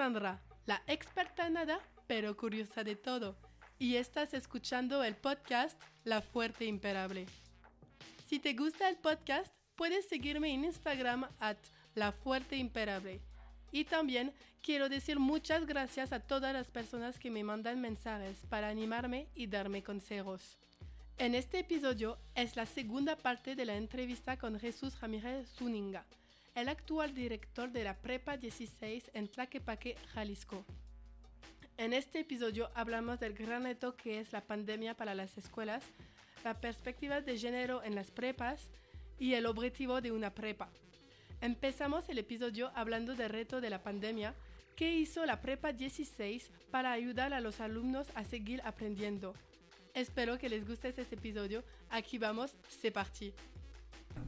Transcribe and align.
Sandra, 0.00 0.40
la 0.64 0.82
experta 0.86 1.50
nada, 1.50 1.78
pero 2.06 2.34
curiosa 2.34 2.82
de 2.82 2.96
todo, 2.96 3.36
y 3.78 3.96
estás 3.96 4.32
escuchando 4.32 5.04
el 5.04 5.14
podcast 5.14 5.78
La 6.04 6.22
Fuerte 6.22 6.64
Imperable. 6.64 7.26
Si 8.26 8.38
te 8.38 8.54
gusta 8.54 8.88
el 8.88 8.96
podcast, 8.96 9.52
puedes 9.76 10.08
seguirme 10.08 10.54
en 10.54 10.64
Instagram 10.64 11.28
at 11.38 11.58
La 11.94 12.12
Fuerte 12.12 12.56
Imperable. 12.56 13.20
Y 13.72 13.84
también 13.84 14.32
quiero 14.62 14.88
decir 14.88 15.18
muchas 15.18 15.66
gracias 15.66 16.14
a 16.14 16.20
todas 16.20 16.54
las 16.54 16.70
personas 16.70 17.18
que 17.18 17.30
me 17.30 17.44
mandan 17.44 17.78
mensajes 17.82 18.38
para 18.48 18.68
animarme 18.70 19.28
y 19.34 19.48
darme 19.48 19.82
consejos. 19.82 20.58
En 21.18 21.34
este 21.34 21.58
episodio 21.58 22.16
es 22.34 22.56
la 22.56 22.64
segunda 22.64 23.16
parte 23.16 23.54
de 23.54 23.66
la 23.66 23.76
entrevista 23.76 24.38
con 24.38 24.58
Jesús 24.58 24.98
Ramírez 24.98 25.46
Zúñiga, 25.50 26.06
el 26.54 26.68
actual 26.68 27.14
director 27.14 27.70
de 27.70 27.84
la 27.84 27.94
Prepa 27.94 28.36
16 28.36 29.10
en 29.14 29.28
Tlaquepaque, 29.28 29.96
Jalisco. 30.12 30.64
En 31.76 31.92
este 31.92 32.20
episodio 32.20 32.70
hablamos 32.74 33.20
del 33.20 33.34
gran 33.34 33.64
reto 33.64 33.96
que 33.96 34.20
es 34.20 34.32
la 34.32 34.42
pandemia 34.42 34.94
para 34.94 35.14
las 35.14 35.38
escuelas, 35.38 35.84
la 36.44 36.60
perspectiva 36.60 37.20
de 37.20 37.38
género 37.38 37.82
en 37.82 37.94
las 37.94 38.10
prepas 38.10 38.68
y 39.18 39.34
el 39.34 39.46
objetivo 39.46 40.00
de 40.00 40.12
una 40.12 40.34
prepa. 40.34 40.68
Empezamos 41.40 42.08
el 42.08 42.18
episodio 42.18 42.70
hablando 42.74 43.14
del 43.14 43.30
reto 43.30 43.60
de 43.60 43.70
la 43.70 43.82
pandemia, 43.82 44.34
que 44.76 44.94
hizo 44.94 45.24
la 45.26 45.40
Prepa 45.40 45.72
16 45.72 46.50
para 46.70 46.92
ayudar 46.92 47.34
a 47.34 47.40
los 47.40 47.60
alumnos 47.60 48.08
a 48.14 48.24
seguir 48.24 48.62
aprendiendo 48.64 49.34
Espero 49.94 50.38
que 50.38 50.48
les 50.48 50.66
guste 50.66 50.88
este 50.88 51.02
episodio. 51.02 51.64
Aquí 51.90 52.18
vamos, 52.18 52.54
c'est 52.68 52.92
parti. 52.92 53.32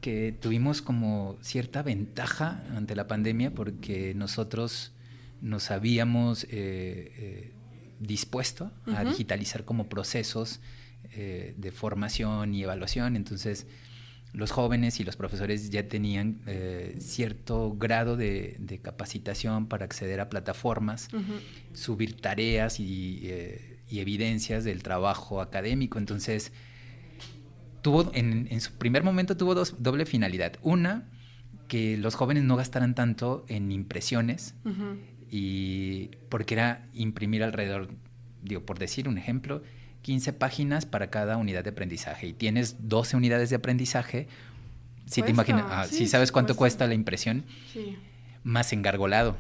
Que 0.01 0.33
tuvimos 0.33 0.83
como 0.83 1.37
cierta 1.43 1.83
ventaja 1.83 2.65
ante 2.77 2.97
la 2.97 3.07
pandemia 3.07 3.53
porque 3.53 4.15
nosotros 4.15 4.93
nos 5.41 5.71
habíamos 5.71 6.45
eh, 6.45 6.49
eh, 6.51 7.53
dispuesto 8.01 8.73
a 8.87 9.05
digitalizar 9.05 9.65
como 9.65 9.89
procesos 9.89 10.61
eh, 11.13 11.55
de 11.57 11.71
formación 11.71 12.55
y 12.55 12.63
evaluación. 12.63 13.17
Entonces, 13.17 13.67
los 14.33 14.51
jóvenes 14.51 14.99
y 14.99 15.05
los 15.05 15.17
profesores 15.17 15.71
ya 15.71 15.87
tenían 15.89 16.41
cierto 16.99 17.75
grado 17.75 18.17
de, 18.17 18.81
capacitación 18.83 19.67
para 19.67 19.85
acceder 19.85 20.21
a 20.21 20.31
plataformas, 20.31 21.09
subir 21.75 22.19
tareas 22.19 22.81
y 22.81 23.29
y 23.93 24.01
evidencias 24.01 24.65
del 24.65 24.83
trabajo 24.83 25.43
académico. 25.43 25.99
Entonces, 25.99 26.51
tuvo, 27.83 28.11
en, 28.15 28.61
su 28.61 28.73
primer 28.73 29.03
momento 29.03 29.37
tuvo 29.37 29.55
dos, 29.55 29.75
doble 29.79 30.07
finalidad. 30.07 30.55
Una, 30.63 31.09
que 31.69 31.97
los 31.97 32.15
jóvenes 32.15 32.45
no 32.45 32.57
gastaran 32.57 32.95
tanto 32.95 33.45
en 33.49 33.71
impresiones, 33.73 34.55
y 35.31 36.11
porque 36.29 36.55
era 36.55 36.87
imprimir 36.95 37.43
alrededor, 37.43 37.89
digo, 38.43 38.63
por 38.65 38.79
decir 38.79 39.09
un 39.09 39.19
ejemplo, 39.19 39.63
15 40.03 40.33
páginas 40.33 40.87
para 40.87 41.11
cada 41.11 41.37
unidad 41.37 41.65
de 41.65 41.71
aprendizaje. 41.71 42.29
Y 42.29 42.33
tienes 42.33 42.89
12 42.89 43.17
unidades 43.17 43.51
de 43.51 43.57
aprendizaje. 43.57 44.29
Si 45.07 45.23
te 45.23 45.31
imaginas, 45.31 45.65
ah, 45.69 45.87
si 45.89 46.07
sabes 46.09 46.33
cuánto 46.33 46.57
cuesta 46.57 46.87
la 46.87 46.95
impresión, 46.95 47.45
más 48.43 48.73
engargolado. 48.73 49.37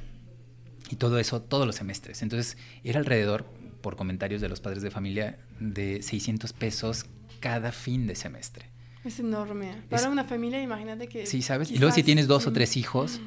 Y 0.90 0.96
todo 0.96 1.18
eso 1.18 1.40
todos 1.42 1.66
los 1.66 1.76
semestres. 1.76 2.22
Entonces, 2.22 2.56
era 2.84 2.98
alrededor 2.98 3.46
por 3.80 3.96
comentarios 3.96 4.40
de 4.40 4.48
los 4.48 4.60
padres 4.60 4.82
de 4.82 4.90
familia, 4.90 5.38
de 5.60 6.02
600 6.02 6.52
pesos 6.52 7.06
cada 7.42 7.72
fin 7.72 8.06
de 8.06 8.14
semestre. 8.14 8.70
Es 9.04 9.18
enorme. 9.18 9.82
Para 9.90 10.08
una 10.08 10.24
familia, 10.24 10.62
imagínate 10.62 11.08
que... 11.08 11.26
Sí, 11.26 11.42
¿sabes? 11.42 11.70
Y 11.72 11.78
luego 11.78 11.92
si 11.92 12.04
tienes 12.04 12.28
dos 12.28 12.46
o 12.46 12.52
tres 12.52 12.76
hijos, 12.76 13.20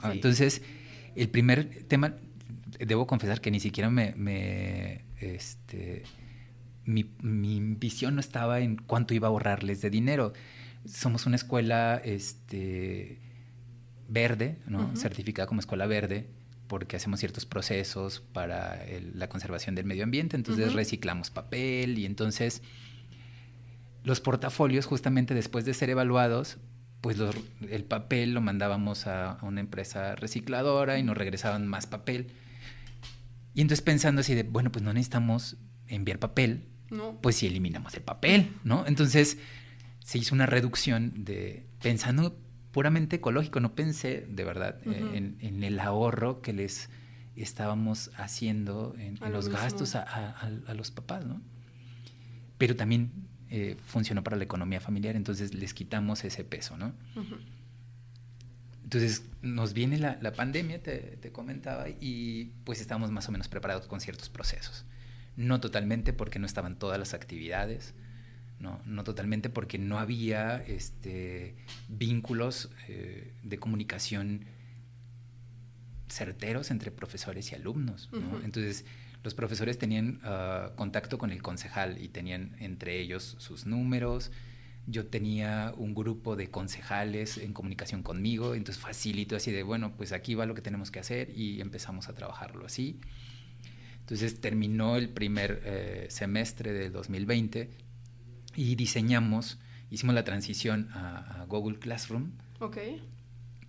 ah, 0.00 0.12
entonces 0.12 0.60
el 1.16 1.30
primer 1.30 1.84
tema, 1.88 2.14
debo 2.78 3.06
confesar 3.06 3.40
que 3.40 3.50
ni 3.50 3.58
siquiera 3.58 3.88
me... 3.90 5.04
este, 5.18 6.04
mi, 6.84 7.08
visión 7.76 8.14
no 8.14 8.20
estaba 8.20 8.60
en 8.60 8.76
cuánto 8.76 9.14
iba 9.14 9.28
a 9.28 9.30
ahorrarles 9.30 9.80
de 9.80 9.88
dinero. 9.88 10.34
Somos 10.84 11.24
una 11.24 11.36
escuela 11.36 12.02
este, 12.04 13.18
verde, 14.08 14.58
¿no? 14.66 14.94
certificada 14.94 15.46
como 15.46 15.60
escuela 15.60 15.86
verde 15.86 16.28
porque 16.66 16.96
hacemos 16.96 17.20
ciertos 17.20 17.46
procesos 17.46 18.20
para 18.32 18.84
la 19.14 19.28
conservación 19.28 19.74
del 19.74 19.84
medio 19.86 20.04
ambiente, 20.04 20.36
entonces 20.36 20.72
reciclamos 20.72 21.30
papel 21.30 21.98
y 21.98 22.04
entonces 22.06 22.62
los 24.04 24.20
portafolios 24.20 24.86
justamente 24.86 25.34
después 25.34 25.64
de 25.64 25.74
ser 25.74 25.90
evaluados, 25.90 26.58
pues 27.00 27.18
el 27.68 27.84
papel 27.84 28.32
lo 28.32 28.40
mandábamos 28.40 29.06
a, 29.06 29.38
una 29.42 29.60
empresa 29.60 30.14
recicladora 30.14 30.98
y 30.98 31.02
nos 31.02 31.16
regresaban 31.16 31.66
más 31.66 31.86
papel. 31.86 32.28
Y 33.54 33.60
entonces 33.60 33.82
pensando 33.82 34.20
así 34.20 34.34
de, 34.34 34.42
bueno, 34.42 34.70
pues 34.70 34.84
no 34.84 34.92
necesitamos 34.92 35.56
enviar 35.88 36.18
papel, 36.18 36.68
pues 37.20 37.36
si 37.36 37.46
eliminamos 37.46 37.94
el 37.94 38.02
papel, 38.02 38.52
¿no? 38.62 38.86
Entonces 38.86 39.38
se 40.00 40.18
hizo 40.18 40.34
una 40.34 40.46
reducción 40.46 41.24
de, 41.24 41.66
pensando 41.82 42.38
puramente 42.72 43.16
ecológico, 43.16 43.60
no 43.60 43.74
pensé 43.74 44.26
de 44.28 44.44
verdad 44.44 44.80
en, 44.84 45.62
el 45.62 45.80
ahorro 45.80 46.42
que 46.42 46.52
les 46.52 46.90
estábamos 47.36 48.10
haciendo 48.16 48.94
en, 48.98 49.18
los 49.32 49.48
gastos 49.48 49.94
a, 49.94 50.48
los 50.74 50.90
papás, 50.90 51.24
¿no? 51.24 51.40
Pero 52.58 52.76
también 52.76 53.28
eh, 53.56 53.76
funcionó 53.86 54.24
para 54.24 54.36
la 54.36 54.42
economía 54.42 54.80
familiar, 54.80 55.14
entonces 55.14 55.54
les 55.54 55.74
quitamos 55.74 56.24
ese 56.24 56.42
peso, 56.42 56.76
¿no? 56.76 56.92
Entonces 58.82 59.22
nos 59.42 59.74
viene 59.74 59.96
la, 59.96 60.32
pandemia, 60.32 60.82
te, 60.82 60.98
te, 61.20 61.30
comentaba, 61.30 61.88
y 61.88 62.50
pues 62.64 62.80
estamos 62.80 63.12
más 63.12 63.28
o 63.28 63.32
menos 63.32 63.46
preparados 63.46 63.86
con 63.86 64.00
ciertos 64.00 64.28
procesos. 64.28 64.84
No 65.36 65.60
totalmente 65.60 66.12
porque 66.12 66.40
no 66.40 66.46
estaban 66.46 66.80
todas 66.80 66.98
las 66.98 67.14
actividades, 67.14 67.94
no, 68.58 69.04
totalmente 69.04 69.50
porque 69.50 69.78
no 69.78 70.00
había 70.00 70.56
este, 70.56 71.54
vínculos 71.88 72.70
eh, 72.88 73.34
de 73.44 73.58
comunicación 73.58 74.46
certeros 76.08 76.72
entre 76.72 76.90
profesores 76.90 77.52
y 77.52 77.54
alumnos. 77.54 78.10
Entonces, 78.42 78.84
los 79.24 79.34
profesores 79.34 79.78
tenían 79.78 80.20
ah, 80.22 80.72
contacto 80.76 81.16
con 81.16 81.30
el 81.30 81.42
concejal 81.42 82.00
y 82.00 82.08
tenían 82.08 82.54
entre 82.60 83.00
ellos 83.00 83.36
sus 83.38 83.64
números. 83.64 84.30
Yo 84.86 85.06
tenía 85.06 85.72
un 85.78 85.94
grupo 85.94 86.36
de 86.36 86.50
concejales 86.50 87.38
en 87.38 87.54
comunicación 87.54 88.02
conmigo, 88.02 88.54
entonces 88.54 88.82
facilito 88.82 89.34
así 89.34 89.50
de, 89.50 89.62
bueno, 89.62 89.96
pues 89.96 90.12
aquí 90.12 90.34
va 90.34 90.44
lo 90.44 90.54
que 90.54 90.60
tenemos 90.60 90.90
que 90.90 91.00
hacer 91.00 91.30
y 91.34 91.62
empezamos 91.62 92.10
a 92.10 92.14
trabajarlo 92.14 92.66
así. 92.66 93.00
Entonces 94.00 94.42
terminó 94.42 94.96
el 94.96 95.08
primer 95.08 95.62
eh, 95.64 96.06
semestre 96.10 96.74
del 96.74 96.92
2020 96.92 97.70
y 98.56 98.74
diseñamos, 98.74 99.58
hicimos 99.90 100.14
la 100.14 100.24
transición 100.24 100.90
a, 100.92 101.46
Google 101.48 101.78
Classroom. 101.78 102.32
Ok. 102.60 102.76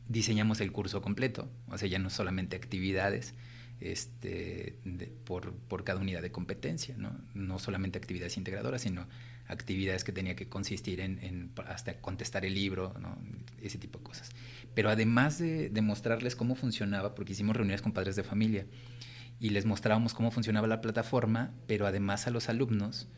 Diseñamos 0.10 0.60
el 0.60 0.74
curso 0.74 1.02
completo, 1.02 1.50
o 1.70 1.78
sea, 1.78 1.88
ya 1.88 1.98
no 1.98 2.10
solamente 2.10 2.58
actividades 2.58 3.36
este, 3.80 4.80
por, 5.26 5.84
cada 5.84 6.00
unidad 6.00 6.22
de 6.22 6.32
competencia, 6.32 6.96
¿no? 6.98 7.60
solamente 7.60 7.98
actividades 7.98 8.38
integradoras, 8.38 8.82
sino 8.82 9.08
actividades 9.48 10.04
que 10.04 10.12
tenía 10.12 10.36
que 10.36 10.50
consistir 10.50 11.00
en, 11.02 11.52
hasta 11.68 12.00
contestar 12.02 12.46
el 12.46 12.56
libro, 12.56 12.94
ese 13.62 13.78
tipo 13.78 14.00
de 14.00 14.04
cosas. 14.04 14.32
Pero 14.74 14.90
además 14.90 15.38
de, 15.38 15.70
de 15.70 15.82
mostrarles 15.82 16.36
cómo 16.36 16.56
funcionaba, 16.56 17.16
porque 17.16 17.34
hicimos 17.34 17.56
reuniones 17.56 17.82
con 17.82 17.92
padres 17.92 18.16
de 18.16 18.24
familia, 18.24 18.66
y 19.40 19.50
les 19.50 19.66
mostrábamos 19.66 20.14
cómo 20.14 20.32
funcionaba 20.32 20.68
la 20.68 20.82
plataforma, 20.82 21.54
pero 21.68 21.86
además 21.86 22.28
a 22.28 22.32
los 22.32 22.50
alumnos 22.50 23.10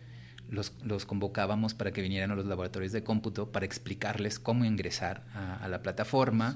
los, 0.49 1.05
convocábamos 1.05 1.73
para 1.73 1.91
que 1.91 2.01
vinieran 2.01 2.31
a 2.31 2.35
los 2.35 2.45
laboratorios 2.45 2.91
de 2.91 3.03
cómputo 3.03 3.51
para 3.51 3.65
explicarles 3.65 4.39
cómo 4.39 4.65
ingresar 4.65 5.25
a, 5.33 5.67
la 5.67 5.81
plataforma 5.81 6.55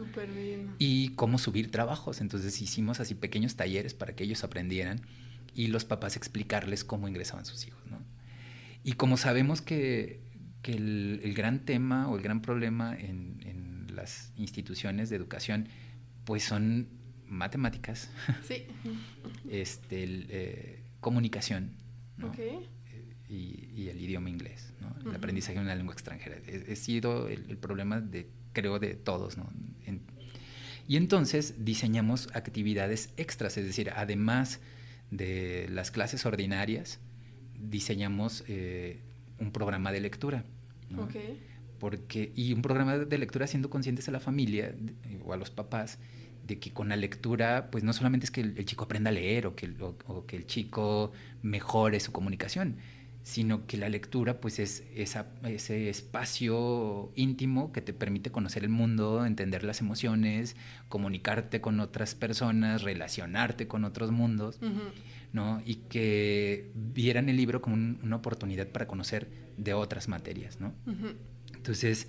y 0.79 1.09
cómo 1.15 1.37
subir 1.37 1.71
trabajos. 1.71 2.21
Entonces 2.21 2.61
hicimos 2.61 2.99
así 2.99 3.15
pequeños 3.15 3.55
talleres 3.55 3.93
para 3.93 4.15
que 4.15 4.23
ellos 4.23 4.43
aprendieran 4.43 5.01
y 5.53 5.67
los 5.67 5.85
papás 5.85 6.15
explicarles 6.15 6.83
cómo 6.83 7.07
ingresaban 7.07 7.45
sus 7.45 7.67
hijos. 7.67 7.81
Y 8.83 8.93
como 8.93 9.17
sabemos 9.17 9.61
que, 9.61 10.21
el, 10.63 11.33
gran 11.35 11.65
tema 11.65 12.09
o 12.09 12.15
el 12.15 12.23
gran 12.23 12.41
problema 12.41 12.95
en, 12.97 13.31
las 13.93 14.31
instituciones 14.37 15.09
de 15.09 15.17
educación 15.17 15.67
pues 16.23 16.45
son 16.45 16.87
matemáticas, 17.27 18.09
este, 19.49 20.03
eh, 20.29 20.83
comunicación. 21.01 21.71
¿no? 22.17 22.31
Y, 23.31 23.87
el 23.87 24.01
idioma 24.01 24.29
inglés, 24.29 24.73
el 25.05 25.15
aprendizaje 25.15 25.55
de 25.55 25.63
una 25.63 25.75
lengua 25.75 25.93
extranjera. 25.93 26.37
Ha 26.69 26.75
sido 26.75 27.27
el, 27.29 27.57
problema, 27.57 28.01
de, 28.01 28.27
creo, 28.53 28.79
de 28.79 28.95
todos. 28.95 29.37
¿no? 29.37 29.49
y 30.87 30.97
entonces 30.97 31.63
diseñamos 31.63 32.29
actividades 32.33 33.13
extras, 33.17 33.57
es 33.57 33.65
decir, 33.65 33.91
además 33.95 34.59
de 35.09 35.67
las 35.69 35.91
clases 35.91 36.25
ordinarias, 36.25 36.99
diseñamos 37.57 38.43
eh, 38.47 38.99
un 39.39 39.51
programa 39.51 39.91
de 39.91 40.01
lectura. 40.01 40.43
Porque, 41.79 42.31
y 42.35 42.53
un 42.53 42.61
programa 42.61 42.97
de 42.97 43.17
lectura 43.17 43.47
siendo 43.47 43.69
conscientes 43.69 44.07
a 44.07 44.11
la 44.11 44.19
familia 44.19 44.75
o 45.23 45.33
a 45.33 45.37
los 45.37 45.49
papás 45.49 45.97
de 46.45 46.59
que 46.59 46.71
con 46.71 46.89
la 46.89 46.95
lectura, 46.95 47.69
pues 47.71 47.83
no 47.83 47.93
solamente 47.93 48.25
es 48.25 48.31
que 48.31 48.41
el, 48.41 48.65
chico 48.65 48.83
aprenda 48.83 49.09
a 49.09 49.13
leer 49.13 49.47
o 49.47 49.55
que, 49.55 49.73
o 49.79 50.25
que 50.27 50.35
el 50.35 50.45
chico 50.45 51.11
mejore 51.41 51.99
su 51.99 52.11
comunicación, 52.11 52.75
sino 53.23 53.67
que 53.67 53.77
la 53.77 53.87
lectura 53.89 54.41
pues 54.41 54.59
es 54.59 54.83
ese 54.95 55.89
espacio 55.89 57.11
íntimo 57.15 57.71
que 57.71 57.81
te 57.81 57.93
permite 57.93 58.31
conocer 58.31 58.63
el 58.63 58.69
mundo, 58.69 59.25
entender 59.25 59.63
las 59.63 59.79
emociones, 59.79 60.55
comunicarte 60.89 61.61
con 61.61 61.79
otras 61.79 62.15
personas, 62.15 62.81
relacionarte 62.81 63.67
con 63.67 63.85
otros 63.85 64.11
mundos, 64.11 64.59
¿no? 65.33 65.61
Y 65.65 65.75
que 65.75 66.71
vieran 66.73 67.29
el 67.29 67.37
libro 67.37 67.61
como 67.61 67.75
una 67.75 68.15
oportunidad 68.15 68.67
para 68.67 68.87
conocer 68.87 69.29
de 69.57 69.73
otras 69.73 70.07
materias, 70.07 70.59
¿no? 70.59 70.73
Entonces, 71.53 72.07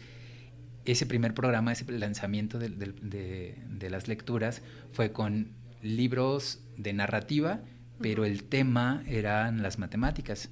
ese 0.87 1.05
primer 1.05 1.35
programa, 1.35 1.73
ese 1.73 1.91
lanzamiento 1.93 2.58
de, 2.58 2.70
de 2.70 3.91
las 3.91 4.08
lecturas 4.08 4.62
fue 4.93 5.12
con 5.12 5.53
libros 5.82 6.65
de 6.79 6.94
narrativa, 6.94 7.61
pero 8.00 8.25
el 8.25 8.44
tema 8.44 9.03
eran 9.06 9.62
las 9.62 9.79
matemáticas 9.79 10.49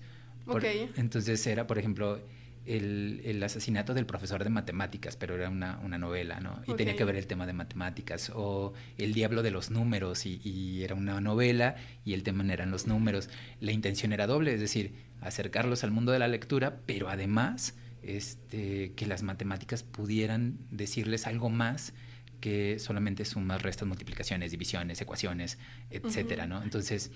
entonces 0.96 1.46
era, 1.46 1.66
por 1.66 1.78
ejemplo, 1.78 2.20
el, 2.66 3.42
asesinato 3.42 3.94
del 3.94 4.06
profesor 4.06 4.44
de 4.44 4.50
matemáticas, 4.50 5.16
pero 5.16 5.34
era 5.34 5.48
una, 5.48 5.76
novela, 5.98 6.40
¿no? 6.40 6.62
Y 6.66 6.74
tenía 6.74 6.94
que 6.96 7.04
ver 7.04 7.16
el 7.16 7.26
tema 7.26 7.46
de 7.46 7.52
matemáticas. 7.52 8.30
O 8.34 8.72
El 8.96 9.12
diablo 9.12 9.42
de 9.42 9.50
los 9.50 9.70
números, 9.70 10.26
y, 10.26 10.82
era 10.82 10.94
una 10.94 11.20
novela, 11.20 11.76
y 12.04 12.14
el 12.14 12.22
tema 12.22 12.50
eran 12.52 12.70
los 12.70 12.86
números. 12.86 13.28
La 13.60 13.72
intención 13.72 14.12
era 14.12 14.26
doble, 14.26 14.54
es 14.54 14.60
decir, 14.60 14.94
acercarlos 15.20 15.84
al 15.84 15.90
mundo 15.90 16.12
de 16.12 16.18
la 16.18 16.28
lectura, 16.28 16.80
pero 16.86 17.08
además 17.08 17.74
este, 18.02 18.92
que 18.94 19.06
las 19.06 19.22
matemáticas 19.22 19.82
pudieran 19.82 20.58
decirles 20.70 21.26
algo 21.26 21.50
más 21.50 21.92
que 22.40 22.78
solamente 22.78 23.24
sumas, 23.26 23.62
restas, 23.62 23.86
multiplicaciones, 23.86 24.50
divisiones, 24.50 25.00
ecuaciones, 25.00 25.58
etcétera, 25.90 26.46
¿no? 26.46 26.62
Entonces, 26.62 27.10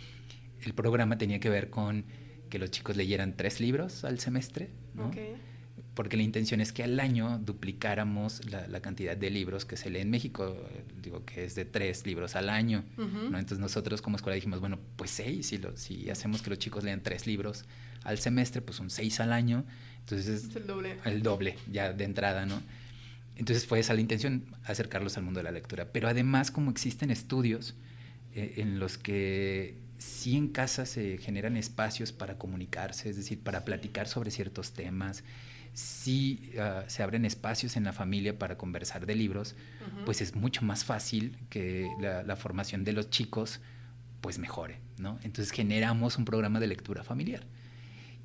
el 0.62 0.74
programa 0.74 1.16
tenía 1.16 1.40
que 1.40 1.48
ver 1.48 1.70
con 1.70 2.04
que 2.48 2.58
los 2.58 2.70
chicos 2.70 2.96
leyeran 2.96 3.36
tres 3.36 3.60
libros 3.60 4.04
al 4.04 4.20
semestre, 4.20 4.70
¿no? 4.94 5.10
porque 5.94 6.16
la 6.16 6.24
intención 6.24 6.60
es 6.60 6.72
que 6.72 6.82
al 6.82 6.98
año 6.98 7.38
duplicáramos 7.38 8.42
la, 8.50 8.80
cantidad 8.80 9.16
de 9.16 9.30
libros 9.30 9.64
que 9.64 9.76
se 9.76 9.90
lee 9.90 10.00
en 10.00 10.10
México, 10.10 10.56
digo 11.00 11.24
que 11.24 11.44
es 11.44 11.54
de 11.54 11.64
tres 11.64 12.04
libros 12.04 12.36
al 12.36 12.48
año, 12.48 12.84
¿no? 12.96 13.38
Entonces 13.38 13.58
nosotros 13.58 14.02
como 14.02 14.16
escuela 14.16 14.34
dijimos, 14.34 14.60
bueno, 14.60 14.78
pues 14.96 15.10
seis, 15.10 15.46
si, 15.46 15.58
lo, 15.58 15.76
si 15.76 16.10
hacemos 16.10 16.42
que 16.42 16.50
los 16.50 16.58
chicos 16.58 16.84
lean 16.84 17.00
tres 17.00 17.26
libros 17.26 17.64
al 18.02 18.18
semestre, 18.18 18.60
pues 18.60 18.76
son 18.76 18.90
seis 18.90 19.20
al 19.20 19.32
año, 19.32 19.64
entonces 20.00 20.44
es 20.44 20.56
el 20.56 20.66
doble. 20.66 20.98
El 21.04 21.22
doble, 21.22 21.56
ya 21.70 21.92
de 21.92 22.04
entrada, 22.04 22.44
¿no? 22.44 22.60
Entonces 23.36 23.66
fue 23.66 23.80
esa 23.80 23.94
la 23.94 24.00
intención, 24.00 24.44
acercarlos 24.64 25.16
al 25.16 25.24
mundo 25.24 25.40
de 25.40 25.44
la 25.44 25.52
lectura. 25.52 25.92
Pero 25.92 26.08
además, 26.08 26.50
como 26.50 26.70
existen 26.70 27.10
estudios 27.10 27.74
eh, 28.34 28.54
en 28.58 28.78
los 28.78 28.98
que 28.98 29.76
sí 30.04 30.36
en 30.36 30.48
casa 30.48 30.86
se 30.86 31.18
generan 31.18 31.56
espacios 31.56 32.12
para 32.12 32.38
comunicarse, 32.38 33.08
es 33.08 33.16
decir, 33.16 33.40
para 33.40 33.64
platicar 33.64 34.06
sobre 34.06 34.30
ciertos 34.30 34.72
temas, 34.72 35.24
sí 35.72 36.52
ah, 36.58 36.84
se 36.86 37.02
abren 37.02 37.24
espacios 37.24 37.76
en 37.76 37.84
la 37.84 37.92
familia 37.92 38.38
para 38.38 38.56
conversar 38.56 39.06
de 39.06 39.14
libros, 39.14 39.56
pues 40.04 40.20
es 40.20 40.34
mucho 40.34 40.62
más 40.62 40.84
fácil 40.84 41.36
que 41.50 41.88
la, 42.00 42.36
formación 42.36 42.84
de 42.84 42.92
los 42.92 43.10
chicos 43.10 43.60
pues 44.20 44.38
mejore, 44.38 44.80
¿no? 44.98 45.18
Entonces 45.22 45.50
generamos 45.52 46.16
un 46.16 46.24
programa 46.24 46.60
de 46.60 46.66
lectura 46.68 47.02
familiar. 47.02 47.44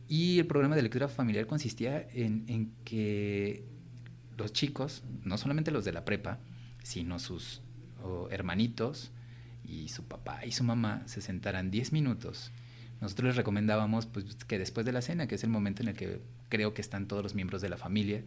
Y 0.07 0.39
el 0.39 0.47
programa 0.47 0.75
de 0.75 0.81
lectura 0.81 1.07
familiar 1.07 1.45
consistía 1.47 2.07
en 2.13 2.71
que 2.83 3.63
los 4.37 4.53
chicos, 4.53 5.03
no 5.23 5.37
solamente 5.37 5.71
los 5.71 5.85
de 5.85 5.91
la 5.91 6.05
prepa, 6.05 6.39
sino 6.83 7.19
sus 7.19 7.61
hermanitos, 8.31 9.11
y 9.69 9.89
su 9.89 10.03
papá 10.05 10.45
y 10.45 10.51
su 10.51 10.63
mamá 10.63 11.03
se 11.05 11.21
sentaran 11.21 11.71
10 11.71 11.93
minutos. 11.93 12.51
Nosotros 13.01 13.27
les 13.27 13.35
recomendábamos 13.37 14.07
pues, 14.07 14.35
que 14.47 14.59
después 14.59 14.85
de 14.85 14.91
la 14.91 15.01
cena, 15.01 15.27
que 15.27 15.35
es 15.35 15.43
el 15.43 15.49
momento 15.49 15.81
en 15.81 15.89
el 15.89 15.95
que 15.95 16.21
creo 16.49 16.73
que 16.73 16.81
están 16.81 17.07
todos 17.07 17.23
los 17.23 17.33
miembros 17.33 17.61
de 17.61 17.69
la 17.69 17.77
familia, 17.77 18.23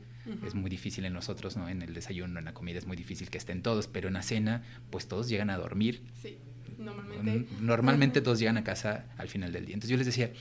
es 0.47 0.55
muy 0.55 0.71
difícil 0.71 1.05
en 1.05 1.13
nosotros, 1.13 1.57
¿no? 1.57 1.69
En 1.69 1.83
el 1.83 1.93
desayuno, 1.93 2.39
en 2.39 2.45
la 2.45 2.55
comida 2.55 2.79
es 2.79 2.87
muy 2.87 2.97
difícil 2.97 3.29
que 3.29 3.37
estén 3.37 3.61
todos, 3.61 3.87
pero 3.87 4.09
en 4.09 4.15
la 4.15 4.23
cena, 4.23 4.63
pues 4.91 5.09
todos 5.09 5.29
llegan 5.29 5.51
a 5.51 5.59
dormir. 5.59 6.03
Sí, 6.23 6.39
normalmente. 6.79 7.47
Normalmente 7.61 8.21
todos 8.23 8.39
llegan 8.39 8.57
a 8.57 8.65
casa 8.65 9.05
al 9.19 9.29
final 9.29 9.53
del 9.53 9.67
día. 9.67 9.75
Entonces 9.75 9.91
yo 9.91 9.99
les 9.99 10.07
decía, 10.07 10.33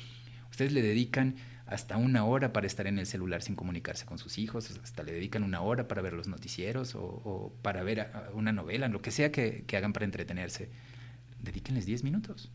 ustedes 0.49 0.71
le 0.71 0.81
dedican 0.81 1.35
hasta 1.65 1.97
una 1.97 2.23
hora 2.23 2.53
para 2.53 2.67
estar 2.67 2.87
en 2.87 2.99
el 2.99 3.07
celular 3.07 3.41
sin 3.41 3.55
comunicarse 3.55 4.05
con 4.05 4.17
sus 4.17 4.37
hijos, 4.37 4.79
hasta 4.81 5.03
le 5.03 5.11
dedican 5.11 5.43
una 5.43 5.61
hora 5.61 5.87
para 5.87 6.01
ver 6.01 6.13
los 6.13 6.27
noticieros 6.27 6.95
o, 6.95 7.53
para 7.61 7.83
ver 7.83 8.11
una 8.33 8.53
novela, 8.53 8.87
lo 8.87 9.01
que 9.01 9.11
sea 9.11 9.31
que, 9.31 9.63
que 9.67 9.77
hagan 9.77 9.91
para 9.91 10.05
entretenerse 10.05 10.69
dedíquenles 11.41 11.85
10 11.85 12.03
minutos. 12.03 12.51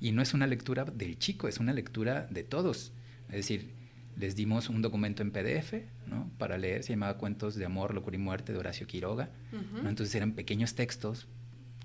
Y 0.00 0.12
no 0.12 0.22
es 0.22 0.34
una 0.34 0.46
lectura 0.46 0.84
del 0.84 1.18
chico, 1.18 1.48
es 1.48 1.58
una 1.58 1.72
lectura 1.72 2.26
de 2.30 2.44
todos. 2.44 2.92
Es 3.28 3.36
decir, 3.36 3.74
les 4.16 4.34
dimos 4.34 4.68
un 4.68 4.82
documento 4.82 5.22
en 5.22 5.30
PDF 5.30 5.74
¿no? 6.06 6.30
para 6.38 6.58
leer, 6.58 6.82
se 6.82 6.92
llamaba 6.92 7.18
Cuentos 7.18 7.54
de 7.54 7.64
Amor, 7.64 7.94
Locura 7.94 8.16
y 8.16 8.18
Muerte 8.18 8.52
de 8.52 8.58
Horacio 8.58 8.86
Quiroga. 8.86 9.30
Entonces 9.84 10.14
eran 10.14 10.32
pequeños 10.32 10.74
textos 10.74 11.28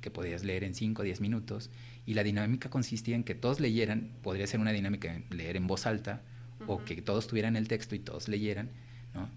que 0.02 0.12
podías 0.12 0.44
leer 0.44 0.64
en 0.64 0.74
5 0.74 1.02
o 1.02 1.06
10 1.06 1.22
minutos 1.22 1.70
y 2.06 2.16
la 2.16 2.24
dinámica 2.24 2.70
consistía 2.70 3.16
en 3.16 3.24
que 3.24 3.36
todos 3.36 3.60
leyeran, 3.60 4.12
podría 4.24 4.48
ser 4.48 4.60
una 4.60 4.72
dinámica 4.72 5.14
de 5.14 5.36
leer 5.36 5.58
en 5.58 5.68
voz 5.68 5.86
alta 5.86 6.24
o 6.68 6.84
que 6.84 7.02
todos 7.02 7.28
tuvieran 7.28 7.56
el 7.56 7.68
texto 7.68 7.96
y 7.96 8.00
todos 8.00 8.28
leyeran. 8.28 8.72
¿no? 9.14 9.30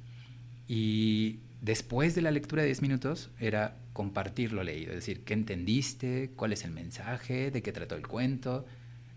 Y 0.68 1.40
después 1.60 2.14
de 2.14 2.22
la 2.22 2.30
lectura 2.30 2.62
de 2.62 2.66
10 2.66 2.82
minutos 2.82 3.30
era 3.38 3.76
compartir 3.94 4.52
lo 4.52 4.62
leído, 4.62 4.90
es 4.90 4.96
decir, 4.96 5.24
qué 5.24 5.32
entendiste, 5.32 6.32
cuál 6.36 6.52
es 6.52 6.64
el 6.64 6.72
mensaje, 6.72 7.50
de 7.50 7.62
qué 7.62 7.72
trató 7.72 7.94
el 7.94 8.06
cuento, 8.06 8.66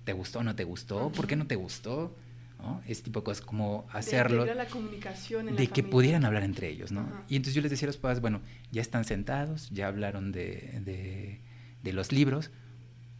te 0.05 0.13
gustó 0.13 0.39
o 0.39 0.43
no 0.43 0.55
te 0.55 0.63
gustó, 0.63 1.11
por 1.11 1.27
qué 1.27 1.35
no 1.35 1.47
te 1.47 1.55
gustó, 1.55 2.15
¿no? 2.59 2.81
Ese 2.87 3.03
tipo 3.03 3.19
de 3.19 3.25
cosas, 3.25 3.43
como 3.43 3.85
hacerlo. 3.91 4.45
De, 4.45 4.55
la 4.55 4.67
comunicación 4.67 5.53
de 5.53 5.67
que 5.67 5.83
pudieran 5.83 6.23
hablar 6.23 6.43
entre 6.43 6.69
ellos, 6.69 6.93
¿no? 6.93 7.05
Y 7.27 7.35
entonces 7.35 7.55
yo 7.55 7.61
les 7.61 7.71
decía 7.71 7.87
a 7.87 7.89
los 7.89 7.97
padres, 7.97 8.21
bueno, 8.21 8.39
ya 8.71 8.81
están 8.81 9.03
sentados, 9.03 9.69
ya 9.71 9.87
hablaron 9.87 10.31
de, 10.31 11.41
de 11.83 11.93
los 11.93 12.11
libros, 12.11 12.51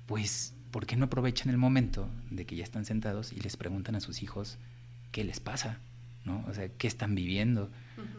pues, 0.06 0.53
¿por 0.71 0.86
qué 0.86 0.95
no 0.95 1.06
aprovechan 1.06 1.50
el 1.50 1.57
momento 1.57 2.10
de 2.30 2.45
que 2.45 2.56
ya 2.56 2.63
están 2.63 2.86
sentados 2.86 3.33
y 3.33 3.42
les 3.42 3.57
preguntan 3.57 3.95
a 3.95 4.00
sus 4.00 4.24
hijos 4.24 4.57
qué 5.12 5.25
les 5.25 5.39
pasa? 5.39 5.80
¿no? 6.27 6.45
O 6.48 6.53
sea, 6.53 6.68
qué 6.69 6.88
están 6.88 7.15
viviendo, 7.15 7.71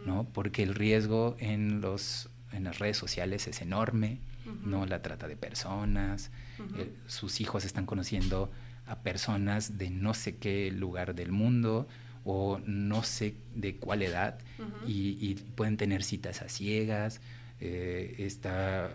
¿no? 0.06 0.26
Porque 0.32 0.64
el 0.64 0.74
riesgo 0.74 1.36
en 1.38 1.80
los 1.80 2.30
en 2.52 2.64
las 2.64 2.78
redes 2.78 2.96
sociales 2.96 3.46
es 3.46 3.60
enorme, 3.62 4.18
¿no? 4.64 4.86
La 4.86 5.02
trata 5.02 5.28
de 5.28 5.36
personas, 5.36 6.30
eh, 6.78 6.90
sus 7.06 7.40
hijos 7.40 7.64
están 7.64 7.84
conociendo 7.84 8.50
a 8.86 8.96
personas 9.00 9.76
de 9.76 9.90
no 9.90 10.14
sé 10.14 10.36
qué 10.36 10.70
lugar 10.70 11.14
del 11.14 11.32
mundo 11.32 11.86
o 12.24 12.60
no 12.66 13.02
sé 13.02 13.34
de 13.54 13.76
cuál 13.76 14.02
edad 14.02 14.38
y, 14.86 15.34
pueden 15.54 15.76
tener 15.76 16.02
citas 16.02 16.42
a 16.42 16.48
ciegas, 16.48 17.20
eh, 17.60 18.16
está 18.18 18.90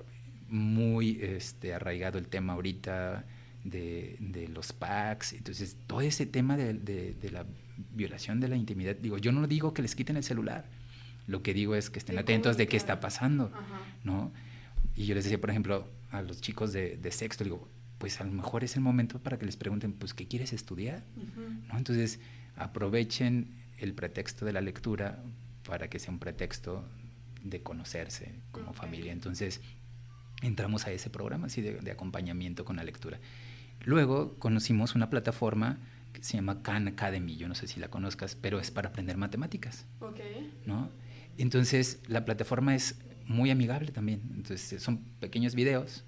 muy 0.50 1.20
este, 1.22 1.74
arraigado 1.74 2.18
el 2.18 2.28
tema 2.28 2.54
ahorita 2.54 3.26
de, 3.64 4.50
los 4.54 4.74
packs, 4.74 5.34
entonces 5.34 5.78
todo 5.88 6.02
ese 6.02 6.26
tema 6.26 6.58
de, 6.58 6.74
de 6.74 7.32
la 7.32 7.46
violación 7.96 8.40
de 8.40 8.48
la 8.48 8.56
intimidad, 8.56 8.96
digo, 8.96 9.18
yo 9.18 9.32
no 9.32 9.48
digo 9.48 9.74
que 9.74 9.82
les 9.82 9.96
quiten 9.96 10.18
el 10.18 10.24
celular, 10.24 10.66
lo 11.28 11.42
que 11.42 11.54
digo 11.54 11.76
es 11.76 11.90
que 11.90 12.00
estén 12.00 12.18
atentos 12.18 12.58
de 12.58 12.68
qué 12.68 12.78
está 12.78 13.00
pasando, 13.00 13.52
¿no? 14.04 14.32
Y 14.96 15.06
yo 15.06 15.16
les 15.16 15.24
decía, 15.24 15.40
por 15.40 15.50
ejemplo, 15.50 15.88
a 16.12 16.22
los 16.22 16.42
chicos 16.42 16.74
de, 16.74 17.12
sexto, 17.12 17.44
digo, 17.44 17.68
pues 17.98 18.20
a 18.22 18.24
lo 18.24 18.32
mejor 18.32 18.64
es 18.64 18.76
el 18.76 18.82
momento 18.82 19.20
para 19.20 19.38
que 19.40 19.46
les 19.46 19.56
pregunten, 19.56 19.94
pues, 19.94 20.14
¿qué 20.14 20.28
quieres 20.28 20.54
estudiar? 20.54 21.04
¿No? 21.70 21.78
Entonces, 21.78 22.20
aprovechen 22.56 23.56
el 23.78 23.94
pretexto 23.94 24.46
de 24.46 24.54
la 24.54 24.62
lectura 24.62 25.24
para 25.68 25.90
que 25.90 26.00
sea 26.00 26.12
un 26.12 26.20
pretexto 26.20 26.86
de 27.44 27.64
conocerse 27.64 28.36
como 28.52 28.74
familia. 28.74 29.12
Entonces, 29.12 29.62
entramos 30.42 30.86
a 30.86 30.92
ese 30.92 31.10
programa 31.10 31.48
así 31.48 31.62
de, 31.62 31.80
de, 31.80 31.92
acompañamiento 31.92 32.66
con 32.66 32.76
la 32.76 32.84
lectura. 32.84 33.20
Luego 33.86 34.38
conocimos 34.38 34.96
una 34.96 35.10
plataforma 35.10 35.80
que 36.14 36.24
se 36.24 36.38
llama 36.38 36.62
Khan 36.62 36.88
Academy, 36.88 37.36
yo 37.38 37.48
no 37.48 37.56
sé 37.56 37.68
si 37.68 37.80
la 37.80 37.88
conozcas, 37.88 38.36
pero 38.36 38.60
es 38.60 38.70
para 38.70 38.90
aprender 38.90 39.18
matemáticas. 39.18 39.86
Okay. 40.00 40.54
¿no? 40.66 40.92
Entonces, 41.38 42.00
la 42.08 42.26
plataforma 42.26 42.76
es 42.76 43.00
muy 43.26 43.50
amigable 43.52 43.92
también. 43.92 44.22
Entonces, 44.36 44.82
son 44.82 45.00
pequeños 45.20 45.56
videos, 45.56 46.04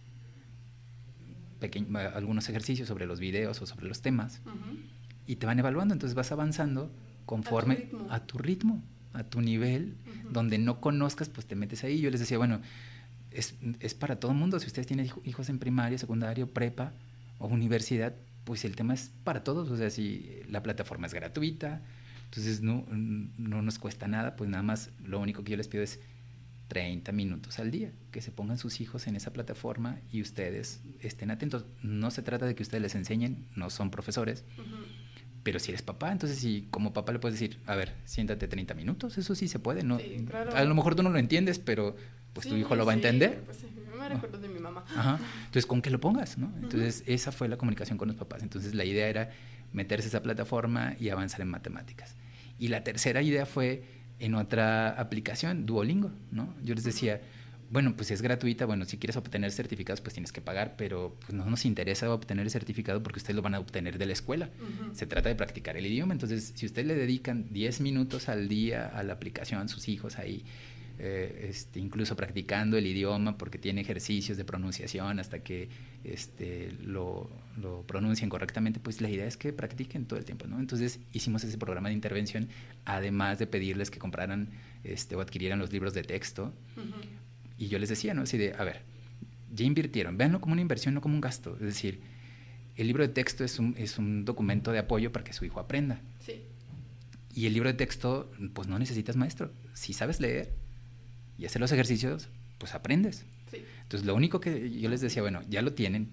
algunos 2.14 2.48
ejercicios 2.50 2.88
sobre 2.88 3.06
los 3.06 3.20
videos 3.20 3.62
o 3.62 3.66
sobre 3.66 3.88
los 3.88 4.02
temas, 4.02 4.42
y 5.26 5.38
te 5.38 5.46
van 5.46 5.60
evaluando. 5.60 5.94
Entonces, 5.94 6.16
vas 6.16 6.32
avanzando 6.32 6.92
conforme 7.26 7.90
a 8.10 8.20
tu 8.20 8.38
ritmo, 8.38 8.84
a 9.14 9.24
tu, 9.24 9.42
nivel, 9.42 9.96
donde 10.30 10.58
no 10.58 10.82
conozcas, 10.82 11.30
pues 11.30 11.48
te 11.48 11.56
metes 11.56 11.84
ahí. 11.84 12.00
Yo 12.00 12.12
les 12.12 12.20
decía, 12.20 12.38
bueno, 12.38 12.62
es, 13.32 13.56
es 13.80 13.94
para 13.94 14.20
todo 14.20 14.32
el 14.32 14.38
mundo. 14.38 14.60
Si 14.60 14.68
ustedes 14.68 14.88
tienen 14.88 15.10
hijos 15.24 15.50
en 15.50 15.60
primaria, 15.60 15.98
secundario, 15.98 16.48
prepa 16.48 16.94
o 17.40 17.48
universidad, 17.48 18.14
pues 18.44 18.64
el 18.64 18.76
tema 18.76 18.94
es 18.94 19.12
para 19.24 19.44
todos. 19.44 19.70
O 19.72 19.78
sea, 19.78 19.90
si 19.90 20.42
la 20.50 20.62
plataforma 20.62 21.08
es 21.08 21.14
gratuita, 21.14 21.82
entonces 22.26 22.62
no, 22.62 22.86
no 22.90 23.62
nos 23.62 23.80
cuesta 23.80 24.08
nada, 24.08 24.36
pues 24.36 24.50
nada 24.50 24.64
más 24.64 24.90
lo 25.04 25.20
único 25.20 25.44
que 25.44 25.52
yo 25.52 25.58
les 25.58 25.68
pido 25.68 25.84
es 25.84 26.00
30 26.68 27.12
minutos 27.12 27.60
al 27.60 27.72
día, 27.72 27.92
que 28.12 28.22
se 28.22 28.32
pongan 28.32 28.58
sus 28.58 28.82
hijos 28.82 29.08
en 29.08 29.16
esa 29.16 29.32
plataforma 29.32 30.00
y 30.12 30.22
ustedes 30.22 30.82
estén 31.00 31.32
atentos. 31.32 31.66
No 31.82 32.12
se 32.12 32.22
trata 32.22 32.46
de 32.46 32.56
que 32.56 32.64
ustedes 32.64 32.82
les 32.82 32.96
enseñen, 32.96 33.48
no 33.56 33.70
son 33.70 33.92
profesores, 33.92 34.44
pero 35.44 35.60
si 35.60 35.72
eres 35.72 35.84
papá, 35.84 36.12
entonces 36.12 36.40
si 36.40 36.68
como 36.72 36.92
papá 36.92 37.12
le 37.14 37.20
puedes 37.20 37.40
decir, 37.40 37.60
a 37.68 37.76
ver, 37.76 37.94
siéntate 38.06 38.48
30 38.48 38.74
minutos, 38.74 39.18
eso 39.18 39.36
sí 39.36 39.48
se 39.48 39.60
puede, 39.60 39.84
¿no? 39.84 40.00
A 40.54 40.64
lo 40.64 40.76
mejor 40.76 40.96
tú 40.96 41.04
no 41.04 41.10
lo 41.10 41.20
entiendes, 41.20 41.60
pero 41.60 41.96
pues 42.34 42.48
tu 42.48 42.56
hijo 42.56 42.76
lo 42.76 42.86
va 42.86 42.94
a 42.94 42.96
entender. 42.96 43.44
Pues 43.46 43.64
me 43.96 44.10
recuerdo 44.10 44.38
de 44.38 44.50
mi 44.50 44.60
mamá. 44.60 44.84
Ajá. 44.96 45.20
Entonces, 45.40 45.66
con 45.66 45.82
que 45.82 45.90
lo 45.90 46.00
pongas, 46.00 46.38
¿no? 46.38 46.52
Entonces, 46.62 47.04
esa 47.06 47.32
fue 47.32 47.48
la 47.48 47.58
comunicación 47.58 47.98
con 47.98 48.08
los 48.08 48.18
papás. 48.18 48.44
Entonces, 48.44 48.76
la 48.76 48.86
idea 48.86 49.08
era 49.08 49.32
meterse 49.76 50.08
a 50.08 50.10
esa 50.10 50.24
plataforma 50.24 50.96
y 51.00 51.10
avanzar 51.10 51.42
en 51.42 51.50
matemáticas. 51.50 52.16
Y 52.58 52.70
la 52.70 52.84
tercera 52.84 53.22
idea 53.22 53.46
fue 53.46 53.84
en 54.20 54.34
otra 54.36 54.90
aplicación, 54.90 55.66
Duolingo, 55.66 56.12
¿no? 56.32 56.56
Yo 56.64 56.74
les 56.74 56.86
decía, 56.86 57.22
bueno, 57.70 57.96
pues 57.96 58.12
es 58.12 58.22
gratuita, 58.22 58.66
bueno, 58.66 58.86
si 58.86 58.98
quieres 58.98 59.18
obtener 59.18 59.52
certificados, 59.52 60.00
pues 60.00 60.14
tienes 60.14 60.32
que 60.32 60.42
pagar, 60.42 60.76
pero 60.78 61.18
pues 61.20 61.34
no 61.34 61.46
nos 61.46 61.66
interesa 61.66 62.12
obtener 62.14 62.46
el 62.46 62.52
certificado 62.52 63.04
porque 63.04 63.20
ustedes 63.20 63.36
lo 63.36 63.42
van 63.42 63.56
a 63.56 63.60
obtener 63.60 63.98
de 63.98 64.06
la 64.06 64.14
escuela. 64.14 64.50
Se 64.94 65.06
trata 65.06 65.30
de 65.30 65.36
practicar 65.36 65.76
el 65.76 65.86
idioma, 65.86 66.14
entonces 66.14 66.54
si 66.56 66.66
ustedes 66.66 66.88
le 66.88 66.96
dedican 66.96 67.52
10 67.52 67.82
minutos 67.82 68.30
al 68.30 68.48
día 68.48 68.88
a 68.88 69.04
la 69.04 69.14
aplicación, 69.14 69.68
sus 69.68 69.90
hijos 69.90 70.18
ahí, 70.18 70.46
eh, 70.98 71.48
este, 71.50 71.80
incluso 71.80 72.16
practicando 72.16 72.78
el 72.78 72.88
idioma 72.88 73.38
porque 73.38 73.58
tiene 73.58 73.82
ejercicios 73.82 74.38
de 74.38 74.46
pronunciación 74.46 75.20
hasta 75.20 75.40
que 75.40 75.68
este, 76.06 76.72
lo, 76.84 77.30
lo, 77.62 77.82
pronuncien 77.82 78.30
correctamente, 78.30 78.80
pues 78.80 79.02
la 79.02 79.10
idea 79.10 79.26
es 79.26 79.36
que 79.36 79.52
practiquen 79.52 80.06
todo 80.06 80.18
el 80.18 80.26
tiempo, 80.26 80.48
¿no? 80.48 80.58
Entonces 80.60 81.00
hicimos 81.12 81.44
ese 81.44 81.58
programa 81.58 81.90
de 81.90 81.96
intervención, 81.96 82.48
además 82.86 83.40
de 83.40 83.48
pedirles 83.48 83.92
que 83.92 84.00
compraran 84.00 84.50
este, 84.86 85.16
o 85.16 85.22
adquirieran 85.22 85.60
los 85.60 85.74
libros 85.74 85.94
de 85.94 86.04
texto. 86.04 86.54
Y 87.58 87.68
yo 87.68 87.78
les 87.78 87.90
decía, 87.90 88.14
¿no? 88.14 88.22
Así 88.22 88.38
de, 88.38 88.54
a 88.58 88.64
ver, 88.64 88.84
ya 89.54 89.66
invirtieron, 89.66 90.18
véanlo 90.18 90.40
como 90.40 90.54
una 90.54 90.62
inversión, 90.62 90.94
no 90.94 91.02
como 91.02 91.16
un 91.16 91.22
gasto. 91.22 91.56
Es 91.56 91.62
decir, 91.62 92.00
el 92.78 92.88
libro 92.88 93.04
de 93.04 93.14
texto 93.14 93.44
es 93.44 93.60
un, 93.60 93.76
es 93.78 93.98
un 93.98 94.24
documento 94.24 94.72
de 94.72 94.80
apoyo 94.80 95.12
para 95.12 95.26
que 95.26 95.34
su 95.34 95.44
hijo 95.44 95.60
aprenda. 95.60 96.02
Sí. 96.20 96.42
Y 97.34 97.48
el 97.48 97.54
libro 97.54 97.68
de 97.68 97.76
texto, 97.76 98.32
pues 98.54 98.70
no 98.70 98.80
necesitas 98.80 99.18
maestro. 99.18 99.52
Si 99.74 99.92
sabes 99.92 100.22
leer, 100.22 100.54
y 101.38 101.46
hacer 101.46 101.62
los 101.62 101.72
ejercicios, 101.72 102.30
pues 102.58 102.74
aprendes. 102.74 103.26
Entonces, 103.84 104.06
lo 104.06 104.16
único 104.16 104.40
que 104.40 104.80
yo 104.80 104.90
les 104.90 105.02
decía, 105.02 105.22
bueno, 105.22 105.42
ya 105.50 105.62
lo 105.62 105.74
tienen, 105.74 106.12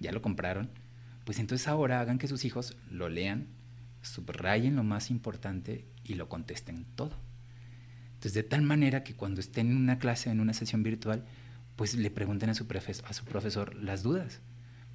ya 0.00 0.12
lo 0.12 0.22
compraron, 0.22 0.70
pues 1.24 1.38
entonces 1.38 1.68
ahora 1.68 2.00
hagan 2.00 2.18
que 2.18 2.28
sus 2.28 2.44
hijos 2.44 2.76
lo 2.90 3.08
lean, 3.08 3.48
subrayen 4.00 4.76
lo 4.76 4.84
más 4.84 5.10
importante 5.10 5.84
y 6.04 6.14
lo 6.14 6.28
contesten 6.28 6.86
todo. 6.96 7.16
Entonces, 8.14 8.34
de 8.34 8.42
tal 8.42 8.62
manera 8.62 9.04
que 9.04 9.14
cuando 9.14 9.40
estén 9.40 9.70
en 9.70 9.76
una 9.76 9.98
clase, 9.98 10.30
en 10.30 10.40
una 10.40 10.52
sesión 10.52 10.82
virtual, 10.82 11.24
pues 11.76 11.94
le 11.94 12.10
pregunten 12.10 12.50
a 12.50 12.54
su, 12.54 12.66
a 13.04 13.12
su 13.12 13.24
profesor 13.24 13.74
las 13.74 14.02
dudas 14.02 14.40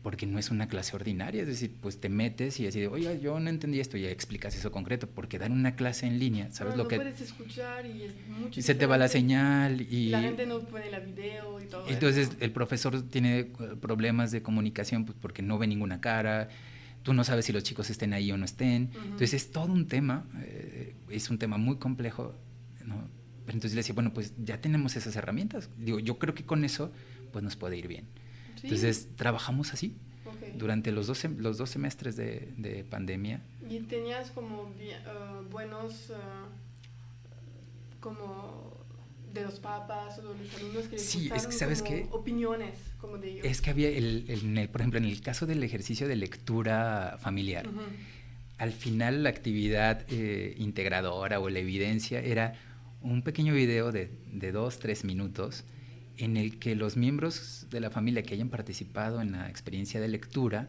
porque 0.07 0.25
no 0.25 0.39
es 0.39 0.51
una 0.51 0.69
clase 0.69 0.95
ordinaria, 0.95 1.41
es 1.41 1.49
decir, 1.49 1.75
pues 1.81 1.99
te 1.99 2.07
metes 2.07 2.61
y 2.61 2.65
así 2.65 2.79
de, 2.79 2.87
oye, 2.87 3.19
yo 3.19 3.37
no 3.41 3.49
entendí 3.49 3.81
esto 3.81 3.97
y 3.97 4.05
explicas 4.05 4.55
eso 4.55 4.71
concreto, 4.71 5.09
porque 5.09 5.37
dar 5.37 5.51
una 5.51 5.75
clase 5.75 6.07
en 6.07 6.17
línea, 6.17 6.49
¿sabes 6.49 6.77
lo 6.77 6.83
no 6.83 6.87
que...? 6.87 6.95
puedes 6.95 7.19
escuchar 7.19 7.85
y 7.85 8.03
es 8.03 8.13
mucho... 8.29 8.57
Y 8.57 8.63
se 8.63 8.73
te 8.73 8.85
va 8.85 8.97
la 8.97 9.09
señal 9.09 9.81
y... 9.81 10.11
La 10.11 10.21
gente 10.21 10.45
no 10.45 10.61
pone 10.61 10.89
la 10.89 10.99
video 10.99 11.59
y 11.59 11.65
todo 11.65 11.85
Entonces 11.89 12.29
el 12.39 12.51
profesor 12.53 13.01
tiene 13.09 13.39
eh, 13.39 13.47
problemas 13.81 14.31
de 14.31 14.41
comunicación 14.41 15.03
pues, 15.03 15.17
porque 15.19 15.41
no 15.41 15.57
ve 15.57 15.67
ninguna 15.67 15.99
cara, 15.99 16.47
tú 17.03 17.13
no 17.13 17.25
sabes 17.25 17.43
si 17.43 17.51
los 17.51 17.63
chicos 17.63 17.89
estén 17.89 18.13
ahí 18.13 18.31
o 18.31 18.37
no 18.37 18.45
estén, 18.45 18.91
entonces 19.03 19.33
es 19.33 19.51
todo 19.51 19.73
un 19.73 19.89
tema, 19.89 20.25
eh, 20.39 20.95
es 21.09 21.29
un 21.29 21.37
tema 21.37 21.57
muy 21.57 21.79
complejo, 21.79 22.33
¿no? 22.85 23.09
entonces 23.47 23.73
le 23.73 23.79
decía, 23.79 23.93
bueno, 23.93 24.13
pues 24.13 24.35
ya 24.41 24.61
tenemos 24.61 24.95
esas 24.95 25.17
herramientas, 25.17 25.69
digo, 25.77 25.99
yo 25.99 26.17
creo 26.17 26.33
que 26.33 26.45
con 26.45 26.63
eso 26.63 26.93
pues 27.33 27.43
nos 27.43 27.57
puede 27.57 27.75
ir 27.75 27.89
bien. 27.89 28.05
Entonces, 28.63 29.09
trabajamos 29.15 29.73
así 29.73 29.95
durante 30.55 30.91
los 30.91 31.07
dos, 31.07 31.23
los 31.37 31.57
dos 31.57 31.69
semestres 31.69 32.15
de, 32.15 32.53
de 32.57 32.83
pandemia. 32.83 33.41
¿Y 33.69 33.79
tenías 33.81 34.31
como 34.31 34.73
eh, 34.79 34.95
buenos, 35.51 36.09
uh, 36.09 37.99
como 37.99 38.77
de 39.33 39.43
los 39.43 39.59
papas 39.59 40.19
o 40.19 40.33
de 40.33 40.43
los 40.43 40.55
alumnos 40.55 40.87
que 40.87 40.97
sí, 40.97 41.29
es 41.35 41.47
que 41.47 41.53
sabes 41.53 41.81
que 41.81 42.07
opiniones 42.11 42.75
como 42.99 43.17
de 43.17 43.31
ellos? 43.31 43.45
Es 43.45 43.61
que 43.61 43.69
había, 43.69 43.89
el, 43.89 44.25
el, 44.27 44.69
por 44.69 44.81
ejemplo, 44.81 44.99
en 44.99 45.05
el 45.05 45.21
caso 45.21 45.45
del 45.45 45.63
ejercicio 45.63 46.07
de 46.07 46.15
lectura 46.15 47.17
familiar, 47.19 47.67
al 48.57 48.71
final 48.71 49.23
la 49.23 49.29
actividad 49.29 50.05
eh, 50.09 50.55
integradora 50.57 51.39
o 51.39 51.49
la 51.49 51.59
evidencia 51.59 52.19
era 52.21 52.55
un 53.01 53.21
pequeño 53.21 53.53
video 53.53 53.91
de, 53.91 54.09
de 54.31 54.51
dos, 54.51 54.79
tres 54.79 55.03
minutos 55.03 55.63
en 56.17 56.37
el 56.37 56.59
que 56.59 56.75
los 56.75 56.97
miembros 56.97 57.67
de 57.69 57.79
la 57.79 57.89
familia 57.89 58.23
que 58.23 58.33
hayan 58.33 58.49
participado 58.49 59.21
en 59.21 59.33
la 59.33 59.49
experiencia 59.49 59.99
de 59.99 60.07
lectura 60.07 60.67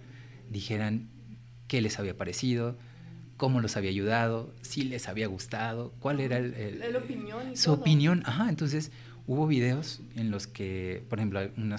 dijeran 0.51 1.09
qué 1.67 1.81
les 1.81 1.99
había 1.99 2.17
parecido, 2.17 2.77
cómo 3.37 3.61
los 3.61 3.77
había 3.77 3.91
ayudado, 3.91 4.55
si 4.63 4.83
les 4.83 5.09
había 5.09 5.27
gustado, 5.27 5.93
cuál 6.01 6.21
era 6.21 6.39
el, 6.39 6.97
opinión 6.97 7.57
su 7.57 7.73
opinión. 7.73 8.23
Ajá, 8.27 8.49
entonces 8.49 8.91
hubo 9.27 9.47
videos 9.47 10.01
en 10.17 10.31
los 10.31 10.47
que, 10.47 11.05
por 11.09 11.19
ejemplo, 11.19 11.41
una, 11.57 11.77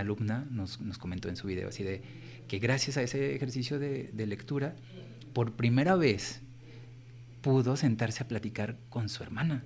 alumna 0.00 0.46
nos, 0.50 0.78
comentó 0.98 1.28
en 1.28 1.36
su 1.36 1.46
video 1.46 1.68
así 1.68 1.82
de 1.82 2.02
que 2.48 2.58
gracias 2.58 2.96
a 2.96 3.02
ese 3.02 3.34
ejercicio 3.34 3.78
de, 3.78 4.10
de 4.12 4.26
lectura, 4.26 4.74
por 5.32 5.52
primera 5.52 5.96
vez 5.96 6.40
pudo 7.40 7.76
sentarse 7.76 8.22
a 8.22 8.28
platicar 8.28 8.78
con 8.88 9.08
su 9.08 9.22
hermana. 9.22 9.64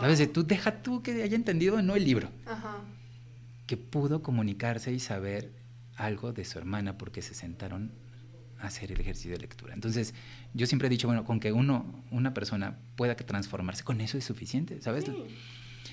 ¿Sabes? 0.00 0.32
Tú 0.32 0.44
deja 0.44 0.82
tú 0.82 1.02
que 1.02 1.22
haya 1.22 1.36
entendido 1.36 1.80
no 1.82 1.94
el 1.94 2.04
libro. 2.04 2.30
Que 3.66 3.76
pudo 3.76 4.22
comunicarse 4.22 4.92
y 4.92 5.00
saber 5.00 5.52
algo 5.96 6.32
de 6.32 6.44
su 6.44 6.58
hermana 6.58 6.96
porque 6.98 7.22
se 7.22 7.34
sentaron 7.34 7.92
a 8.58 8.66
hacer 8.66 8.92
el 8.92 9.00
ejercicio 9.00 9.32
de 9.32 9.38
lectura. 9.38 9.74
Entonces, 9.74 10.14
yo 10.54 10.66
siempre 10.66 10.86
he 10.86 10.90
dicho, 10.90 11.06
bueno, 11.06 11.24
con 11.24 11.40
que 11.40 11.52
uno, 11.52 12.02
una 12.10 12.34
persona 12.34 12.78
pueda 12.96 13.14
transformarse, 13.16 13.84
con 13.84 14.00
eso 14.00 14.18
es 14.18 14.24
suficiente, 14.24 14.80
¿sabes? 14.80 15.04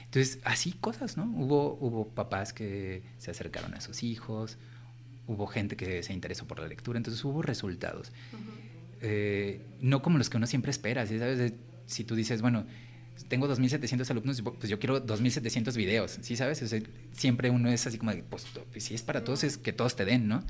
Entonces, 0.05 0.39
así 0.43 0.71
cosas, 0.71 1.17
¿no? 1.17 1.25
Hubo, 1.25 1.77
hubo 1.79 2.07
papás 2.09 2.53
que 2.53 3.03
se 3.17 3.31
acercaron 3.31 3.73
a 3.73 3.81
sus 3.81 4.03
hijos, 4.03 4.57
hubo 5.27 5.47
gente 5.47 5.75
que 5.75 6.03
se 6.03 6.13
interesó 6.13 6.45
por 6.45 6.59
la 6.59 6.67
lectura, 6.67 6.97
entonces 6.97 7.23
hubo 7.25 7.41
resultados. 7.41 8.11
Eh, 9.01 9.65
no 9.79 10.01
como 10.01 10.17
los 10.17 10.29
que 10.29 10.37
uno 10.37 10.47
siempre 10.47 10.71
espera, 10.71 11.05
¿sabes? 11.05 11.53
Si 11.85 12.03
tú 12.03 12.15
dices, 12.15 12.41
bueno, 12.41 12.65
tengo 13.27 13.47
2.700 13.47 14.09
alumnos, 14.09 14.41
pues 14.41 14.69
yo 14.69 14.79
quiero 14.79 15.05
2.700 15.05 15.75
videos, 15.75 16.19
¿sí 16.21 16.35
sabes? 16.35 16.63
siempre 17.11 17.49
uno 17.49 17.69
es 17.69 17.87
así 17.87 17.97
como, 17.97 18.11
pues, 18.29 18.45
pues 18.71 18.83
si 18.83 18.93
es 18.93 19.01
para 19.01 19.23
todos, 19.23 19.43
es 19.43 19.57
que 19.57 19.73
todos 19.73 19.95
te 19.95 20.05
den, 20.05 20.27
¿no? 20.27 20.43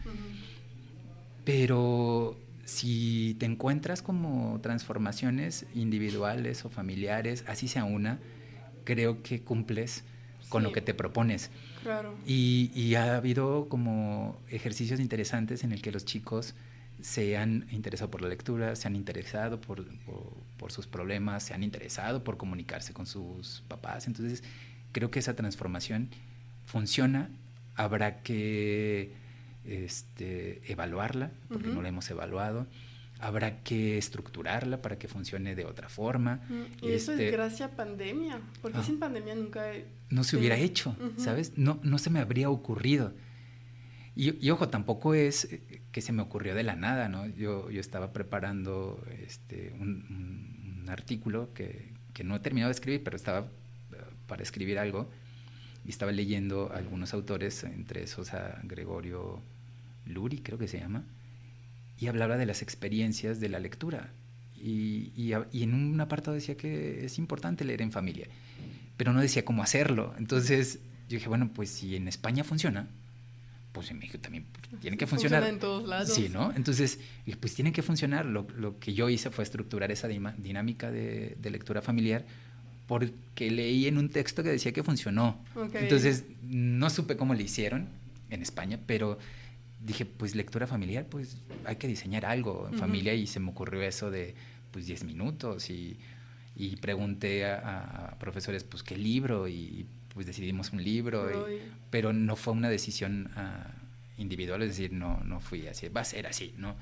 Pero 1.43 2.37
si 2.65 3.35
te 3.39 3.45
encuentras 3.45 4.01
como 4.01 4.59
transformaciones 4.61 5.65
individuales 5.73 6.65
o 6.65 6.69
familiares, 6.69 7.45
así 7.47 7.67
sea 7.67 7.85
una, 7.85 8.19
creo 8.83 9.23
que 9.23 9.41
cumples 9.41 10.03
con 10.49 10.63
lo 10.63 10.71
que 10.71 10.81
te 10.81 10.93
propones. 10.93 11.49
Claro. 11.83 12.15
Y, 12.25 12.71
y, 12.75 12.95
ha 12.95 13.15
habido 13.15 13.69
como 13.69 14.37
ejercicios 14.49 14.99
interesantes 14.99 15.63
en 15.63 15.71
el 15.71 15.81
que 15.81 15.91
los 15.91 16.03
chicos 16.03 16.53
se 17.01 17.37
han 17.37 17.67
interesado 17.71 18.09
por 18.09 18.21
la 18.21 18.27
lectura, 18.27 18.75
se 18.75 18.87
han 18.87 18.95
interesado 18.95 19.61
por, 19.61 19.85
por, 20.57 20.71
sus 20.71 20.87
problemas, 20.87 21.43
se 21.43 21.53
han 21.53 21.63
interesado 21.63 22.23
por 22.23 22.37
comunicarse 22.37 22.93
con 22.93 23.05
sus 23.05 23.63
papás. 23.67 24.07
Entonces, 24.07 24.43
creo 24.91 25.11
que 25.11 25.19
esa 25.19 25.35
transformación 25.35 26.09
funciona. 26.65 27.29
Habrá 27.75 28.21
que 28.23 29.13
este, 29.65 30.61
evaluarla, 30.71 31.31
porque 31.49 31.67
no 31.67 31.81
la 31.81 31.89
hemos 31.89 32.09
evaluado. 32.09 32.65
Habrá 33.19 33.63
que 33.63 33.97
estructurarla 33.97 34.81
para 34.81 34.97
que 34.99 35.07
funcione 35.07 35.55
de 35.55 35.65
otra 35.65 35.89
forma. 35.89 36.41
Y 36.81 36.91
eso 36.91 37.13
es 37.13 37.19
este 37.19 37.31
gracias 37.31 37.71
a 37.71 37.75
pandemia, 37.75 38.41
porque 38.61 38.83
sin 38.83 38.99
pandemia 38.99 39.35
nunca... 39.35 39.71
No 40.09 40.23
se 40.23 40.37
hubiera 40.37 40.57
hecho, 40.57 40.95
¿sabes? 41.17 41.57
No, 41.57 41.79
no 41.83 41.99
se 41.99 42.09
me 42.09 42.19
habría 42.19 42.49
ocurrido. 42.49 43.13
Y, 44.19 44.49
ojo, 44.49 44.67
tampoco 44.67 45.13
es 45.13 45.45
eh, 45.45 45.81
que 45.91 46.01
se 46.01 46.11
me 46.11 46.23
ocurrió 46.23 46.55
de 46.55 46.63
la 46.63 46.75
nada, 46.75 47.07
¿no? 47.07 47.27
Yo, 47.27 47.69
yo 47.69 47.79
estaba 47.79 48.13
preparando 48.13 48.99
este, 49.21 49.75
un, 49.79 50.85
artículo 50.89 51.53
que, 51.53 51.93
no 52.23 52.37
he 52.37 52.39
terminado 52.39 52.69
de 52.69 52.73
escribir, 52.73 53.03
pero 53.03 53.15
estaba 53.15 53.41
eh, 53.41 53.97
para 54.25 54.41
escribir 54.41 54.79
algo 54.79 55.07
y 55.85 55.89
estaba 55.89 56.11
leyendo 56.11 56.71
algunos 56.73 57.13
autores, 57.13 57.63
entre 57.63 58.01
esos 58.01 58.33
a 58.33 58.59
Gregorio 58.63 59.39
Luri, 60.07 60.39
creo 60.39 60.57
que 60.57 60.67
se 60.67 60.79
llama, 60.79 61.03
y 61.99 62.07
hablaba 62.07 62.37
de 62.37 62.47
las 62.47 62.63
experiencias 62.63 63.39
de 63.39 63.49
la 63.49 63.59
lectura. 63.59 64.09
Y, 64.55 65.11
y, 65.15 65.33
y 65.51 65.61
en 65.61 65.75
un 65.75 66.01
apartado 66.01 66.33
decía 66.33 66.57
que 66.57 67.05
es 67.05 67.19
importante 67.19 67.65
leer 67.65 67.83
en 67.83 67.91
familia, 67.91 68.27
pero 68.97 69.13
no 69.13 69.21
decía 69.21 69.45
cómo 69.45 69.61
hacerlo. 69.61 70.15
Entonces 70.17 70.79
yo 71.07 71.17
dije, 71.17 71.29
bueno, 71.29 71.51
pues 71.53 71.69
si 71.69 71.95
en 71.95 72.07
España 72.07 72.43
funciona, 72.43 72.87
pues 73.71 73.91
en 73.91 73.99
México 73.99 74.17
también 74.19 74.45
tiene 74.81 74.97
que 74.97 75.05
funcionar. 75.05 75.41
Funciona 75.41 75.55
en 75.55 75.59
todos 75.59 75.87
lados. 75.87 76.13
Sí, 76.13 76.29
¿no? 76.29 76.51
Entonces, 76.55 76.99
pues 77.39 77.53
tiene 77.53 77.71
que 77.71 77.81
funcionar. 77.81 78.25
Lo, 78.25 78.47
lo 78.57 78.79
que 78.79 78.93
yo 78.93 79.09
hice 79.09 79.29
fue 79.29 79.43
estructurar 79.43 79.91
esa 79.91 80.07
dinámica 80.07 80.91
de, 80.91 81.37
de, 81.39 81.49
lectura 81.49 81.81
familiar 81.81 82.25
porque 82.87 83.51
leí 83.51 83.85
en 83.85 83.97
un 83.97 84.09
texto 84.09 84.43
que 84.43 84.49
decía 84.49 84.71
que 84.71 84.81
funcionó. 84.81 85.43
Entonces, 85.73 86.23
no 86.43 86.89
supe 86.89 87.17
cómo 87.17 87.33
le 87.33 87.43
hicieron 87.43 87.89
en 88.29 88.41
España, 88.41 88.79
pero 88.85 89.19
dije, 89.83 90.05
pues 90.05 90.35
lectura 90.35 90.67
familiar, 90.67 91.05
pues 91.05 91.37
hay 91.65 91.75
que 91.75 91.87
diseñar 91.87 92.25
algo 92.25 92.67
en 92.71 92.79
familia 92.79 93.13
y 93.13 93.27
se 93.27 93.39
me 93.39 93.49
ocurrió 93.49 93.81
eso 93.81 94.09
de 94.09 94.35
pues 94.71 94.85
10 94.87 95.03
minutos 95.03 95.69
y, 95.69 95.97
pregunté 96.81 97.45
a, 97.45 98.15
profesores, 98.19 98.63
pues 98.63 98.83
qué 98.83 98.97
libro 98.97 99.47
y 99.47 99.85
pues 100.17 100.25
decidimos 100.25 100.73
un 100.73 100.83
libro, 100.83 101.47
pero 101.91 102.11
no 102.11 102.35
fue 102.35 102.53
una 102.53 102.69
decisión 102.69 103.29
ah, 103.35 103.71
individual, 104.17 104.63
es 104.63 104.69
decir, 104.69 104.91
no, 104.91 105.21
no 105.23 105.39
fui 105.39 105.67
así, 105.67 105.89
va 105.89 106.01
a 106.01 106.05
ser 106.05 106.25
así, 106.25 106.55
¿no? 106.57 106.75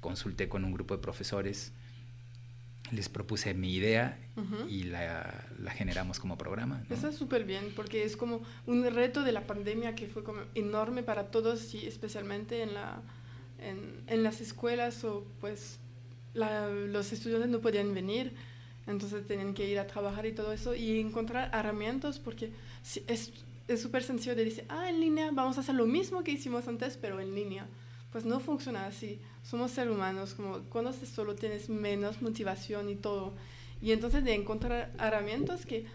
Consulté 0.00 0.48
con 0.48 0.64
un 0.64 0.72
grupo 0.72 0.94
de 0.94 1.02
profesores 1.02 1.72
les 2.90 3.08
propuse 3.08 3.54
mi 3.54 3.74
idea 3.74 4.18
y 4.68 4.84
la, 4.84 5.44
generamos 5.72 6.20
como 6.20 6.38
programa. 6.38 6.82
¿no? 6.88 6.94
Está 6.94 7.12
súper 7.12 7.44
bien, 7.44 7.72
porque 7.74 8.04
es 8.04 8.16
como 8.16 8.42
un 8.66 8.84
reto 8.94 9.24
de 9.24 9.32
la 9.32 9.46
pandemia 9.46 9.94
que 9.94 10.06
fue 10.06 10.24
como 10.24 10.42
enorme 10.54 11.02
para 11.02 11.30
todos 11.30 11.74
y 11.74 11.86
especialmente 11.86 12.62
en, 12.62 12.74
la, 12.74 13.02
en, 13.58 14.22
las 14.22 14.40
escuelas 14.40 15.04
o 15.04 15.26
pues 15.40 15.80
los 16.34 17.12
estudiantes 17.12 17.50
no 17.50 17.60
podían 17.60 17.94
venir, 17.94 18.34
entonces 18.88 19.26
tenían 19.26 19.54
que 19.54 19.68
ir 19.68 19.78
a 19.78 19.86
trabajar 19.86 20.26
y 20.26 20.32
todo 20.32 20.52
eso 20.52 20.74
y 20.74 20.98
encontrar 20.98 21.50
herramientas 21.54 22.18
porque 22.18 22.50
es 23.06 23.32
súper 23.80 24.02
sencillo 24.02 24.34
de 24.34 24.44
decir, 24.44 24.64
ah, 24.68 24.88
en 24.90 25.00
línea 25.00 25.30
vamos 25.32 25.58
a 25.58 25.60
hacer 25.60 25.74
lo 25.74 25.86
mismo 25.86 26.24
que 26.24 26.32
hicimos 26.32 26.66
antes, 26.66 26.96
pero 26.96 27.20
en 27.20 27.34
línea. 27.34 27.66
Pues 28.10 28.24
no 28.24 28.40
funciona 28.40 28.86
así 28.86 29.20
somos 29.48 29.70
seres 29.70 29.94
humanos, 29.94 30.34
como 30.34 30.60
cuando 30.64 30.92
solo 30.92 31.34
tienes 31.34 31.70
menos 31.70 32.20
motivación 32.20 32.90
y 32.90 32.96
todo. 32.96 33.32
Y 33.80 33.92
entonces 33.92 34.22
de 34.22 34.34
encontrar 34.34 34.92
herramientas 34.98 35.64
que 35.64 35.86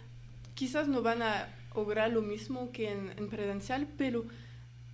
quizás 0.55 0.87
no 0.87 1.03
van 1.03 1.21
a 1.21 1.49
lograr 1.75 2.11
lo 2.11 2.23
mismo 2.23 2.71
que 2.71 2.91
en, 2.91 3.13
en 3.15 3.29
presencial, 3.29 3.87
pero 3.95 4.25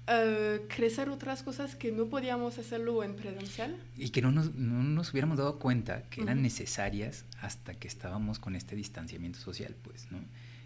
uh, 0.10 0.68
crecer 0.68 1.10
otras 1.10 1.44
cosas 1.44 1.76
que 1.76 1.92
no 1.92 2.08
podíamos 2.08 2.58
hacerlo 2.58 3.04
en 3.04 3.16
presencial. 3.16 3.78
Y 3.96 4.10
que 4.10 4.22
no 4.22 4.32
nos, 4.32 4.56
no 4.56 4.84
nos 4.84 5.12
hubiéramos 5.12 5.38
dado 5.38 5.60
cuenta 5.60 6.04
que 6.10 6.22
eran 6.22 6.42
necesarias 6.42 7.26
hasta 7.42 7.74
que 7.76 7.88
estábamos 7.88 8.40
con 8.40 8.56
este 8.56 8.76
distanciamiento 8.76 9.40
social, 9.40 9.76
pues, 9.84 10.12
¿no? 10.12 10.20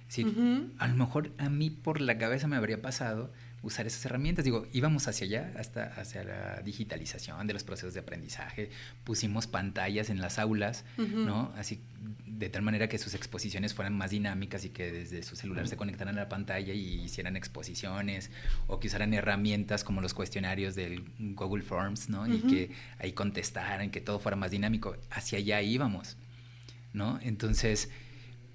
Es 0.08 0.18
decir, 0.18 0.72
a 0.78 0.88
lo 0.88 0.96
mejor 0.96 1.32
a 1.40 1.50
mí 1.50 1.72
por 1.72 2.00
la 2.00 2.18
cabeza 2.18 2.48
me 2.48 2.56
habría 2.56 2.82
pasado 2.82 3.32
usar 3.64 3.88
esas 3.88 4.06
herramientas. 4.06 4.46
Digo, 4.46 4.68
íbamos 4.74 5.08
hacia 5.08 5.26
allá, 5.26 5.54
hasta 5.58 5.86
hacia 6.00 6.24
la 6.24 6.62
digitalización 6.62 7.48
de 7.48 7.54
los 7.54 7.64
procesos 7.64 7.94
de 7.94 8.02
aprendizaje, 8.02 8.70
pusimos 9.04 9.48
pantallas 9.48 10.10
en 10.10 10.22
las 10.22 10.38
aulas, 10.38 10.86
¿no? 10.98 11.52
Así, 11.58 11.82
de 12.28 12.50
tal 12.50 12.62
manera 12.62 12.90
que 12.90 12.98
sus 12.98 13.14
exposiciones 13.16 13.74
fueran 13.74 13.98
más 13.98 14.12
dinámicas 14.12 14.66
y 14.66 14.70
que 14.70 14.92
desde 14.92 15.24
su 15.24 15.36
celular 15.36 15.68
se 15.68 15.78
conectaran 15.78 16.18
a 16.18 16.22
la 16.22 16.30
pantalla 16.30 16.74
y 16.74 17.02
hicieran 17.06 17.38
exposiciones, 17.38 18.30
o 18.68 18.80
que 18.80 18.88
usaran 18.88 19.14
herramientas 19.14 19.84
como 19.84 20.02
los 20.02 20.14
cuestionarios 20.14 20.76
del 20.76 21.04
Google 21.18 21.64
Forms, 21.64 22.10
¿no? 22.10 22.28
Y 22.28 22.42
que 22.42 22.72
ahí 23.00 23.14
contestaran, 23.14 23.90
que 23.90 24.02
todo 24.02 24.20
fuera 24.20 24.36
más 24.36 24.52
dinámico. 24.52 24.98
Hacia 25.10 25.38
allá 25.38 25.62
íbamos, 25.62 26.18
¿no? 26.92 27.18
Entonces, 27.22 27.90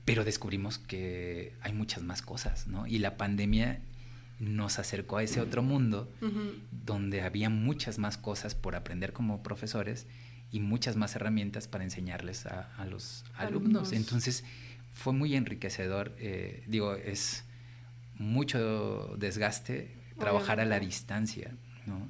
pero 0.04 0.24
descubrimos 0.24 0.78
que 0.78 1.54
hay 1.62 1.72
muchas 1.72 2.02
más 2.02 2.20
cosas, 2.20 2.66
¿no? 2.66 2.86
Y 2.86 2.98
la 2.98 3.16
pandemia 3.16 3.80
nos 4.40 4.78
acercó 4.78 5.16
a 5.16 5.22
ese 5.22 5.40
otro 5.40 5.62
mundo 5.62 6.08
donde 6.70 7.22
había 7.22 7.50
muchas 7.50 7.98
más 7.98 8.16
cosas 8.16 8.54
por 8.54 8.76
aprender 8.76 9.12
como 9.12 9.42
profesores 9.42 10.06
y 10.50 10.60
muchas 10.60 10.96
más 10.96 11.14
herramientas 11.16 11.68
para 11.68 11.84
enseñarles 11.84 12.46
a, 12.46 12.86
los 12.86 13.24
alumnos. 13.34 13.92
Entonces 13.92 14.44
fue 14.92 15.12
muy 15.12 15.34
enriquecedor. 15.34 16.14
Eh, 16.18 16.64
digo, 16.66 16.94
es 16.94 17.44
mucho 18.16 19.14
desgaste 19.16 19.94
trabajar 20.18 20.60
a 20.60 20.64
la 20.64 20.80
distancia. 20.80 21.54
¿no? 21.86 22.08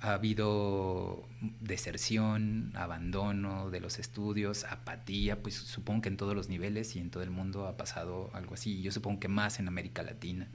Ha 0.00 0.14
habido 0.14 1.28
deserción, 1.60 2.72
abandono 2.74 3.70
de 3.70 3.80
los 3.80 3.98
estudios, 3.98 4.64
apatía, 4.64 5.42
pues 5.42 5.54
supongo 5.54 6.02
que 6.02 6.08
en 6.08 6.16
todos 6.16 6.34
los 6.34 6.48
niveles 6.48 6.96
y 6.96 6.98
en 6.98 7.10
todo 7.10 7.22
el 7.22 7.30
mundo 7.30 7.66
ha 7.66 7.76
pasado 7.76 8.30
algo 8.32 8.54
así. 8.54 8.82
Yo 8.82 8.90
supongo 8.90 9.20
que 9.20 9.28
más 9.28 9.60
en 9.60 9.68
América 9.68 10.02
Latina. 10.02 10.48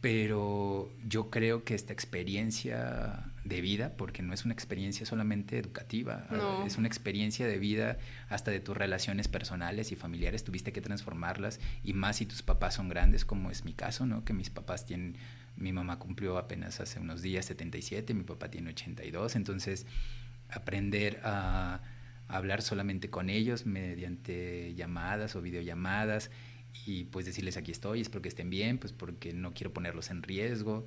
Pero 0.00 0.90
yo 1.08 1.30
creo 1.30 1.64
que 1.64 1.74
esta 1.74 1.92
experiencia 1.92 3.32
de 3.44 3.60
vida, 3.60 3.92
porque 3.96 4.22
no 4.22 4.32
es 4.32 4.44
una 4.44 4.54
experiencia 4.54 5.06
solamente 5.06 5.58
educativa, 5.58 6.26
es 6.66 6.76
una 6.78 6.88
experiencia 6.88 7.46
de 7.46 7.58
vida 7.58 7.98
hasta 8.28 8.50
de 8.50 8.60
tus 8.60 8.76
relaciones 8.76 9.28
personales 9.28 9.92
y 9.92 9.96
familiares, 9.96 10.44
tuviste 10.44 10.72
que 10.72 10.80
transformarlas 10.80 11.60
y 11.82 11.92
más 11.92 12.16
si 12.16 12.26
tus 12.26 12.42
papás 12.42 12.74
son 12.74 12.88
grandes, 12.88 13.24
como 13.24 13.50
es 13.50 13.64
mi 13.64 13.74
caso, 13.74 14.06
¿no? 14.06 14.24
Que 14.24 14.32
mis 14.32 14.50
papás 14.50 14.86
tienen, 14.86 15.16
mi 15.56 15.72
mamá 15.72 15.98
cumplió 15.98 16.38
apenas 16.38 16.80
hace 16.80 17.00
unos 17.00 17.22
días 17.22 17.46
77, 17.46 18.14
mi 18.14 18.24
papá 18.24 18.50
tiene 18.50 18.70
82, 18.70 19.36
entonces 19.36 19.86
aprender 20.50 21.20
a 21.22 21.80
hablar 22.28 22.62
solamente 22.62 23.10
con 23.10 23.28
ellos 23.28 23.66
mediante 23.66 24.74
llamadas 24.74 25.36
o 25.36 25.42
videollamadas 25.42 26.30
y 26.86 27.04
pues 27.04 27.26
decirles 27.26 27.56
aquí 27.56 27.70
estoy, 27.70 28.00
espero 28.00 28.22
que 28.22 28.28
estén 28.28 28.50
bien, 28.50 28.78
pues 28.78 28.92
porque 28.92 29.32
no 29.32 29.54
quiero 29.54 29.72
ponerlos 29.72 30.10
en 30.10 30.22
riesgo. 30.22 30.84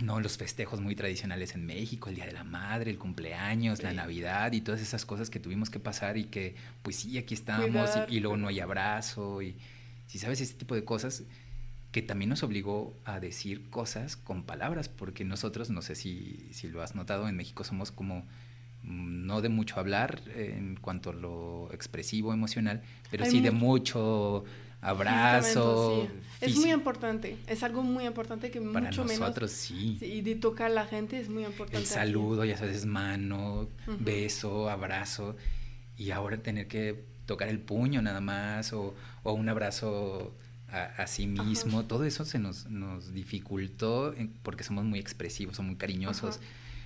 No, 0.00 0.20
los 0.20 0.36
festejos 0.36 0.80
muy 0.80 0.96
tradicionales 0.96 1.54
en 1.54 1.64
México, 1.64 2.08
el 2.08 2.16
Día 2.16 2.26
de 2.26 2.32
la 2.32 2.44
Madre, 2.44 2.90
el 2.90 2.98
cumpleaños, 2.98 3.82
la 3.82 3.92
Navidad 3.92 4.52
y 4.52 4.60
todas 4.60 4.80
esas 4.80 5.06
cosas 5.06 5.30
que 5.30 5.38
tuvimos 5.38 5.70
que 5.70 5.78
pasar 5.78 6.16
y 6.16 6.24
que 6.24 6.56
pues 6.82 6.96
sí, 6.96 7.18
aquí 7.18 7.34
estamos 7.34 7.90
y, 8.08 8.20
luego 8.20 8.36
no 8.36 8.48
hay 8.48 8.60
abrazo 8.60 9.42
y 9.42 9.54
si 10.08 10.18
sabes 10.18 10.40
ese 10.40 10.54
tipo 10.54 10.74
de 10.74 10.84
cosas 10.84 11.22
que 11.92 12.02
también 12.02 12.30
nos 12.30 12.42
obligó 12.42 12.96
a 13.04 13.20
decir 13.20 13.68
cosas 13.70 14.16
con 14.16 14.44
palabras, 14.44 14.88
porque 14.88 15.24
nosotros, 15.24 15.70
no 15.70 15.82
sé 15.82 15.94
si, 15.94 16.48
si 16.52 16.68
lo 16.68 16.82
has 16.82 16.94
notado, 16.94 17.28
en 17.28 17.36
México 17.36 17.64
somos 17.64 17.92
como 17.92 18.20
mm, 18.82 19.26
no 19.26 19.42
de 19.42 19.50
mucho 19.50 19.78
hablar 19.78 20.22
en 20.34 20.76
cuanto 20.76 21.10
a 21.10 21.12
lo 21.12 21.68
expresivo, 21.72 22.32
emocional, 22.32 22.82
pero 23.10 23.26
sí 23.26 23.40
de 23.40 23.50
mucho 23.50 24.44
abrazo. 24.82 26.08
Es 26.40 26.56
muy 26.56 26.72
importante, 26.72 27.38
es 27.46 27.62
algo 27.62 27.82
muy 27.84 28.04
importante 28.04 28.50
que 28.50 28.60
Para 28.60 28.86
mucho 28.86 29.04
nosotros, 29.04 29.52
sí. 29.52 29.96
Y 30.00 30.22
de 30.22 30.34
tocar 30.34 30.66
a 30.72 30.74
la 30.74 30.86
gente 30.86 31.18
es 31.18 31.28
muy 31.28 31.44
importante. 31.44 31.78
El 31.78 31.86
saludo, 31.86 32.44
ya 32.44 32.58
sabes, 32.58 32.84
mano, 32.84 33.68
beso, 34.00 34.68
abrazo. 34.68 35.36
Y 35.96 36.10
ahora 36.10 36.36
tener 36.38 36.66
que 36.66 37.04
tocar 37.26 37.48
el 37.48 37.60
puño 37.60 38.02
nada 38.02 38.20
más 38.20 38.72
o, 38.72 38.94
un 39.22 39.48
abrazo 39.48 40.34
a, 40.68 41.06
sí 41.06 41.26
mismo, 41.26 41.84
todo 41.84 42.04
eso 42.04 42.24
se 42.24 42.38
nos, 42.38 42.68
nos 42.68 43.12
dificultó 43.12 44.14
porque 44.42 44.64
somos 44.64 44.84
muy 44.84 44.98
expresivos, 44.98 45.56
somos 45.56 45.70
muy 45.70 45.76
cariñosos. 45.76 46.40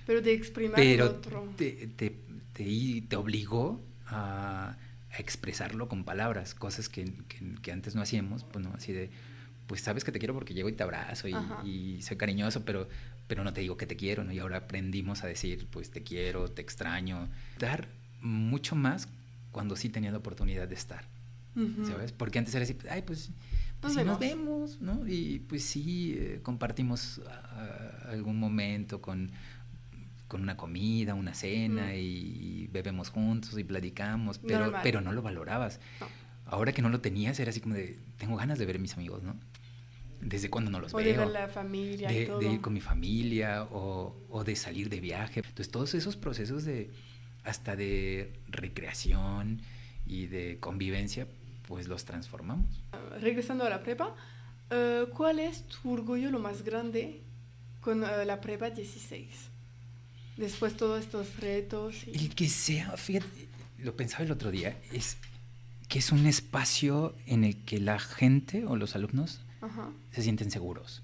Pero 0.05 0.21
de 0.21 0.33
exprimir 0.33 0.75
Pero 0.75 1.05
otro. 1.05 1.47
Te, 1.57 1.71
te, 1.95 2.15
te, 2.53 3.03
te 3.07 3.15
obligó 3.15 3.81
a 4.05 4.77
expresarlo 5.17 5.87
con 5.87 6.03
palabras, 6.03 6.53
cosas 6.53 6.89
que, 6.89 7.11
que, 7.61 7.71
antes 7.71 7.95
no 7.95 8.01
hacíamos, 8.01 8.43
pues 8.43 8.63
no, 8.63 8.73
así 8.73 8.91
de, 8.91 9.09
pues 9.67 9.81
sabes 9.81 10.03
que 10.03 10.11
te 10.11 10.19
quiero 10.19 10.33
porque 10.33 10.53
llego 10.53 10.69
y 10.69 10.73
te 10.73 10.83
abrazo 10.83 11.27
y, 11.63 12.01
soy 12.01 12.17
cariñoso, 12.17 12.63
pero, 12.65 12.87
pero 13.27 13.43
no 13.43 13.53
te 13.53 13.61
digo 13.61 13.77
que 13.77 13.85
te 13.85 13.95
quiero, 13.95 14.23
¿no? 14.23 14.31
Y 14.31 14.39
ahora 14.39 14.57
aprendimos 14.57 15.23
a 15.23 15.27
decir, 15.27 15.67
pues 15.71 15.91
te 15.91 16.03
quiero, 16.03 16.49
te 16.49 16.61
extraño, 16.61 17.29
dar 17.59 17.87
mucho 18.21 18.75
más 18.75 19.07
cuando 19.51 19.75
sí 19.75 19.89
tenía 19.89 20.11
la 20.11 20.17
oportunidad 20.17 20.67
de 20.67 20.75
estar, 20.75 21.05
¿sabes? 21.87 22.11
Porque 22.11 22.39
antes 22.39 22.53
era 22.53 22.63
así, 22.63 22.77
ay, 22.89 23.01
pues, 23.01 23.31
pues 23.79 23.95
nos, 24.05 24.19
vemos, 24.19 24.81
¿no? 24.81 25.07
Y 25.07 25.39
pues 25.39 25.63
sí, 25.63 26.15
eh, 26.17 26.39
compartimos 26.43 27.21
algún 28.07 28.39
momento 28.39 29.01
con 29.01 29.31
con 30.27 30.41
una 30.41 30.57
comida, 30.57 31.13
una 31.13 31.33
cena 31.33 31.95
y 31.95 32.67
bebemos 32.71 33.09
juntos 33.09 33.57
y 33.57 33.63
platicamos, 33.63 34.39
pero, 34.39 34.73
pero 34.83 35.01
no 35.01 35.11
lo 35.11 35.21
valorabas. 35.21 35.79
Ahora 36.45 36.71
que 36.71 36.81
no 36.81 36.89
lo 36.89 37.01
tenías, 37.01 37.39
era 37.39 37.49
así 37.49 37.59
como 37.59 37.75
de, 37.75 37.99
tengo 38.17 38.35
ganas 38.37 38.59
de 38.59 38.65
ver 38.65 38.77
a 38.77 38.79
mis 38.79 38.93
amigos, 38.93 39.23
¿no? 39.23 39.35
Desde 40.21 40.49
cuando 40.49 40.71
no 40.71 40.79
los 40.79 40.93
o 40.93 40.97
veo. 40.97 41.05
De 41.05 41.17
ver 41.17 41.27
la 41.27 41.47
familia. 41.47 42.09
De, 42.09 42.31
de 42.39 42.53
ir 42.53 42.61
con 42.61 42.73
mi 42.73 42.81
familia 42.81 43.63
o, 43.63 44.15
o, 44.29 44.43
de 44.43 44.55
salir 44.55 44.89
de 44.89 44.99
viaje. 44.99 45.41
Entonces, 45.41 45.69
todos 45.69 45.93
esos 45.93 46.15
procesos 46.15 46.65
de, 46.65 46.89
hasta 47.43 47.75
de 47.75 48.33
recreación 48.47 49.61
y 50.05 50.27
de 50.27 50.59
convivencia, 50.59 51.27
pues 51.67 51.87
los 51.87 52.05
transformamos. 52.05 52.83
Regresando 53.19 53.65
a 53.65 53.69
la 53.69 53.83
prepa, 53.83 54.15
eh, 54.69 55.05
¿cuál 55.13 55.39
es 55.39 55.63
tu 55.67 55.93
orgullo 55.93 56.31
lo 56.31 56.39
más 56.39 56.63
grande 56.63 57.21
con 57.81 58.03
eh, 58.03 58.25
la 58.25 58.41
prepa 58.41 58.69
16? 58.69 59.51
Después 60.37 60.77
todos 60.77 61.03
estos 61.03 61.39
retos. 61.39 61.95
El 62.07 62.33
que 62.33 62.49
sea, 62.49 62.95
fíjate, 62.97 63.47
lo 63.79 63.95
pensaba 63.95 64.23
el 64.23 64.31
otro 64.31 64.51
día, 64.51 64.77
es 64.91 65.17
que 65.89 65.99
es 65.99 66.11
un 66.11 66.25
espacio 66.25 67.15
en 67.25 67.43
el 67.43 67.63
que 67.63 67.79
la 67.79 67.99
gente 67.99 68.65
o 68.65 68.75
los 68.75 68.95
alumnos 68.95 69.41
se 70.11 70.21
sienten 70.21 70.51
seguros. 70.51 71.03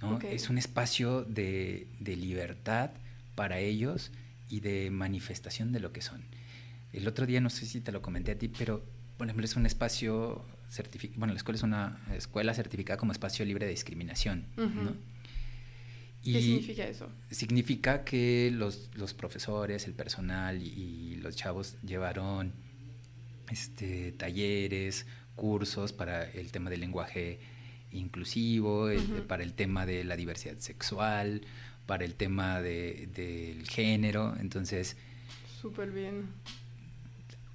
¿no? 0.00 0.18
Es 0.20 0.48
un 0.48 0.58
espacio 0.58 1.24
de, 1.24 1.88
de, 1.98 2.16
libertad 2.16 2.90
para 3.34 3.58
ellos 3.58 4.12
y 4.48 4.60
de 4.60 4.90
manifestación 4.90 5.72
de 5.72 5.80
lo 5.80 5.92
que 5.92 6.02
son. 6.02 6.22
El 6.92 7.08
otro 7.08 7.26
día, 7.26 7.40
no 7.40 7.50
sé 7.50 7.66
si 7.66 7.80
te 7.80 7.90
lo 7.90 8.00
comenté 8.00 8.32
a 8.32 8.38
ti, 8.38 8.48
pero 8.48 8.84
por 9.18 9.26
ejemplo, 9.26 9.44
es 9.44 9.56
un 9.56 9.66
espacio 9.66 10.44
certificado, 10.70 11.18
bueno, 11.18 11.34
la 11.34 11.38
escuela 11.38 11.56
es 11.56 11.62
una 11.64 12.00
escuela 12.14 12.54
certificada 12.54 12.96
como 12.96 13.10
espacio 13.10 13.44
libre 13.44 13.66
de 13.66 13.72
discriminación, 13.72 14.46
¿no? 14.56 14.94
¿Qué 16.32 16.42
significa 16.42 16.84
eso? 16.86 17.08
Significa 17.30 18.04
que 18.04 18.50
los, 18.52 18.90
los 18.94 19.14
profesores, 19.14 19.86
el 19.86 19.94
personal 19.94 20.62
y, 20.62 21.16
los 21.16 21.36
chavos 21.36 21.76
llevaron 21.82 22.52
este, 23.50 24.12
talleres, 24.12 25.06
cursos 25.34 25.92
para 25.92 26.24
el 26.30 26.50
tema 26.52 26.70
del 26.70 26.80
lenguaje 26.80 27.40
inclusivo, 27.92 28.88
para 29.26 29.42
el 29.42 29.54
tema 29.54 29.86
de 29.86 30.04
la 30.04 30.16
diversidad 30.16 30.58
sexual, 30.58 31.42
para 31.86 32.04
el 32.04 32.14
tema 32.14 32.60
de, 32.60 33.08
del 33.14 33.66
género. 33.68 34.36
Entonces... 34.38 34.96
Súper 35.60 35.90
bien. 35.90 36.26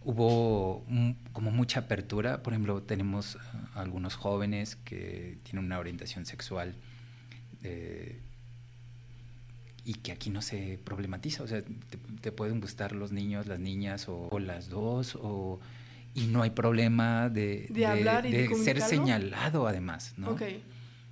Hubo 0.02 0.86
como 1.32 1.52
mucha 1.52 1.82
apertura. 1.82 2.44
Por 2.44 2.54
ejemplo, 2.54 2.82
tenemos 2.84 3.38
algunos 3.76 4.16
jóvenes 4.16 4.76
que 4.76 5.38
tienen 5.44 5.66
una 5.66 5.80
orientación 5.80 6.26
sexual. 6.26 6.76
Eh, 7.64 8.20
y 9.86 9.96
que 9.96 10.12
aquí 10.12 10.30
no 10.30 10.42
se 10.42 10.80
problematiza, 10.84 11.44
o 11.44 11.48
sea, 11.48 11.62
te, 12.22 12.32
pueden 12.32 12.62
gustar 12.62 12.94
los 12.94 13.12
niños, 13.12 13.48
las 13.48 13.60
niñas 13.60 14.08
o, 14.08 14.40
las 14.40 14.70
dos, 14.70 15.18
o, 15.22 15.60
y 16.14 16.28
no 16.28 16.42
hay 16.42 16.52
problema 16.52 17.30
de, 17.30 17.68
de, 17.70 18.50
ser 18.64 18.82
señalado 18.82 19.68
además, 19.68 20.14
¿no? 20.18 20.38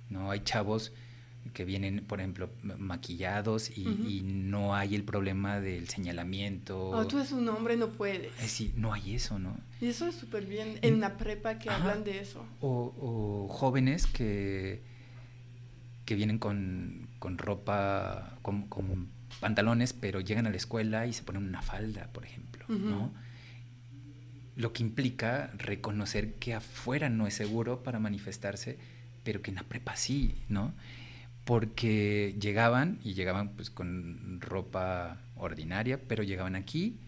No 0.08 0.30
hay 0.30 0.40
chavos 0.40 0.92
que 1.52 1.64
vienen, 1.64 2.04
por 2.06 2.20
ejemplo, 2.20 2.50
maquillados 2.62 3.70
y, 3.76 4.22
no 4.22 4.74
hay 4.74 4.94
el 4.94 5.04
problema 5.04 5.60
del 5.60 5.88
señalamiento. 5.88 6.90
Oh, 6.90 7.06
tú 7.06 7.18
eres 7.18 7.32
un 7.32 7.48
hombre, 7.48 7.76
no 7.76 7.90
puedes. 7.90 8.32
Sí, 8.46 8.72
no 8.76 8.92
hay 8.94 9.14
eso, 9.14 9.38
¿no? 9.38 9.58
Y 9.80 9.88
eso 9.88 10.06
es 10.06 10.14
súper 10.14 10.46
bien 10.46 10.78
en 10.82 11.00
la 11.00 11.16
prepa 11.16 11.58
que 11.58 11.68
hablan 11.68 12.04
de 12.04 12.20
eso. 12.20 12.44
O, 12.60 12.94
o 12.98 13.48
jóvenes 13.48 14.06
que, 14.06 14.82
que 16.04 16.14
vienen 16.14 16.38
con, 16.38 17.01
con 17.22 17.38
ropa, 17.38 18.36
con, 18.42 18.66
pantalones, 19.38 19.92
pero 19.92 20.20
llegan 20.20 20.48
a 20.48 20.50
la 20.50 20.56
escuela 20.56 21.06
y 21.06 21.12
se 21.12 21.22
ponen 21.22 21.46
una 21.46 21.62
falda, 21.62 22.08
por 22.12 22.24
ejemplo, 22.24 22.64
¿no? 22.66 23.12
Lo 24.56 24.72
que 24.72 24.82
implica 24.82 25.52
reconocer 25.56 26.34
que 26.34 26.52
afuera 26.52 27.10
no 27.10 27.28
es 27.28 27.34
seguro 27.34 27.84
para 27.84 28.00
manifestarse, 28.00 28.76
pero 29.22 29.40
que 29.40 29.52
en 29.52 29.54
la 29.54 29.62
prepa 29.62 29.94
sí, 29.94 30.34
¿no? 30.48 30.74
Porque 31.44 32.34
llegaban 32.40 32.98
y 33.04 33.14
llegaban 33.14 33.50
pues 33.50 33.70
con 33.70 34.40
ropa 34.40 35.20
ordinaria, 35.36 36.00
pero 36.08 36.24
llegaban 36.24 36.56
aquí 36.56 36.98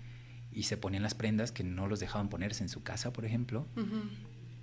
y 0.53 0.63
se 0.63 0.77
ponían 0.77 1.03
las 1.03 1.15
prendas 1.15 1.51
que 1.51 1.65
no 1.65 1.89
los 1.89 1.99
dejaban 1.99 2.29
ponerse 2.29 2.63
en 2.63 2.69
su 2.69 2.85
casa, 2.85 3.13
por 3.13 3.25
ejemplo. 3.25 3.67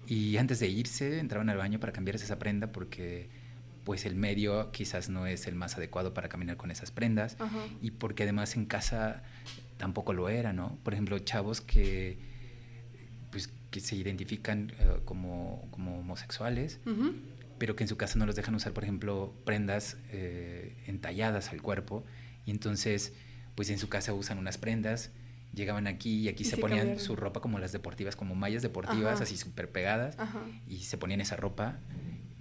Y 0.07 0.37
antes 0.37 0.61
de 0.61 0.69
irse 0.69 1.19
entraban 1.19 1.49
al 1.49 1.57
baño 1.57 1.81
para 1.81 1.91
cambiarse 1.91 2.23
esa 2.23 2.39
prenda 2.39 2.71
porque 2.71 3.40
pues 3.83 4.05
el 4.05 4.15
medio 4.15 4.71
quizás 4.71 5.09
no 5.09 5.25
es 5.25 5.47
el 5.47 5.55
más 5.55 5.77
adecuado 5.77 6.13
para 6.13 6.29
caminar 6.29 6.57
con 6.57 6.71
esas 6.71 6.91
prendas 6.91 7.37
y 7.81 7.91
porque 7.91 8.23
además 8.23 8.55
en 8.55 8.65
casa 8.65 9.23
tampoco 9.77 10.13
lo 10.13 10.29
era, 10.29 10.53
¿no? 10.53 10.77
Por 10.83 10.93
ejemplo, 10.93 11.17
chavos 11.19 11.61
que 11.61 12.17
pues 13.31 13.49
que 13.71 13.79
se 13.79 13.95
identifican 13.95 14.73
eh, 14.79 14.99
como, 15.05 15.67
como, 15.71 15.99
homosexuales, 15.99 16.79
pero 17.57 17.75
que 17.75 17.85
en 17.85 17.87
su 17.87 17.95
casa 17.95 18.19
no 18.19 18.25
los 18.25 18.35
dejan 18.35 18.53
usar, 18.55 18.73
por 18.73 18.83
ejemplo, 18.83 19.33
prendas 19.45 19.97
eh, 20.09 20.75
entalladas 20.87 21.49
al 21.49 21.61
cuerpo. 21.61 22.03
Y 22.45 22.51
entonces 22.51 23.13
pues 23.55 23.69
en 23.69 23.77
su 23.77 23.89
casa 23.89 24.13
usan 24.13 24.37
unas 24.37 24.57
prendas 24.57 25.11
llegaban 25.53 25.87
aquí 25.87 26.19
y 26.19 26.29
aquí 26.29 26.43
se, 26.43 26.57
ponían 26.57 26.99
su 26.99 27.15
ropa 27.15 27.41
como 27.41 27.59
las 27.59 27.71
deportivas, 27.71 28.15
como 28.15 28.35
mallas 28.35 28.61
deportivas, 28.61 29.21
así 29.21 29.37
súper 29.37 29.69
pegadas, 29.69 30.17
y 30.67 30.79
se 30.79 30.97
ponían 30.97 31.21
esa 31.21 31.35
ropa 31.35 31.79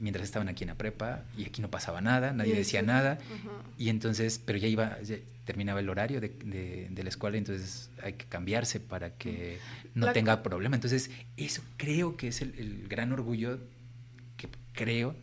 mientras 0.00 0.24
estaban 0.24 0.48
aquí 0.48 0.64
en 0.64 0.68
la 0.68 0.74
prepa 0.74 1.22
y 1.36 1.44
aquí 1.44 1.62
no 1.62 1.70
pasaba 1.70 2.00
nada, 2.00 2.32
nadie 2.32 2.54
decía 2.54 2.82
nada. 2.82 3.18
Y 3.78 3.90
entonces, 3.90 4.40
pero 4.44 4.58
ya 4.58 4.66
iba, 4.66 4.98
terminaba 5.44 5.80
el 5.80 5.88
horario 5.88 6.20
de, 6.20 6.30
de, 6.90 7.02
la 7.02 7.08
escuela, 7.08 7.36
entonces 7.36 7.90
hay 8.02 8.14
que 8.14 8.24
cambiarse 8.24 8.80
para 8.80 9.10
que 9.14 9.58
no 9.94 10.12
tenga 10.12 10.42
problema. 10.42 10.74
Entonces, 10.74 11.10
eso 11.36 11.62
creo 11.76 12.16
que 12.16 12.28
es 12.28 12.40
el, 12.40 12.86
gran 12.88 13.12
orgullo 13.12 13.58
que 14.36 14.48
creo 14.72 15.14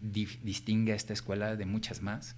distingue 0.00 0.92
a 0.92 0.96
esta 0.96 1.12
escuela 1.12 1.56
de 1.56 1.66
muchas 1.66 2.02
más. 2.02 2.36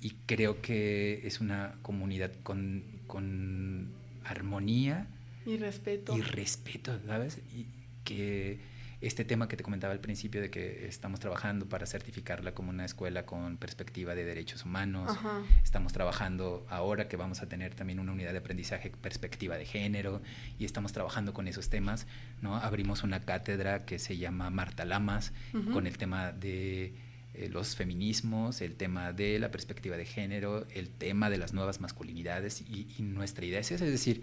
Y 0.00 0.10
creo 0.26 0.60
que 0.60 1.26
es 1.26 1.40
una 1.40 1.74
comunidad 1.82 2.32
con, 2.42 2.84
con 3.06 3.88
armonía. 4.24 5.06
Y 5.46 5.56
respeto. 5.56 6.16
Y 6.16 6.20
respeto, 6.22 6.98
¿sabes? 7.06 7.38
Y 7.54 7.66
que 8.04 8.73
este 9.06 9.24
tema 9.24 9.48
que 9.48 9.56
te 9.56 9.62
comentaba 9.62 9.92
al 9.92 10.00
principio 10.00 10.40
de 10.40 10.50
que 10.50 10.86
estamos 10.86 11.20
trabajando 11.20 11.66
para 11.68 11.86
certificarla 11.86 12.54
como 12.54 12.70
una 12.70 12.84
escuela 12.84 13.26
con 13.26 13.58
perspectiva 13.58 14.14
de 14.14 14.24
derechos 14.24 14.64
humanos, 14.64 15.16
estamos 15.62 15.92
trabajando 15.92 16.66
ahora 16.70 17.06
que 17.06 17.16
vamos 17.16 17.42
a 17.42 17.48
tener 17.48 17.74
también 17.74 18.00
una 18.00 18.12
unidad 18.12 18.32
de 18.32 18.38
aprendizaje 18.38 18.90
perspectiva 18.90 19.58
de 19.58 19.66
género 19.66 20.22
y 20.58 20.64
estamos 20.64 20.92
trabajando 20.92 21.34
con 21.34 21.48
esos 21.48 21.68
temas, 21.68 22.06
¿no? 22.40 22.56
Abrimos 22.56 23.02
una 23.02 23.20
cátedra 23.20 23.84
que 23.84 23.98
se 23.98 24.16
llama 24.16 24.48
Marta 24.50 24.84
Lamas 24.84 25.32
con 25.72 25.86
el 25.86 25.98
tema 25.98 26.32
de 26.32 26.94
eh, 27.34 27.48
los 27.50 27.76
feminismos, 27.76 28.60
el 28.62 28.74
tema 28.74 29.12
de 29.12 29.38
la 29.38 29.50
perspectiva 29.50 29.96
de 29.96 30.06
género, 30.06 30.66
el 30.70 30.88
tema 30.88 31.28
de 31.28 31.36
las 31.36 31.52
nuevas 31.52 31.80
masculinidades 31.80 32.62
y, 32.62 32.88
y 32.96 33.02
nuestra 33.02 33.44
idea 33.44 33.60
es 33.60 33.70
esa, 33.70 33.84
es 33.84 33.90
decir, 33.90 34.22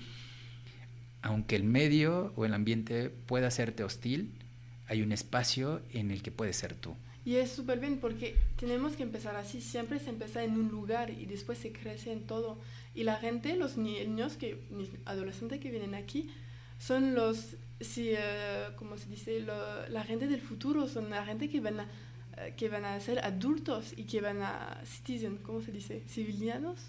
aunque 1.21 1.55
el 1.55 1.63
medio 1.63 2.33
o 2.35 2.45
el 2.45 2.53
ambiente 2.55 3.09
pueda 3.09 3.47
hacerte 3.47 3.83
hostil, 3.83 4.31
hay 4.91 5.01
un 5.01 5.13
espacio 5.13 5.81
en 5.93 6.11
el 6.11 6.21
que 6.21 6.31
puedes 6.31 6.57
ser 6.57 6.73
tú. 6.73 6.97
Y 7.23 7.37
es 7.37 7.49
súper 7.49 7.79
bien 7.79 7.99
porque 7.99 8.35
tenemos 8.59 8.97
que 8.97 9.03
empezar 9.03 9.37
así, 9.37 9.61
siempre 9.61 9.99
se 9.99 10.09
empieza 10.09 10.43
en 10.43 10.51
un 10.59 10.67
lugar 10.67 11.11
y 11.11 11.25
después 11.27 11.59
se 11.59 11.71
crece 11.71 12.11
en 12.11 12.27
todo. 12.27 12.59
Y 12.93 13.05
la 13.05 13.15
gente, 13.15 13.55
los 13.55 13.77
niños, 13.77 14.35
que, 14.35 14.59
adolescentes 15.05 15.61
que 15.61 15.71
vienen 15.71 15.95
aquí, 15.95 16.29
son 16.77 17.15
los, 17.15 17.55
si, 17.79 18.09
eh, 18.09 18.67
como 18.75 18.97
se 18.97 19.07
dice, 19.07 19.39
la 19.39 20.03
gente 20.03 20.27
del 20.27 20.41
futuro, 20.41 20.89
son 20.89 21.09
la 21.09 21.25
gente 21.25 21.47
que 21.47 21.61
van, 21.61 21.79
a, 21.79 21.87
eh, 22.35 22.53
que 22.57 22.67
van 22.67 22.83
a 22.83 22.99
ser 22.99 23.19
adultos 23.19 23.93
y 23.95 24.03
que 24.03 24.19
van 24.19 24.41
a, 24.41 24.81
citizen, 24.83 25.37
¿cómo 25.37 25.61
se 25.61 25.71
dice? 25.71 26.03
Civilianos. 26.09 26.79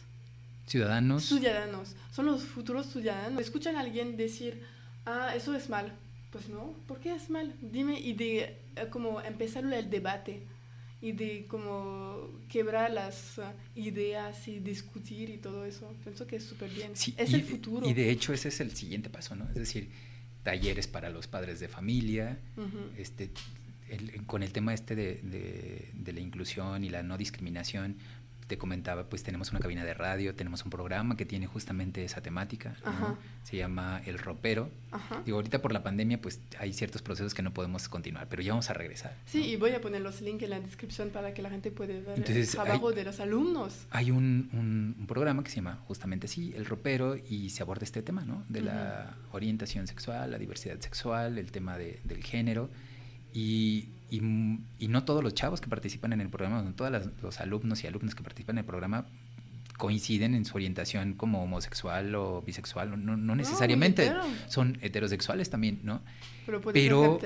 Ciudadanos. 0.67 1.23
Ciudadanos, 1.23 1.95
son 2.11 2.27
los 2.27 2.43
futuros 2.43 2.87
ciudadanos. 2.87 3.41
Escuchan 3.41 3.77
a 3.77 3.81
alguien 3.81 4.17
decir, 4.17 4.61
ah, 5.07 5.37
eso 5.37 5.55
es 5.55 5.69
mal, 5.69 5.93
pues 6.33 6.49
no, 6.49 6.75
¿por 6.89 6.99
qué 6.99 7.15
es 7.15 7.31
mal? 7.31 7.55
Dime, 7.61 8.01
y 8.01 8.15
de 8.15 8.39
eh, 8.41 8.57
como 8.91 9.21
empezar 9.21 9.71
el 9.71 9.91
debate 9.91 10.43
y 11.03 11.13
de 11.13 11.47
como 11.47 12.31
quebrar 12.49 12.91
las 12.91 13.39
uh, 13.39 13.43
ideas 13.75 14.49
y 14.49 14.61
discutir 14.61 15.29
y 15.29 15.37
todo 15.37 15.67
eso. 15.67 15.95
Pienso 16.03 16.27
que 16.27 16.37
es 16.37 16.45
súper 16.45 16.71
bien. 16.71 16.93
es 16.93 17.35
el 17.35 17.43
futuro. 17.43 17.87
Y 17.87 17.93
de 17.93 18.11
hecho 18.11 18.33
ese 18.33 18.49
es 18.49 18.61
el 18.61 18.75
siguiente 18.75 19.11
paso, 19.11 19.37
¿no? 19.37 19.47
Es 19.49 19.57
decir, 19.57 19.91
talleres 20.43 20.87
para 20.87 21.11
los 21.11 21.27
padres 21.27 21.61
de 21.61 21.69
familia, 21.69 22.39
este, 22.97 23.31
con 24.27 24.43
el 24.43 24.53
tema 24.53 24.73
este 24.73 24.95
de, 24.97 25.21
de, 25.23 25.91
de, 25.93 26.13
la 26.13 26.21
inclusión 26.21 26.83
y 26.83 26.89
la 26.89 27.03
no 27.03 27.19
discriminación, 27.19 27.97
te 28.47 28.59
comentaba, 28.59 29.05
pues 29.05 29.23
tenemos 29.23 29.51
una 29.51 29.61
cabina 29.61 29.85
de 29.85 29.95
radio, 29.95 30.35
tenemos 30.35 30.65
un 30.65 30.71
programa 30.71 31.17
que 31.17 31.25
tiene 31.25 31.47
justamente 31.47 32.05
esa 32.05 32.21
temática, 32.21 32.75
se 33.45 33.57
llama 33.57 34.03
El 34.05 34.19
Ropero. 34.19 34.71
Digo, 35.25 35.39
ahorita 35.39 35.63
por 35.63 35.73
la 35.73 35.83
pandemia, 35.83 36.21
pues 36.21 36.41
hay 36.59 36.73
ciertos 36.73 37.03
procesos 37.03 37.35
que 37.35 37.43
no 37.43 37.53
podemos 37.55 37.89
continuar, 37.89 38.29
pero 38.29 38.43
ya 38.43 38.53
vamos 38.53 38.69
a 38.71 38.75
regresar. 38.75 39.17
Sí, 39.27 39.45
y 39.45 39.57
voy 39.57 39.73
a 39.73 39.81
poner 39.81 40.03
los 40.03 40.21
links 40.21 40.45
en 40.45 40.51
la 40.51 40.61
descripción 40.61 41.11
para 41.11 41.33
que 41.35 41.43
la 41.43 41.51
gente 41.51 41.71
pueda 41.71 41.95
ver 42.01 42.31
el 42.31 42.49
trabajo 42.49 42.93
de 42.93 43.05
los 43.05 43.21
alumnos. 43.21 43.87
Hay 43.91 44.11
un, 44.11 44.51
un, 44.53 45.07
programa 45.07 45.43
que 45.45 45.51
se 45.51 45.57
llama 45.57 45.79
justamente 45.87 46.29
sí, 46.29 46.53
El 46.57 46.67
Ropero, 46.67 47.17
y 47.17 47.51
se 47.51 47.63
aborda 47.63 47.85
este 47.85 48.03
tema, 48.03 48.25
¿no? 48.25 48.45
De 48.49 48.61
la 48.61 49.17
orientación 49.33 49.87
sexual, 49.87 50.31
la 50.31 50.39
diversidad 50.39 50.79
sexual, 50.81 51.39
el 51.39 51.51
tema 51.53 51.79
de, 51.79 52.01
del 52.05 52.23
género. 52.23 52.71
Y 53.35 53.89
y, 54.13 54.89
no 54.89 55.05
todos 55.05 55.25
los 55.25 55.35
chavos 55.35 55.61
que 55.63 55.69
participan 55.69 56.13
en 56.13 56.21
el 56.21 56.29
programa, 56.29 56.63
no 56.63 56.75
todos 56.75 56.93
los 57.23 57.41
alumnos 57.41 57.83
y 57.83 57.87
alumnas 57.87 58.15
que 58.15 58.23
participan 58.23 58.57
en 58.57 58.61
el 58.61 58.67
programa 58.67 59.07
coinciden 59.79 60.35
en 60.35 60.45
su 60.45 60.55
orientación 60.57 61.15
como 61.15 61.43
homosexual 61.43 62.15
o 62.15 62.43
bisexual, 62.43 63.05
no, 63.05 63.17
no 63.17 63.35
necesariamente, 63.35 64.13
son 64.47 64.79
heterosexuales 64.83 65.49
también, 65.49 65.81
¿no? 65.83 66.03
Pero, 66.45 66.61
pero, 66.61 67.19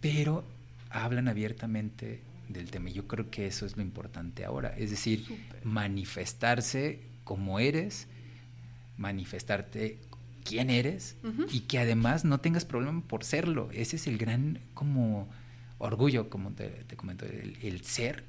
pero, 0.00 0.44
hablan 0.90 1.28
abiertamente 1.28 2.22
del 2.48 2.70
tema. 2.70 2.90
Yo 2.90 3.08
creo 3.08 3.30
que 3.30 3.46
eso 3.46 3.64
es 3.64 3.76
lo 3.76 3.82
importante 3.82 4.44
ahora, 4.44 4.74
es 4.76 4.90
decir, 4.90 5.24
manifestarse 5.64 7.00
como 7.24 7.58
eres, 7.58 8.06
manifestarte 8.98 9.98
quién 10.44 10.68
eres 10.70 11.16
y 11.50 11.60
que 11.60 11.78
además 11.78 12.24
no 12.24 12.38
tengas 12.38 12.66
problema 12.66 13.02
por 13.08 13.24
serlo. 13.24 13.70
Ese 13.72 13.96
es 13.96 14.06
el 14.06 14.18
gran 14.18 14.60
como 14.74 15.28
orgullo, 15.78 16.28
como 16.28 16.52
te, 16.52 16.68
te 16.68 16.96
comento, 16.96 17.24
el, 17.24 17.82
ser 17.82 18.24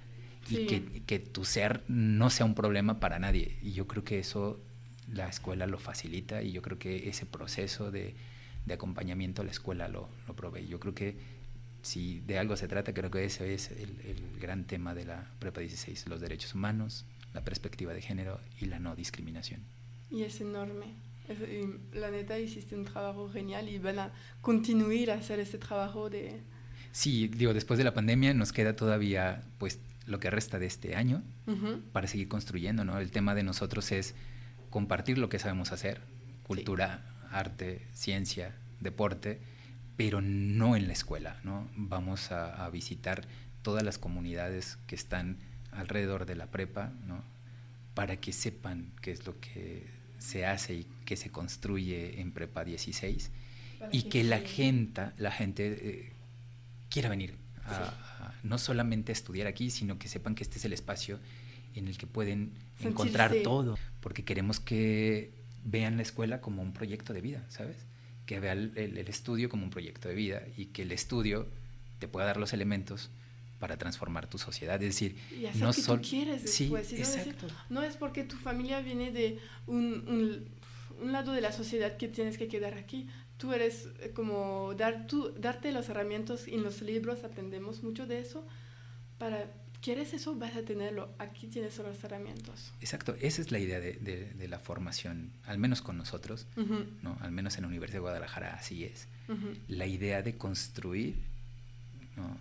y 0.50 0.66
que, 0.66 1.20
tu 1.20 1.46
ser 1.46 1.84
no 1.88 2.30
sea 2.30 2.46
un 2.46 2.56
problema 2.56 3.00
para 3.00 3.20
nadie. 3.20 3.58
Y 3.62 3.74
yo 3.74 3.88
creo 3.88 4.04
que 4.04 4.20
eso 4.20 4.60
la 5.12 5.28
escuela 5.28 5.68
lo 5.68 5.80
facilita 5.80 6.42
y 6.42 6.52
yo 6.52 6.62
creo 6.62 6.78
que 6.78 7.10
ese 7.10 7.26
proceso 7.26 7.92
de, 7.92 8.16
de 8.66 8.74
acompañamiento 8.74 9.44
la 9.44 9.52
escuela 9.52 9.88
lo, 9.88 10.10
lo 10.28 10.36
provee. 10.36 10.68
Yo 10.68 10.80
creo 10.80 10.94
que 10.94 11.18
si 11.82 12.20
de 12.22 12.38
algo 12.38 12.56
se 12.58 12.68
trata, 12.68 12.94
creo 12.94 13.10
que 13.12 13.24
ese 13.24 13.54
es 13.54 13.72
el, 13.72 14.00
el, 14.06 14.40
gran 14.40 14.66
tema 14.66 14.94
de 14.94 15.06
la 15.06 15.32
Prepa 15.40 15.62
16, 15.62 16.08
los 16.08 16.20
derechos 16.20 16.54
humanos, 16.54 17.06
la 17.34 17.44
perspectiva 17.44 17.94
de 17.94 18.02
género 18.02 18.40
y 18.60 18.66
la 18.66 18.80
no 18.80 18.96
discriminación. 18.96 19.62
Y 20.12 20.24
es 20.24 20.42
enorme. 20.42 20.88
La 21.94 22.10
neta 22.10 22.40
hiciste 22.40 22.76
un 22.76 22.86
trabajo 22.86 23.30
genial 23.30 23.70
y 23.70 23.78
van 23.78 24.00
a 24.00 24.14
continuar 24.42 25.12
a 25.12 25.20
hacer 25.20 25.40
este 25.40 25.58
trabajo 25.58 26.10
de... 26.10 26.42
Sí, 27.00 27.30
digo, 27.30 27.54
después 27.54 27.78
de 27.78 27.86
la 27.86 27.94
pandemia 27.94 28.34
nos 28.34 28.52
queda 28.52 28.76
todavía 28.76 29.42
pues 29.58 29.80
lo 30.06 30.20
que 30.20 30.30
resta 30.30 30.60
de 30.60 30.66
este 30.66 30.98
año 30.98 31.24
uh 31.48 31.52
-huh. 31.52 31.82
para 31.94 32.10
seguir 32.10 32.28
construyendo, 32.28 32.84
¿no? 32.84 33.00
El 33.00 33.10
tema 33.12 33.36
de 33.36 33.44
nosotros 33.44 33.94
es 33.94 34.16
compartir 34.70 35.18
lo 35.18 35.30
que 35.30 35.40
sabemos 35.40 35.72
hacer, 35.72 36.02
cultura, 36.44 37.06
sí. 37.06 37.28
arte, 37.32 37.88
ciencia, 37.94 38.54
deporte, 38.82 39.40
pero 39.96 40.20
no 40.20 40.76
en 40.76 40.88
la 40.88 40.94
escuela, 40.94 41.40
¿no? 41.46 41.70
Vamos 41.78 42.34
a, 42.34 42.66
a, 42.66 42.70
visitar 42.70 43.26
todas 43.62 43.84
las 43.84 43.98
comunidades 43.98 44.78
que 44.86 44.96
están 44.96 45.38
alrededor 45.72 46.26
de 46.26 46.36
la 46.36 46.48
prepa, 46.48 46.92
¿no? 47.08 47.24
Para 47.94 48.18
que 48.18 48.34
sepan 48.34 48.92
qué 49.02 49.12
es 49.12 49.26
lo 49.26 49.40
que 49.40 49.88
se 50.18 50.46
hace 50.46 50.74
y 50.74 50.88
qué 51.06 51.16
se 51.16 51.32
construye 51.32 52.20
en 52.20 52.34
Prepa 52.34 52.66
16 52.66 53.32
para 53.80 53.90
y 53.94 54.04
que, 54.04 54.10
que 54.10 54.24
la 54.26 54.40
gente, 54.40 55.02
la 55.18 55.32
gente 55.32 55.64
eh, 55.82 56.19
quiera 56.90 57.10
venir 57.10 57.38
a, 57.66 57.76
sí. 57.76 57.82
a, 58.20 58.34
no 58.44 58.58
solamente 58.58 59.12
a 59.12 59.14
estudiar 59.14 59.48
aquí, 59.48 59.70
sino 59.70 60.00
que 60.00 60.08
sepan 60.08 60.36
que 60.36 60.44
este 60.44 60.58
es 60.58 60.66
el 60.66 60.74
espacio 60.74 61.20
en 61.76 61.88
el 61.88 61.98
que 61.98 62.08
pueden 62.08 62.54
Sentirse. 62.78 62.88
encontrar 62.88 63.36
todo, 63.44 63.78
porque 64.00 64.24
queremos 64.24 64.60
que 64.60 65.32
vean 65.64 65.98
la 65.98 66.04
escuela 66.04 66.42
como 66.42 66.62
un 66.62 66.74
proyecto 66.74 67.14
de 67.14 67.22
vida, 67.22 67.46
¿sabes? 67.50 67.78
Que 68.26 68.40
vean 68.40 68.74
el, 68.76 68.98
el, 68.98 69.08
estudio 69.08 69.50
como 69.50 69.64
un 69.64 69.70
proyecto 69.70 70.08
de 70.08 70.16
vida 70.16 70.44
y 70.58 70.68
que 70.68 70.84
el 70.84 70.92
estudio 70.92 71.48
te 72.00 72.08
pueda 72.08 72.26
dar 72.26 72.38
los 72.38 72.54
elementos 72.54 73.10
para 73.60 73.78
transformar 73.78 74.28
tu 74.28 74.38
sociedad, 74.38 74.82
es 74.82 74.90
decir, 74.90 75.18
y 75.38 75.46
hacer 75.46 75.62
no 75.62 75.74
solo 75.74 76.02
sí, 76.04 76.72
no 77.70 77.84
es 77.84 77.98
porque 77.98 78.24
tu 78.24 78.38
familia 78.38 78.80
viene 78.80 79.12
de 79.12 79.40
un, 79.68 80.06
un, 80.08 80.50
un, 81.02 81.12
lado 81.12 81.34
de 81.34 81.42
la 81.42 81.52
sociedad 81.52 81.98
que 81.98 82.08
tienes 82.08 82.38
que 82.38 82.48
quedar 82.48 82.76
aquí. 82.76 83.08
Tú 83.40 83.54
eres 83.54 83.88
eh, 84.02 84.12
como 84.14 84.74
dar 84.76 85.08
tú, 85.08 85.34
darte 85.40 85.72
las 85.72 85.90
herramientas 85.90 86.48
en 86.48 86.62
los 86.62 86.82
libros, 86.82 87.24
aprendemos 87.24 87.82
mucho 87.82 88.06
de 88.06 88.20
eso. 88.20 88.46
Para 89.18 89.48
quieres 89.82 90.14
eso, 90.14 90.36
vas 90.36 90.56
a 90.56 90.64
tenerlo. 90.64 91.10
Aquí 91.20 91.48
tienes 91.48 91.78
las 91.78 92.04
herramientas. 92.04 92.74
Exacto, 92.82 93.16
esa 93.22 93.42
es 93.42 93.52
la 93.52 93.60
idea 93.60 93.80
de, 93.80 93.94
de, 93.94 94.34
de 94.34 94.48
la 94.50 94.60
formación, 94.60 95.32
al 95.46 95.58
menos 95.58 95.82
con 95.82 95.98
nosotros, 95.98 96.48
uh 96.58 96.62
-huh. 96.62 96.86
¿no? 97.02 97.18
al 97.22 97.32
menos 97.32 97.56
en 97.56 97.62
la 97.62 97.70
Universidad 97.70 97.98
de 97.98 98.02
Guadalajara 98.02 98.56
así 98.56 98.84
es. 98.84 99.08
Uh 99.30 99.34
-huh. 99.34 99.58
La 99.70 99.86
idea 99.86 100.22
de 100.22 100.38
construir 100.38 101.16
¿no? 102.18 102.38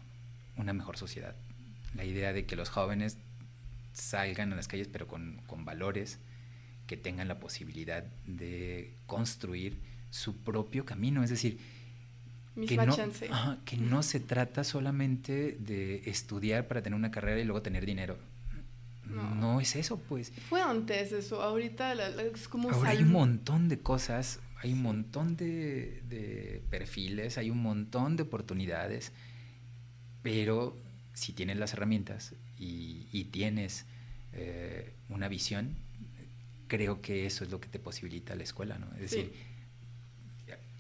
una 0.57 0.73
mejor 0.73 0.97
sociedad. 0.97 1.37
La 1.95 2.05
idea 2.05 2.33
de 2.33 2.45
que 2.45 2.57
los 2.57 2.71
jóvenes 2.71 3.19
salgan 3.93 4.53
a 4.53 4.57
las 4.57 4.69
calles 4.69 4.89
pero 4.89 5.07
con, 5.07 5.41
con 5.47 5.65
valores, 5.65 6.19
que 6.89 6.97
tengan 6.97 7.29
la 7.29 7.39
posibilidad 7.39 8.03
de 8.27 8.95
construir 9.07 9.77
su 10.11 10.37
propio 10.39 10.85
camino. 10.85 11.23
Es 11.23 11.31
decir, 11.31 11.59
que 12.67 12.77
no, 12.77 12.97
ajá, 13.31 13.59
que 13.65 13.77
no, 13.77 14.03
se 14.03 14.21
trata 14.21 14.65
solamente 14.65 15.57
de 15.61 16.03
estudiar 16.07 16.67
para 16.67 16.83
tener 16.83 16.97
una 16.97 17.11
carrera 17.11 17.41
y 17.41 17.45
luego 17.45 17.63
tener 17.63 17.87
dinero. 17.87 18.19
No, 19.05 19.35
no 19.35 19.61
es 19.61 19.77
eso, 19.77 19.99
pues. 19.99 20.33
Fue 20.49 20.61
antes 20.61 21.13
eso, 21.13 21.43
ahorita 21.43 21.95
la, 21.95 22.11
la, 22.11 22.23
es 22.23 22.47
como... 22.49 22.71
Ahora 22.71 22.91
hay 22.91 22.99
un 22.99 23.13
montón 23.13 23.69
de 23.69 23.79
cosas, 23.79 24.41
hay 24.63 24.73
un 24.75 24.83
montón 24.83 25.37
de, 25.37 26.03
de 26.09 26.63
perfiles, 26.69 27.39
hay 27.39 27.49
un 27.49 27.63
montón 27.63 28.17
de 28.17 28.25
oportunidades, 28.25 29.13
pero 30.23 30.77
si 31.15 31.33
tienes 31.33 31.57
las 31.57 31.73
herramientas 31.73 32.35
y, 32.59 33.07
y 33.13 33.25
tienes 33.25 33.87
eh, 34.35 34.93
una 35.09 35.29
visión, 35.29 35.75
creo 36.67 37.01
que 37.01 37.25
eso 37.25 37.45
es 37.45 37.51
lo 37.51 37.61
que 37.61 37.69
te 37.69 37.79
posibilita 37.79 38.35
la 38.35 38.43
escuela, 38.43 38.79
¿no? 38.79 38.89
Es 38.95 39.13
decir. 39.13 39.33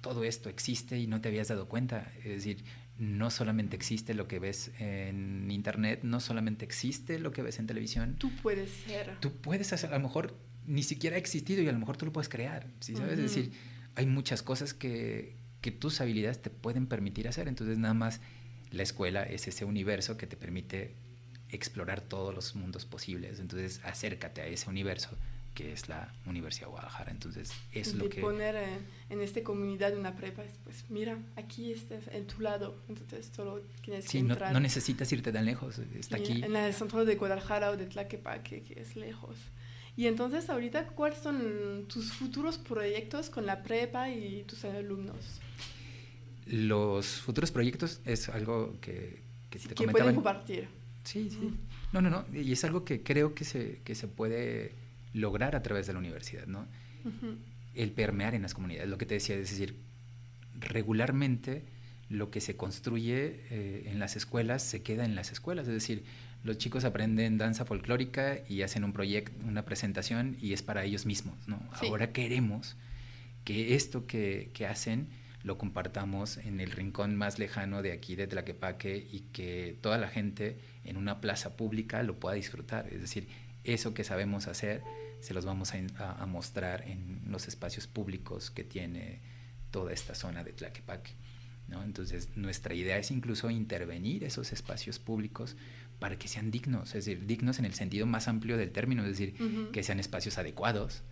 Todo 0.00 0.24
esto 0.24 0.48
existe 0.48 0.98
y 0.98 1.06
no 1.06 1.20
te 1.20 1.28
habías 1.28 1.48
dado 1.48 1.68
cuenta. 1.68 2.12
Es 2.18 2.24
decir, 2.30 2.64
no 2.98 3.30
solamente 3.30 3.76
existe 3.76 4.14
lo 4.14 4.26
que 4.26 4.38
ves 4.38 4.72
en 4.78 5.50
internet, 5.50 6.00
no 6.02 6.20
solamente 6.20 6.64
existe 6.64 7.18
lo 7.18 7.32
que 7.32 7.42
ves 7.42 7.58
en 7.58 7.66
televisión. 7.66 8.16
Tú 8.18 8.30
puedes 8.42 8.70
ser. 8.70 9.16
Tú 9.20 9.32
puedes 9.32 9.72
hacer, 9.72 9.90
a 9.92 9.98
lo 9.98 10.02
mejor 10.02 10.36
ni 10.66 10.82
siquiera 10.82 11.16
ha 11.16 11.18
existido 11.18 11.62
y 11.62 11.68
a 11.68 11.72
lo 11.72 11.78
mejor 11.78 11.96
tú 11.96 12.06
lo 12.06 12.12
puedes 12.12 12.28
crear, 12.28 12.66
¿sí 12.80 12.94
sabes? 12.94 13.18
Uh 13.18 13.22
-huh. 13.22 13.24
Es 13.24 13.34
decir, 13.34 13.52
hay 13.94 14.06
muchas 14.06 14.42
cosas 14.42 14.74
que, 14.74 15.36
que 15.60 15.70
tus 15.70 16.00
habilidades 16.00 16.42
te 16.42 16.50
pueden 16.50 16.86
permitir 16.86 17.28
hacer, 17.28 17.48
entonces 17.48 17.78
nada 17.78 17.94
más 17.94 18.20
la 18.70 18.82
escuela 18.82 19.22
es 19.22 19.48
ese 19.48 19.64
universo 19.64 20.16
que 20.16 20.26
te 20.26 20.36
permite 20.36 20.94
explorar 21.48 22.02
todos 22.02 22.34
los 22.34 22.54
mundos 22.54 22.84
posibles. 22.84 23.40
Entonces, 23.40 23.80
acércate 23.84 24.42
a 24.42 24.46
ese 24.46 24.68
universo 24.68 25.16
que 25.58 25.72
es 25.72 25.88
la 25.88 26.14
Universidad 26.24 26.66
de 26.68 26.70
Guadalajara. 26.70 27.10
Entonces, 27.10 27.50
es 27.72 27.92
de 27.92 27.98
lo 27.98 28.08
que... 28.08 28.20
poner 28.20 28.54
en, 28.54 28.86
en 29.10 29.20
esta 29.20 29.42
comunidad 29.42 29.92
una 29.98 30.14
prepa, 30.14 30.44
pues 30.62 30.84
mira, 30.88 31.18
aquí 31.34 31.72
estás 31.72 32.06
en 32.12 32.28
tu 32.28 32.40
lado, 32.40 32.76
entonces 32.88 33.32
solo 33.34 33.60
tienes 33.82 34.04
sí, 34.04 34.18
que 34.18 34.22
no, 34.22 34.34
entrar. 34.34 34.52
no, 34.52 34.60
necesitas 34.60 35.12
irte 35.12 35.32
tan 35.32 35.46
lejos, 35.46 35.80
está 35.80 36.16
y 36.16 36.22
aquí. 36.22 36.44
En 36.44 36.54
el 36.54 36.72
centro 36.72 37.04
de 37.04 37.16
Guadalajara 37.16 37.72
o 37.72 37.76
de 37.76 37.86
Tlaquepaque, 37.86 38.62
que 38.62 38.80
es 38.80 38.94
lejos. 38.94 39.36
Y 39.96 40.06
entonces, 40.06 40.48
ahorita, 40.48 40.86
¿cuáles 40.90 41.18
son 41.18 41.86
tus 41.88 42.12
futuros 42.12 42.56
proyectos 42.56 43.28
con 43.28 43.44
la 43.44 43.64
prepa 43.64 44.10
y 44.10 44.44
tus 44.44 44.64
alumnos? 44.64 45.40
Los 46.46 47.06
futuros 47.20 47.50
proyectos 47.50 48.00
es 48.04 48.28
algo 48.28 48.76
que, 48.80 49.24
que 49.50 49.58
sí, 49.58 49.66
te 49.66 49.74
que 49.74 49.78
comentaba. 49.78 50.04
pueden 50.04 50.14
compartir. 50.14 50.68
Sí, 51.02 51.28
sí. 51.28 51.52
No, 51.92 52.00
no, 52.00 52.10
no. 52.10 52.24
Y 52.32 52.52
es 52.52 52.62
algo 52.62 52.84
que 52.84 53.02
creo 53.02 53.34
que 53.34 53.44
se, 53.44 53.80
que 53.82 53.96
se 53.96 54.06
puede 54.06 54.86
lograr 55.12 55.56
a 55.56 55.62
través 55.62 55.86
de 55.86 55.92
la 55.92 55.98
universidad, 55.98 56.46
¿no? 56.46 56.66
Uh 57.04 57.08
-huh. 57.08 57.36
El 57.74 57.90
permear 57.92 58.34
en 58.34 58.42
las 58.42 58.54
comunidades, 58.54 58.88
lo 58.88 58.98
que 58.98 59.06
te 59.06 59.14
decía, 59.14 59.36
es 59.36 59.50
decir, 59.50 59.76
regularmente 60.58 61.62
lo 62.08 62.30
que 62.30 62.40
se 62.40 62.56
construye 62.56 63.40
eh, 63.50 63.84
en 63.86 63.98
las 63.98 64.16
escuelas 64.16 64.62
se 64.62 64.82
queda 64.82 65.04
en 65.04 65.14
las 65.14 65.30
escuelas, 65.30 65.68
es 65.68 65.74
decir, 65.74 66.04
los 66.44 66.56
chicos 66.56 66.84
aprenden 66.84 67.36
danza 67.36 67.64
folclórica 67.64 68.38
y 68.48 68.62
hacen 68.62 68.84
un 68.84 68.92
proyecto, 68.92 69.32
una 69.46 69.64
presentación 69.64 70.36
y 70.40 70.52
es 70.52 70.62
para 70.62 70.84
ellos 70.84 71.04
mismos, 71.04 71.36
¿no? 71.46 71.60
Sí. 71.78 71.86
Ahora 71.86 72.12
queremos 72.12 72.76
que 73.44 73.74
esto 73.74 74.06
que, 74.06 74.50
que 74.54 74.66
hacen 74.66 75.08
lo 75.42 75.58
compartamos 75.58 76.36
en 76.38 76.60
el 76.60 76.70
rincón 76.70 77.16
más 77.16 77.38
lejano 77.38 77.82
de 77.82 77.92
aquí, 77.92 78.16
de 78.16 78.26
Tlaquepaque, 78.26 79.06
y 79.10 79.20
que 79.32 79.76
toda 79.80 79.98
la 79.98 80.08
gente 80.08 80.58
en 80.84 80.96
una 80.96 81.20
plaza 81.20 81.56
pública 81.56 82.02
lo 82.02 82.18
pueda 82.18 82.34
disfrutar. 82.34 82.88
Es 82.92 83.00
decir, 83.00 83.28
eso 83.74 83.94
que 83.94 84.04
sabemos 84.04 84.46
hacer 84.48 84.82
se 85.20 85.34
los 85.34 85.44
vamos 85.44 85.72
a, 85.98 86.26
mostrar 86.26 86.86
en 86.86 87.22
los 87.26 87.48
espacios 87.48 87.86
públicos 87.86 88.50
que 88.50 88.64
tiene 88.64 89.20
toda 89.70 89.92
esta 89.92 90.14
zona 90.14 90.44
de 90.44 90.52
Tlaquepaque. 90.52 91.12
¿no? 91.66 91.82
Entonces, 91.82 92.30
nuestra 92.36 92.74
idea 92.74 92.98
es 92.98 93.10
incluso 93.10 93.50
intervenir 93.50 94.24
esos 94.24 94.52
espacios 94.52 94.98
públicos 94.98 95.56
para 95.98 96.16
que 96.16 96.28
sean 96.28 96.50
dignos, 96.50 96.94
es 96.94 97.04
decir, 97.04 97.26
dignos 97.26 97.58
en 97.58 97.64
el 97.64 97.74
sentido 97.74 98.06
más 98.06 98.28
amplio 98.28 98.56
del 98.56 98.70
término, 98.70 99.02
es 99.02 99.10
decir, 99.10 99.34
uh 99.40 99.44
-huh. 99.44 99.70
que 99.72 99.82
sean 99.82 99.98
espacios 99.98 100.38
adecuados, 100.38 101.02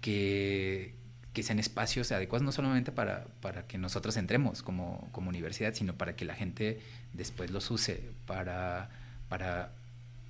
que, 0.00 0.94
que 1.32 1.42
sean 1.42 1.58
espacios 1.58 2.12
adecuados 2.12 2.44
no 2.44 2.52
solamente 2.52 2.92
para, 2.92 3.26
para 3.40 3.66
que 3.66 3.78
nosotros 3.78 4.16
entremos 4.16 4.62
como, 4.62 5.08
como, 5.12 5.28
universidad, 5.28 5.74
sino 5.74 5.96
para 5.96 6.14
que 6.14 6.24
la 6.24 6.34
gente 6.34 6.80
después 7.12 7.50
los 7.50 7.70
use 7.70 8.12
para, 8.26 8.90
para 9.28 9.74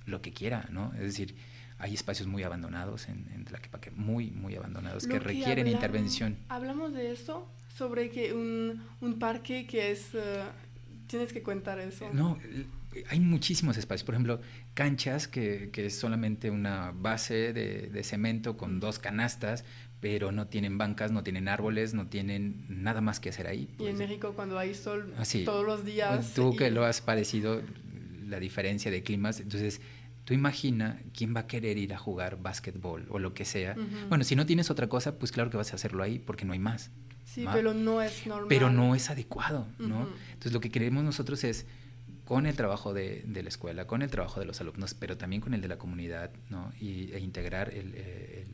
lo 0.07 0.21
que 0.21 0.33
quiera, 0.33 0.67
¿no? 0.71 0.91
Es 0.95 1.01
decir, 1.01 1.35
hay 1.77 1.93
espacios 1.93 2.27
muy 2.27 2.41
abandonados 2.41 3.07
en, 3.07 3.27
en 3.35 3.45
Tlaquepaque, 3.45 3.91
muy, 3.91 4.31
muy 4.31 4.55
abandonados, 4.55 5.03
lo 5.03 5.13
que 5.13 5.19
requieren 5.19 5.59
hablamos, 5.59 5.73
intervención. 5.73 6.37
Hablamos 6.49 6.93
de 6.93 7.11
eso, 7.11 7.47
sobre 7.75 8.09
que 8.09 8.33
un, 8.33 8.83
un 9.01 9.19
parque 9.19 9.67
que 9.67 9.91
es... 9.91 10.15
Uh, 10.15 10.49
tienes 11.07 11.31
que 11.31 11.41
contar 11.41 11.79
eso. 11.79 12.09
No, 12.13 12.37
hay 13.09 13.19
muchísimos 13.19 13.77
espacios. 13.77 14.05
Por 14.05 14.15
ejemplo, 14.15 14.41
canchas 14.73 15.27
que, 15.27 15.69
que 15.71 15.85
es 15.87 15.97
solamente 15.97 16.51
una 16.51 16.91
base 16.91 17.53
de, 17.53 17.87
de, 17.87 18.03
cemento 18.03 18.57
con 18.57 18.79
dos 18.79 18.99
canastas, 18.99 19.63
pero 19.99 20.31
no 20.31 20.47
tienen 20.47 20.77
bancas, 20.77 21.11
no 21.11 21.23
tienen 21.23 21.47
árboles, 21.47 21.93
no 21.93 22.07
tienen 22.07 22.65
nada 22.69 23.01
más 23.01 23.19
que 23.19 23.29
hacer 23.29 23.47
ahí. 23.47 23.73
Pues. 23.77 23.87
Y 23.87 23.91
en 23.91 23.97
pues. 23.97 24.09
México 24.09 24.33
cuando 24.35 24.59
hay 24.59 24.75
sol 24.75 25.13
Así, 25.17 25.43
todos 25.45 25.65
los 25.65 25.85
días. 25.85 26.33
Tú 26.33 26.53
y... 26.53 26.57
que 26.57 26.71
lo 26.71 26.85
has 26.85 27.01
parecido, 27.01 27.61
la 28.27 28.39
diferencia 28.39 28.91
de 28.91 29.03
climas, 29.03 29.39
entonces 29.39 29.81
tú 30.27 30.33
imagina 30.33 30.99
quién 31.13 31.33
va 31.33 31.41
a 31.41 31.47
querer 31.47 31.77
ir 31.77 31.93
a 31.93 31.97
jugar 31.97 32.41
básquetbol 32.41 33.05
o 33.09 33.17
lo 33.17 33.33
que 33.33 33.45
sea. 33.45 33.75
Uh 33.77 33.79
-huh. 33.79 34.09
Bueno, 34.09 34.25
si 34.25 34.35
no 34.35 34.45
tienes 34.45 34.69
otra 34.69 34.89
cosa, 34.89 35.17
pues 35.17 35.31
claro 35.31 35.49
que 35.49 35.55
vas 35.55 35.71
a 35.71 35.75
hacerlo 35.77 36.03
ahí 36.03 36.19
porque 36.19 36.43
no 36.43 36.51
hay 36.51 36.59
más. 36.59 36.91
Sí, 37.23 37.45
pero 37.53 37.73
no 37.73 38.01
es 38.01 38.27
normal. 38.27 38.47
Pero 38.49 38.69
no 38.69 38.93
es 38.93 39.09
adecuado, 39.09 39.67
¿no? 39.79 40.01
Uh 40.01 40.03
-huh. 40.03 40.15
Entonces 40.33 40.51
lo 40.51 40.59
que 40.59 40.69
queremos 40.69 41.01
nosotros 41.05 41.45
es 41.45 41.65
con 42.25 42.45
el 42.45 42.57
trabajo 42.57 42.93
de, 42.93 43.23
de, 43.25 43.41
la 43.41 43.47
escuela, 43.47 43.87
con 43.87 44.01
el 44.01 44.09
trabajo 44.09 44.41
de 44.41 44.45
los 44.45 44.59
alumnos, 44.59 44.93
pero 44.93 45.15
también 45.15 45.41
con 45.41 45.53
el 45.53 45.61
de 45.61 45.69
la 45.69 45.77
comunidad, 45.77 46.31
¿no? 46.49 46.73
Y, 46.77 47.13
e 47.13 47.19
integrar 47.19 47.73
el, 47.73 47.95
el, 47.95 48.47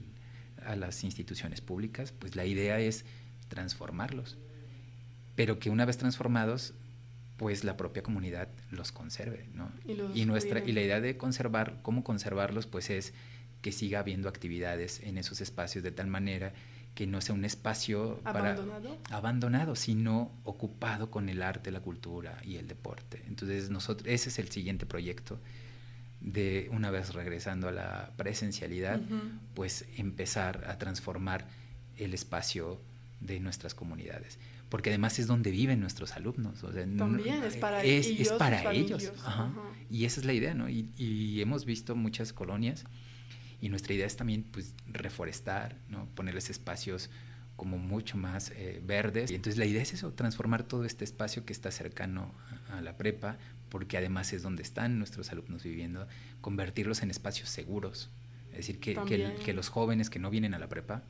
a 0.63 0.75
las 0.75 1.03
instituciones 1.03 1.61
públicas, 1.61 2.11
pues 2.11 2.35
la 2.35 2.45
idea 2.45 2.79
es 2.79 3.03
transformarlos, 3.47 4.37
pero 5.35 5.57
que 5.57 5.71
una 5.71 5.85
vez 5.85 5.97
transformados, 5.97 6.75
pues 7.37 7.63
la 7.63 7.77
propia 7.77 8.03
comunidad 8.03 8.49
los 8.73 8.91
conserve, 8.91 9.47
¿no? 9.53 9.71
Y, 10.13 10.25
nuestra 10.25 10.59
y 10.59 10.71
la 10.71 10.81
idea 10.81 11.01
de 11.01 11.17
conservar, 11.17 11.79
cómo 11.81 12.03
conservarlos, 12.03 12.67
pues 12.67 12.89
es 12.89 13.13
que 13.61 13.71
siga 13.71 13.99
habiendo 13.99 14.27
actividades 14.29 15.01
en 15.01 15.17
esos 15.17 15.41
espacios 15.41 15.83
de 15.83 15.91
tal 15.91 16.07
manera 16.07 16.53
que 16.95 17.07
no 17.07 17.21
sea 17.21 17.33
un 17.33 17.45
espacio 17.45 18.19
abandonado, 18.23 18.97
abandonado 19.09 19.75
sino 19.75 20.31
ocupado 20.43 21.09
con 21.09 21.29
el 21.29 21.41
arte, 21.41 21.71
la 21.71 21.79
cultura 21.79 22.39
y 22.43 22.57
el 22.57 22.67
deporte. 22.67 23.23
Entonces 23.27 23.69
nosotros 23.69 24.07
ese 24.07 24.29
es 24.29 24.37
el 24.37 24.49
siguiente 24.49 24.85
proyecto 24.85 25.39
de 26.21 26.69
una 26.71 26.91
vez 26.91 27.13
regresando 27.13 27.67
a 27.67 27.71
la 27.71 28.11
presencialidad, 28.15 29.01
pues 29.53 29.85
empezar 29.97 30.65
a 30.67 30.77
transformar 30.77 31.47
el 31.97 32.13
espacio 32.13 32.79
de 33.19 33.39
nuestras 33.39 33.73
comunidades 33.73 34.37
porque 34.73 34.89
además 34.89 35.19
es 35.19 35.27
donde 35.27 35.51
viven 35.51 35.79
nuestros 35.79 36.13
alumnos. 36.13 36.61
También 36.97 37.43
es 37.43 37.57
para 37.57 37.83
ellos. 37.83 38.07
Es 38.07 38.31
para 38.31 38.73
ellos. 38.73 39.13
Y 39.87 40.05
esa 40.05 40.19
es 40.19 40.25
la 40.25 40.33
idea, 40.33 40.55
¿no? 40.55 40.67
Y, 40.67 41.39
hemos 41.39 41.65
visto 41.65 41.95
muchas 41.95 42.33
colonias 42.33 42.83
y 43.61 43.69
nuestra 43.69 43.93
idea 43.93 44.07
es 44.07 44.15
también 44.15 44.41
pues, 44.41 44.73
reforestar, 44.87 45.77
¿no? 45.89 46.07
Ponerles 46.15 46.49
espacios 46.49 47.11
como 47.55 47.77
mucho 47.77 48.17
más 48.17 48.49
eh, 48.55 48.81
verdes. 48.83 49.29
Y 49.29 49.35
entonces 49.35 49.59
la 49.59 49.65
idea 49.65 49.83
es 49.83 49.93
eso, 49.93 50.11
transformar 50.13 50.63
todo 50.63 50.85
este 50.85 51.03
espacio 51.03 51.45
que 51.45 51.53
está 51.53 51.69
cercano 51.69 52.33
a, 52.71 52.81
la 52.81 52.97
prepa, 52.97 53.37
porque 53.69 53.99
además 53.99 54.33
es 54.33 54.41
donde 54.41 54.63
están 54.63 54.97
nuestros 54.97 55.31
alumnos 55.31 55.61
viviendo, 55.61 56.07
convertirlos 56.41 57.03
en 57.03 57.11
espacios 57.11 57.47
seguros. 57.49 58.09
Es 58.49 58.57
decir, 58.65 58.79
que, 58.79 58.95
que 59.45 59.53
los 59.53 59.69
jóvenes 59.69 60.09
que 60.09 60.17
no 60.17 60.31
vienen 60.31 60.55
a 60.55 60.57
la 60.57 60.67
prepa 60.67 61.03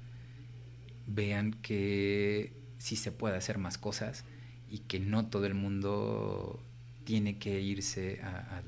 vean 1.07 1.53
que 1.53 2.61
sí 2.83 2.97
se 2.97 3.13
puede 3.13 3.37
hacer 3.37 3.57
más 3.59 3.77
cosas 3.77 4.25
y 4.69 4.79
que 4.79 4.99
no 4.99 5.27
todo 5.27 5.45
el 5.45 5.53
mundo 5.53 6.61
tiene 7.05 7.37
que 7.37 7.61
irse 7.61 8.19
a, 8.21 8.61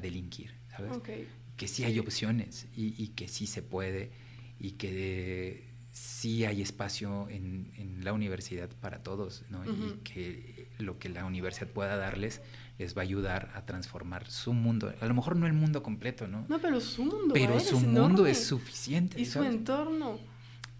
delinquir, 0.00 0.54
¿sabes? 0.70 0.96
Que 1.58 1.68
sí 1.68 1.84
hay 1.84 1.98
opciones 1.98 2.66
y, 2.74 3.08
que 3.08 3.28
sí 3.28 3.46
se 3.46 3.60
puede 3.60 4.10
y 4.58 4.72
que 4.72 5.68
sí 5.92 6.46
hay 6.46 6.62
espacio 6.62 7.28
en, 7.28 8.00
la 8.02 8.14
universidad 8.14 8.70
para 8.80 9.02
todos, 9.02 9.44
¿no? 9.50 9.62
Y 9.66 9.98
que 10.04 10.68
lo 10.78 10.98
que 10.98 11.10
la 11.10 11.26
universidad 11.26 11.68
pueda 11.68 11.96
darles 11.98 12.40
les 12.78 12.96
va 12.96 13.02
a 13.02 13.04
ayudar 13.04 13.52
a 13.54 13.66
transformar 13.66 14.30
su 14.30 14.54
mundo. 14.54 14.94
A 15.00 15.06
lo 15.06 15.12
mejor 15.12 15.36
no 15.36 15.46
el 15.46 15.52
mundo 15.52 15.82
completo, 15.82 16.26
¿no? 16.26 16.46
No, 16.48 16.58
pero 16.60 16.80
su 16.80 17.04
mundo. 17.04 17.34
Pero 17.34 17.60
su 17.60 17.78
mundo 17.78 18.26
es 18.26 18.42
suficiente. 18.42 19.20
Y 19.20 19.26
su 19.26 19.42
entorno 19.42 20.31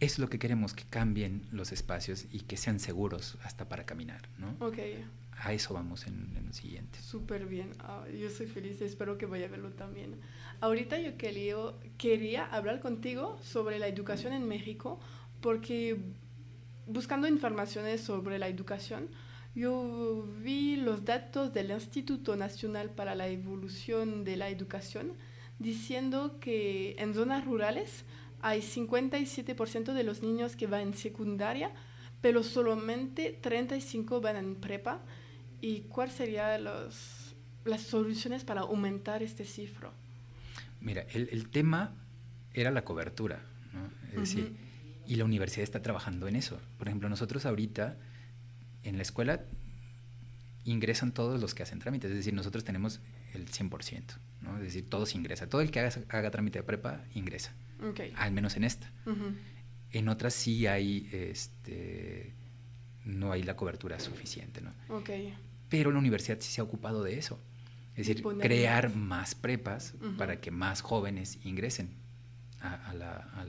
es 0.02 0.18
lo 0.18 0.28
que 0.28 0.40
queremos, 0.40 0.74
que 0.74 0.82
cambien 0.82 1.46
los 1.52 1.70
espacios 1.70 2.26
y 2.32 2.40
que 2.40 2.56
sean 2.56 2.80
seguros 2.80 3.38
hasta 3.44 3.68
para 3.68 3.86
caminar, 3.86 4.28
¿no? 4.36 4.56
Ok. 4.58 4.78
A 5.38 5.52
eso 5.52 5.74
vamos 5.74 6.08
en, 6.08 6.34
en 6.36 6.46
el 6.46 6.52
siguiente. 6.52 6.98
Súper 7.00 7.46
bien. 7.46 7.70
Ah, 7.78 8.04
yo 8.08 8.28
soy 8.28 8.46
feliz, 8.46 8.80
espero 8.80 9.16
que 9.16 9.26
vaya 9.26 9.46
a 9.46 9.48
verlo 9.48 9.70
también. 9.70 10.16
Ahorita 10.60 10.98
yo 10.98 11.16
quería, 11.16 11.54
quería 11.98 12.44
hablar 12.46 12.80
contigo 12.80 13.38
sobre 13.44 13.78
la 13.78 13.86
educación 13.86 14.32
en 14.32 14.48
México, 14.48 14.98
porque 15.40 15.96
buscando 16.88 17.28
informaciones 17.28 18.00
sobre 18.00 18.40
la 18.40 18.48
educación, 18.48 19.08
yo 19.54 20.26
vi 20.40 20.76
los 20.76 21.04
datos 21.04 21.54
del 21.54 21.70
Instituto 21.70 22.34
Nacional 22.34 22.90
para 22.90 23.14
la 23.14 23.28
Evolución 23.28 24.24
de 24.24 24.36
la 24.36 24.48
Educación 24.48 25.12
diciendo 25.60 26.40
que 26.40 26.96
en 26.98 27.14
zonas 27.14 27.44
rurales 27.44 28.04
hay 28.42 28.61
57% 28.61 29.92
de 29.92 30.05
los 30.05 30.22
niños 30.22 30.57
que 30.57 30.66
van 30.66 30.83
en 30.83 30.94
secundaria, 30.94 31.70
pero 32.20 32.42
solamente 32.42 33.38
35 33.40 34.20
van 34.20 34.37
en 34.37 34.55
prepa. 34.57 35.00
¿Y 35.61 35.83
cuáles 35.83 36.14
serían 36.14 36.64
las 36.64 37.81
soluciones 37.81 38.44
para 38.44 38.62
aumentar 38.62 39.22
este 39.22 39.44
cifro? 39.44 39.92
Mira, 40.81 41.07
el, 41.12 41.28
el 41.31 41.48
tema 41.48 41.94
era 42.52 42.70
la 42.70 42.85
cobertura, 42.85 43.40
¿no? 43.72 43.90
Es 44.12 44.28
decir, 44.28 44.57
y 45.07 45.16
la 45.16 45.24
universidad 45.24 45.62
está 45.62 45.81
trabajando 45.83 46.28
en 46.28 46.37
eso. 46.37 46.61
Por 46.78 46.88
ejemplo, 46.88 47.09
nosotros 47.09 47.46
ahorita 47.46 47.96
en 48.83 48.96
la 48.96 49.02
escuela 49.02 49.40
ingresan 50.64 51.12
todos 51.12 51.40
los 51.40 51.55
que 51.55 51.62
hacen 51.62 51.78
trámites, 51.78 52.11
es 52.11 52.16
decir, 52.16 52.35
nosotros 52.35 52.64
tenemos 52.64 53.00
el 53.35 53.50
100%, 53.50 54.02
¿no? 54.42 54.57
Es 54.57 54.64
decir, 54.64 54.88
todos 54.88 55.14
ingresan. 55.14 55.48
Todo 55.48 55.61
el 55.61 55.70
que 55.70 55.81
haga, 55.81 55.92
haga 56.09 56.31
trámite 56.31 56.59
de 56.59 56.62
prepa 56.62 57.05
ingresa. 57.14 57.52
Al 58.16 58.33
menos 58.33 58.57
en 58.57 58.64
esta. 58.64 58.90
En 59.90 60.09
otras 60.09 60.35
sí 60.35 60.66
hay, 60.66 61.09
este, 61.12 62.33
no 63.05 63.33
hay 63.33 63.42
la 63.42 63.57
cobertura 63.57 63.98
suficiente, 63.98 64.61
¿no? 64.61 64.72
Pero 65.68 65.90
la 65.90 65.98
universidad 65.98 66.38
sí 66.40 66.52
se 66.52 66.61
ha 66.61 66.64
ocupado 66.64 67.02
de 67.02 67.18
eso. 67.18 67.40
Es 67.96 68.07
decir, 68.07 68.22
crear 68.40 68.94
más 68.94 69.35
prepas 69.35 69.94
para 70.16 70.40
que 70.40 70.50
más 70.50 70.81
jóvenes 70.81 71.38
ingresen 71.44 71.90
a, 72.61 72.94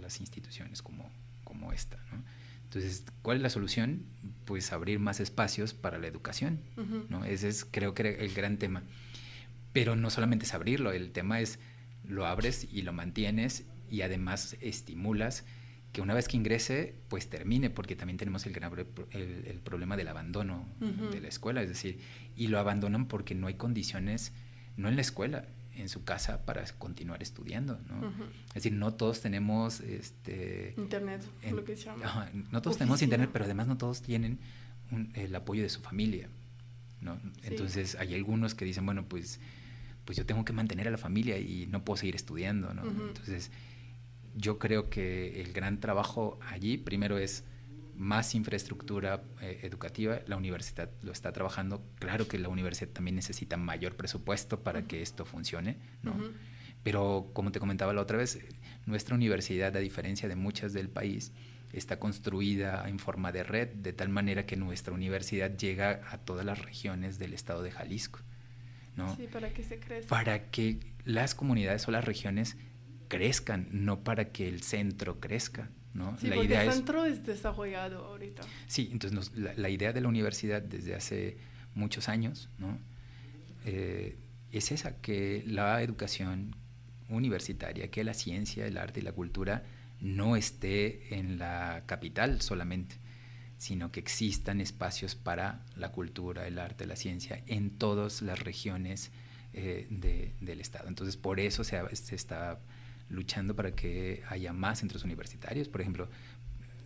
las 0.02 0.20
instituciones 0.20 0.82
como, 0.82 1.10
como 1.44 1.72
esta, 1.72 1.98
¿no? 2.12 2.24
Entonces, 2.64 3.06
¿cuál 3.22 3.38
es 3.38 3.44
la 3.44 3.50
solución? 3.50 4.04
Pues 4.46 4.74
abrir 4.74 4.98
más 4.98 5.20
espacios 5.20 5.76
para 5.76 6.00
la 6.00 6.08
educación, 6.08 6.60
¿no? 7.10 7.24
Ese 7.24 7.48
es, 7.48 7.66
creo 7.66 7.94
que, 7.94 8.16
el 8.26 8.34
gran 8.34 8.58
tema. 8.58 8.82
Pero 9.74 9.96
no 9.96 10.10
solamente 10.10 10.46
es 10.46 10.54
abrirlo, 10.54 10.92
el 10.92 11.12
tema 11.12 11.42
es 11.42 11.60
lo 12.08 12.26
abres 12.26 12.68
y 12.72 12.84
lo 12.84 12.94
mantienes 12.94 13.66
y 13.90 14.02
además 14.02 14.56
estimulas 14.62 15.46
que 15.94 16.02
una 16.02 16.16
vez 16.16 16.28
que 16.28 16.38
ingrese, 16.38 16.96
pues 17.08 17.30
termine, 17.30 17.70
porque 17.70 17.96
también 17.96 18.18
tenemos 18.18 18.46
el, 18.48 18.56
el, 19.12 19.60
problema 19.64 19.96
del 19.96 20.08
abandono 20.08 20.66
de 20.80 21.22
la 21.22 21.28
escuela, 21.28 21.62
es 21.62 21.70
decir, 21.70 22.00
y 22.36 22.48
lo 22.48 22.58
abandonan 22.58 23.08
porque 23.08 23.36
no 23.36 23.46
hay 23.46 23.54
condiciones, 23.54 24.34
no 24.76 24.90
en 24.90 24.96
la 24.96 25.02
escuela, 25.02 25.46
en 25.76 25.90
su 25.90 26.04
casa 26.04 26.46
para 26.46 26.64
continuar 26.80 27.22
estudiando, 27.22 27.80
¿no? 27.88 28.12
Es 28.50 28.56
decir, 28.56 28.74
no 28.74 28.96
todos 28.96 29.22
tenemos 29.22 29.82
este 29.82 30.74
internet, 30.78 31.22
lo 31.52 31.64
que 31.64 31.78
se 31.78 31.86
llama. 31.86 32.30
no 32.52 32.62
todos 32.64 32.78
tenemos 32.78 33.02
internet, 33.04 33.30
pero 33.32 33.46
además 33.46 33.68
no 33.68 33.78
todos 33.78 34.02
tienen 34.02 34.40
el 35.14 35.36
apoyo 35.36 35.62
de 35.62 35.70
su 35.70 35.82
familia, 35.82 36.28
¿no? 37.02 37.20
Entonces 37.44 37.96
hay 37.96 38.16
algunos 38.16 38.56
que 38.56 38.66
dicen, 38.66 38.86
bueno, 38.86 39.06
pues 39.08 39.40
pues 40.06 40.18
yo 40.18 40.26
tengo 40.26 40.44
que 40.46 40.54
mantener 40.54 40.88
a 40.88 40.92
la 40.92 40.98
familia 40.98 41.38
y 41.38 41.68
no 41.68 41.84
puedo 41.84 41.98
seguir 41.98 42.16
estudiando, 42.16 42.74
¿no? 42.74 42.84
Entonces 42.84 43.52
yo 44.36 44.60
creo 44.60 44.90
que 44.90 45.42
el 45.42 45.54
gran 45.54 45.80
trabajo 45.80 46.40
allí 46.42 46.78
primero 46.78 47.18
es 47.18 47.44
más 47.96 48.34
infraestructura 48.34 49.24
eh, 49.42 49.60
educativa, 49.64 50.22
la 50.26 50.36
universidad 50.36 50.90
lo 51.02 51.12
está 51.12 51.32
trabajando, 51.32 51.84
claro 52.00 52.28
que 52.28 52.40
la 52.40 52.50
universidad 52.50 52.90
también 52.90 53.16
necesita 53.16 53.56
mayor 53.58 53.96
presupuesto 53.96 54.64
para 54.64 54.88
que 54.88 55.02
esto 55.02 55.26
funcione, 55.26 55.78
¿no? 56.02 56.16
Pero 56.82 57.30
como 57.34 57.52
te 57.52 57.60
comentaba 57.60 57.94
la 57.94 58.02
otra 58.02 58.18
vez, 58.18 58.40
nuestra 58.86 59.16
universidad, 59.16 59.76
a 59.78 59.80
diferencia 59.80 60.28
de 60.28 60.36
muchas 60.36 60.74
del 60.74 60.90
país, 60.90 61.32
está 61.72 61.98
construida 61.98 62.88
en 62.88 63.00
forma 63.00 63.32
de 63.32 63.44
red, 63.44 63.70
de 63.70 63.94
tal 63.94 64.10
manera 64.10 64.46
que 64.46 64.58
nuestra 64.58 64.94
universidad 64.94 65.56
llega 65.56 66.02
a 66.10 66.18
todas 66.18 66.46
las 66.46 66.60
regiones 66.60 67.20
del 67.20 67.34
estado 67.34 67.64
de 67.64 67.72
Jalisco. 67.72 68.20
¿No? 68.96 69.16
Sí, 69.16 69.28
para 69.32 69.54
que 69.54 69.64
se 69.64 69.80
crezca. 69.80 70.10
Para 70.10 70.50
que 70.50 70.80
las 71.06 71.36
comunidades 71.36 71.88
o 71.88 71.92
las 71.92 72.06
regiones 72.06 72.58
crezcan, 73.08 73.68
no 73.72 74.04
para 74.04 74.32
que 74.32 74.48
el 74.48 74.62
centro 74.62 75.20
crezca. 75.20 75.70
¿no? 75.94 76.18
Sí, 76.18 76.28
la 76.28 76.36
porque 76.36 76.48
idea 76.48 76.64
el 76.64 76.74
centro 76.74 77.06
es, 77.06 77.26
desarrollado 77.26 78.06
ahorita. 78.06 78.42
Sí, 78.68 78.90
entonces 78.92 79.32
la, 79.36 79.70
idea 79.70 79.94
de 79.94 80.02
la 80.02 80.08
universidad 80.08 80.62
desde 80.62 80.96
hace 80.96 81.38
muchos 81.76 82.10
años 82.10 82.50
¿no? 82.58 82.80
Eh, 83.66 84.18
es 84.52 84.72
esa, 84.72 85.00
que 85.02 85.44
la 85.46 85.82
educación 85.82 86.56
universitaria, 87.10 87.90
que 87.90 88.04
la 88.04 88.14
ciencia, 88.14 88.66
el 88.66 88.78
arte 88.78 89.00
y 89.00 89.04
la 89.04 89.12
cultura 89.12 89.64
no 90.00 90.36
esté 90.36 91.18
en 91.18 91.38
la 91.38 91.84
capital 91.86 92.42
solamente, 92.42 92.96
sino 93.64 93.94
que 93.94 94.02
existan 94.02 94.60
espacios 94.60 95.16
para 95.16 95.62
la 95.78 95.94
cultura, 95.94 96.46
el 96.48 96.60
arte, 96.60 96.86
la 96.86 96.98
ciencia 96.98 97.42
en 97.48 97.70
todas 97.70 98.22
las 98.22 98.40
regiones 98.40 99.10
eh, 99.54 99.88
del 100.42 100.60
Estado. 100.60 100.90
Entonces, 100.90 101.16
por 101.16 101.40
eso 101.40 101.64
se, 101.64 101.80
se 101.96 102.14
está 102.14 102.60
luchando 103.08 103.56
para 103.56 103.74
que 103.74 104.22
haya 104.28 104.52
más 104.52 104.80
centros 104.80 105.06
universitarios. 105.06 105.70
Por 105.70 105.80
ejemplo, 105.80 106.10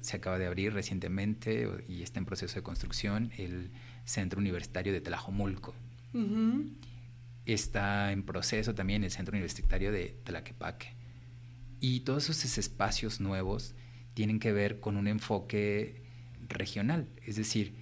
se 0.01 0.17
acaba 0.17 0.37
de 0.37 0.45
abrir 0.45 0.71
recientemente 0.71 1.67
y 1.87 2.03
está 2.03 2.19
en 2.19 2.25
proceso 2.25 2.53
de 2.53 2.61
construcción 2.61 3.31
el 3.37 3.71
Centro 4.05 4.39
Universitario 4.39 4.93
de 4.93 5.01
Tlajomulco. 5.01 5.73
Está 7.47 8.11
en 8.11 8.21
proceso 8.21 8.75
también 8.75 9.03
el 9.03 9.09
Centro 9.09 9.31
Universitario 9.31 9.91
de 9.91 10.15
Tlaquepaque. 10.23 10.93
Y 11.79 12.01
todos 12.01 12.29
esos 12.29 12.59
espacios 12.59 13.19
nuevos 13.19 13.73
tienen 14.13 14.39
que 14.39 14.53
ver 14.53 14.79
con 14.79 14.95
un 14.95 15.07
enfoque 15.07 16.05
regional, 16.49 17.07
es 17.25 17.35
decir, 17.35 17.75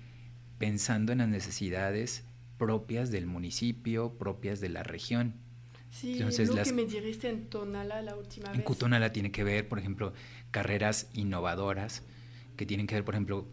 pensando 0.57 1.11
en 1.11 1.19
las 1.19 1.27
necesidades 1.27 2.23
propias 2.57 3.11
del 3.11 3.25
municipio, 3.25 4.13
propias 4.17 4.59
de 4.59 4.69
la 4.69 4.83
región. 4.83 5.35
Sí, 5.91 6.13
Entonces, 6.13 6.49
lo 6.49 6.61
que 6.61 6.73
me 6.73 6.85
dijiste 6.85 7.29
en 7.29 7.47
Tonala 7.47 8.01
la 8.01 8.15
última 8.15 8.49
vez. 8.49 8.57
En 8.57 8.63
Cutonala 8.63 9.11
tiene 9.13 9.31
que 9.31 9.43
ver, 9.43 9.67
por 9.67 9.79
ejemplo, 9.79 10.13
carreras 10.51 11.09
innovadoras 11.13 12.03
que 12.57 12.65
tienen 12.65 12.87
que 12.87 12.95
ver, 12.95 13.05
por 13.05 13.13
ejemplo, 13.13 13.47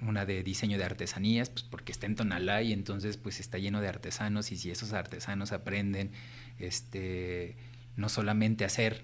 una 0.00 0.26
de 0.26 0.42
diseño 0.42 0.78
de 0.78 0.84
artesanías, 0.84 1.50
pues 1.50 1.64
porque 1.64 1.92
está 1.92 2.06
en 2.06 2.16
Tonalá 2.16 2.62
y 2.62 2.72
entonces 2.72 3.16
pues 3.16 3.40
está 3.40 3.58
lleno 3.58 3.80
de 3.80 3.88
artesanos 3.88 4.52
y 4.52 4.56
si 4.56 4.70
esos 4.70 4.92
artesanos 4.92 5.52
aprenden 5.52 6.10
este 6.58 7.56
no 7.96 8.08
solamente 8.08 8.64
hacer 8.64 9.02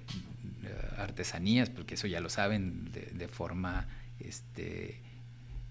eh, 0.65 0.75
artesanías, 0.97 1.71
porque 1.71 1.95
eso 1.95 2.07
ya 2.07 2.21
lo 2.21 2.31
saben 2.31 2.91
de, 2.93 3.29
forma 3.29 3.87
este, 4.19 5.01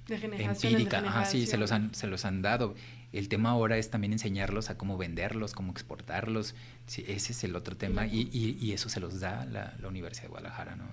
empírica, 0.10 1.00
Ajá, 1.00 1.26
sí, 1.26 1.46
se 1.46 1.58
los, 1.58 1.72
han, 1.72 1.94
se 1.94 2.08
los 2.08 2.26
han 2.26 2.42
dado. 2.42 2.76
El 3.14 3.30
tema 3.30 3.52
ahora 3.52 3.78
es 3.78 3.90
también 3.90 4.14
enseñarlos 4.14 4.70
a 4.70 4.78
cómo 4.78 4.98
venderlos, 4.98 5.54
cómo 5.54 5.72
exportarlos. 5.72 6.56
ese 6.88 7.32
es 7.32 7.44
el 7.44 7.56
otro 7.56 7.78
tema 7.78 8.06
y, 8.06 8.30
y, 8.34 8.72
eso 8.74 8.90
se 8.90 9.00
los 9.00 9.20
da 9.20 9.46
la, 9.46 9.74
la, 9.80 9.88
Universidad 9.88 10.24
de 10.24 10.30
Guadalajara. 10.30 10.76
¿no? 10.76 10.86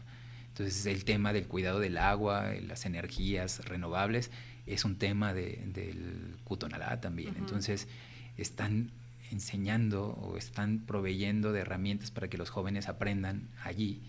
Entonces 0.48 0.86
el 0.86 1.04
tema 1.04 1.32
del 1.32 1.46
cuidado 1.46 1.80
del 1.80 1.98
agua, 1.98 2.52
las 2.66 2.86
energías 2.86 3.64
renovables, 3.64 4.30
es 4.66 4.84
un 4.84 4.96
tema 4.96 5.34
de, 5.34 5.60
del 5.66 6.36
Cutonalá 6.44 7.00
también. 7.00 7.34
Entonces 7.36 7.88
están 8.36 8.90
enseñando 9.30 10.06
o 10.06 10.36
están 10.36 10.80
proveyendo 10.86 11.52
de 11.52 11.60
herramientas 11.60 12.10
para 12.10 12.28
que 12.28 12.38
los 12.38 12.50
jóvenes 12.50 12.88
aprendan 12.88 13.48
allí 13.64 14.00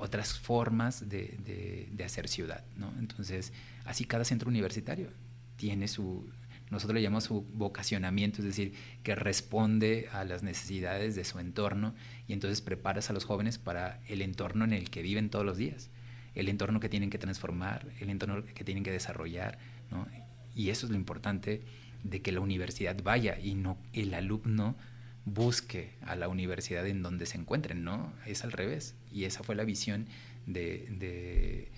otras 0.00 0.38
formas 0.38 1.08
de, 1.08 1.88
de, 1.92 2.04
hacer 2.04 2.28
ciudad, 2.28 2.64
¿no? 2.76 2.92
Entonces, 2.98 3.52
así 3.84 4.04
cada 4.04 4.24
centro 4.24 4.48
universitario 4.48 5.10
tiene 5.56 5.88
su, 5.88 6.28
nosotros 6.70 6.94
le 6.94 7.02
llamamos 7.02 7.24
su 7.24 7.42
vocacionamiento, 7.52 8.38
es 8.38 8.44
decir, 8.44 8.74
que 9.02 9.14
responde 9.14 10.08
a 10.12 10.24
las 10.24 10.42
necesidades 10.42 11.14
de 11.16 11.24
su 11.24 11.38
entorno 11.38 11.94
y 12.26 12.32
entonces 12.32 12.60
preparas 12.60 13.10
a 13.10 13.12
los 13.12 13.24
jóvenes 13.24 13.58
para 13.58 14.00
el 14.06 14.22
entorno 14.22 14.64
en 14.64 14.72
el 14.72 14.88
que 14.88 15.02
viven 15.02 15.30
todos 15.30 15.44
los 15.44 15.56
días, 15.56 15.90
el 16.34 16.48
entorno 16.48 16.80
que 16.80 16.88
tienen 16.88 17.10
que 17.10 17.18
transformar, 17.18 17.86
el 18.00 18.08
entorno 18.08 18.44
que 18.44 18.64
tienen 18.64 18.84
que 18.84 18.92
desarrollar, 18.92 19.58
¿no? 19.90 20.06
Y 20.54 20.70
eso 20.70 20.86
es 20.86 20.90
lo 20.90 20.96
importante 20.96 21.62
de 22.02 22.22
que 22.22 22.32
la 22.32 22.40
universidad 22.40 22.96
vaya 23.02 23.38
y 23.38 23.54
no 23.54 23.78
el 23.92 24.14
alumno 24.14 24.76
busque 25.24 25.94
a 26.02 26.16
la 26.16 26.28
universidad 26.28 26.86
en 26.86 27.02
donde 27.02 27.26
se 27.26 27.36
encuentren, 27.36 27.84
¿no? 27.84 28.12
Es 28.26 28.44
al 28.44 28.52
revés. 28.52 28.94
Y 29.12 29.24
esa 29.24 29.42
fue 29.42 29.54
la 29.54 29.64
visión 29.64 30.06
de, 30.46 31.68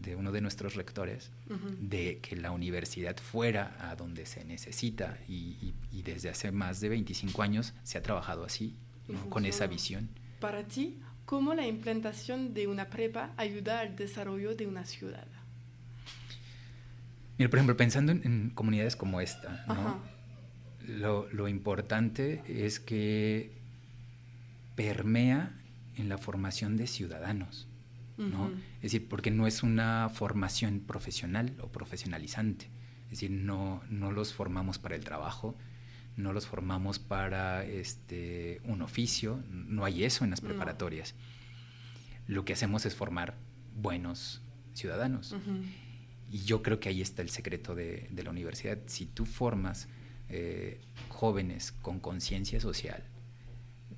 de, 0.00 0.16
uno 0.16 0.32
de 0.32 0.40
nuestros 0.40 0.74
rectores, 0.74 1.30
de 1.80 2.18
que 2.20 2.36
la 2.36 2.50
universidad 2.50 3.16
fuera 3.16 3.76
a 3.80 3.96
donde 3.96 4.26
se 4.26 4.44
necesita. 4.44 5.18
Y, 5.28 5.74
desde 6.04 6.28
hace 6.28 6.52
más 6.52 6.80
de 6.80 6.90
25 6.90 7.42
años 7.42 7.72
se 7.82 7.96
ha 7.96 8.02
trabajado 8.02 8.44
así, 8.44 8.74
con 9.30 9.46
esa 9.46 9.66
visión. 9.66 10.08
Para 10.40 10.64
ti, 10.64 10.98
¿cómo 11.24 11.54
la 11.54 11.66
implantación 11.66 12.52
de 12.52 12.66
una 12.66 12.90
prepa 12.90 13.32
ayuda 13.36 13.80
al 13.80 13.96
desarrollo 13.96 14.54
de 14.54 14.66
una 14.66 14.84
ciudad? 14.84 15.26
Mira, 17.38 17.50
por 17.50 17.58
ejemplo, 17.58 17.76
pensando 17.76 18.12
en, 18.12 18.50
comunidades 18.50 18.94
como 18.96 19.20
esta, 19.20 19.64
lo, 20.86 21.48
importante 21.48 22.42
es 22.46 22.78
que 22.78 23.50
permea 24.76 25.52
en 25.96 26.08
la 26.08 26.18
formación 26.18 26.76
de 26.76 26.86
ciudadanos, 26.86 27.68
¿no? 28.16 28.50
Es 28.76 28.92
decir, 28.92 29.08
porque 29.08 29.30
no 29.30 29.46
es 29.46 29.62
una 29.62 30.08
formación 30.08 30.80
profesional 30.80 31.56
o 31.60 31.72
profesionalizante. 31.72 32.66
Es 33.06 33.20
decir, 33.20 33.30
no, 33.30 33.82
no 33.88 34.12
los 34.12 34.32
formamos 34.32 34.78
para 34.78 34.94
el 34.94 35.04
trabajo, 35.04 35.56
no 36.16 36.32
los 36.32 36.46
formamos 36.46 36.98
para 36.98 37.64
este, 37.64 38.60
un 38.64 38.82
oficio, 38.82 39.42
no 39.50 39.84
hay 39.84 40.04
eso 40.04 40.24
en 40.24 40.30
las 40.30 40.40
preparatorias. 40.40 41.14
Lo 42.26 42.44
que 42.44 42.52
hacemos 42.52 42.86
es 42.86 42.94
formar 42.94 43.34
buenos 43.74 44.42
ciudadanos. 44.74 45.34
Y 46.30 46.38
yo 46.40 46.62
creo 46.62 46.80
que 46.80 46.88
ahí 46.88 47.00
está 47.00 47.22
el 47.22 47.30
secreto 47.30 47.74
de, 47.74 48.08
la 48.16 48.30
universidad. 48.30 48.78
Si 48.86 49.06
tú 49.06 49.26
formas 49.26 49.88
eh, 50.28 50.80
jóvenes 51.08 51.72
con 51.72 52.00
conciencia 52.00 52.60
social, 52.60 53.02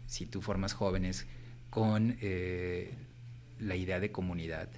si 0.06 0.26
tú 0.26 0.40
formas 0.40 0.72
jóvenes 0.72 1.26
con 1.70 2.16
eh, 2.20 2.94
la 3.58 3.76
idea 3.76 4.00
de 4.00 4.12
comunidad, 4.12 4.68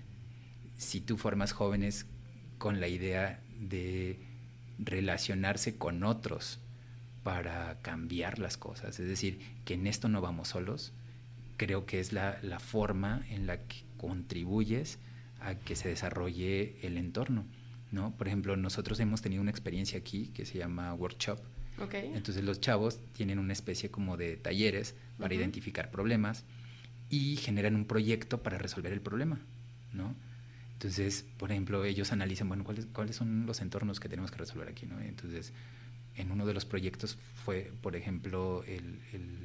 si 0.77 1.01
tú 1.01 1.17
formas 1.17 1.53
jóvenes 1.53 2.07
con 2.59 2.81
la 2.81 2.89
idea 2.89 3.41
de 3.59 4.19
relacionarse 4.79 5.77
con 5.77 6.05
otros 6.05 6.61
para 7.23 7.79
cambiar 7.83 8.39
las 8.39 8.57
cosas, 8.57 8.99
es 9.01 9.09
decir, 9.09 9.39
que 9.65 9.75
en 9.75 9.87
esto 9.87 10.09
no 10.09 10.21
vamos 10.21 10.49
solos, 10.49 10.93
creo 11.57 11.87
que 11.87 12.01
es 12.01 12.13
la, 12.13 12.39
la 12.43 12.61
forma 12.61 13.27
en 13.31 13.47
la 13.47 13.59
que 13.59 13.85
contribuyes 13.97 14.99
a 15.41 15.55
que 15.55 15.77
se 15.77 15.89
desarrolle 15.89 16.77
el 16.83 16.97
entorno. 16.97 17.45
¿no? 17.91 18.13
Por 18.17 18.29
ejemplo, 18.29 18.57
nosotros 18.57 19.01
hemos 19.01 19.23
tenido 19.23 19.43
una 19.43 19.51
experiencia 19.51 19.99
aquí 19.99 20.29
que 20.29 20.47
se 20.47 20.59
llama 20.59 20.95
workshop. 20.95 21.41
Entonces 21.93 22.43
los 22.43 22.61
chavos 22.61 22.99
tienen 23.13 23.39
una 23.39 23.53
especie 23.53 23.89
como 23.89 24.17
de 24.17 24.37
talleres 24.37 24.97
para 25.17 25.35
identificar 25.35 25.93
problemas 25.93 26.45
y 27.11 27.37
generan 27.37 27.75
un 27.75 27.85
proyecto 27.85 28.43
para 28.43 28.59
resolver 28.59 28.93
el 28.93 29.01
problema, 29.01 29.39
¿no? 29.93 30.15
Entonces, 30.75 31.25
por 31.39 31.51
ejemplo, 31.51 31.85
ellos 31.85 32.13
analizan, 32.13 32.49
bueno, 32.49 32.63
¿cuáles, 32.65 32.87
cuáles 32.87 33.17
son 33.17 33.47
los 33.47 33.61
entornos 33.61 33.99
que 33.99 34.09
tenemos 34.09 34.31
que 34.31 34.39
resolver 34.39 34.69
aquí, 34.69 34.87
¿no? 34.87 35.01
Entonces, 35.01 35.53
en 36.19 36.33
uno 36.33 36.47
de 36.47 36.55
los 36.55 36.65
proyectos 36.65 37.17
fue, 37.45 37.73
por 37.81 37.97
ejemplo, 37.97 38.65
el, 38.65 38.99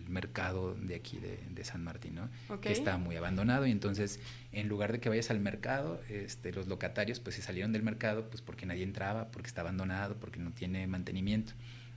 mercado 0.08 0.76
de 0.76 0.94
aquí 0.94 1.18
de, 1.18 1.66
San 1.66 1.84
Martín, 1.84 2.16
¿no? 2.16 2.60
que 2.60 2.72
está 2.72 2.98
muy 2.98 3.16
abandonado 3.16 3.66
y 3.66 3.72
entonces 3.72 4.20
en 4.52 4.68
lugar 4.68 4.92
de 4.92 5.00
que 5.00 5.10
vayas 5.10 5.32
al 5.32 5.40
mercado, 5.40 6.00
este, 6.08 6.52
los 6.52 6.68
locatarios 6.68 7.20
pues 7.20 7.38
se 7.38 7.42
salieron 7.42 7.72
del 7.72 7.82
mercado 7.82 8.30
pues 8.30 8.44
porque 8.44 8.68
nadie 8.68 8.84
entraba, 8.84 9.32
porque 9.32 9.48
está 9.48 9.62
abandonado, 9.62 10.16
porque 10.18 10.40
no 10.40 10.52
tiene 10.52 10.86
mantenimiento. 10.86 11.54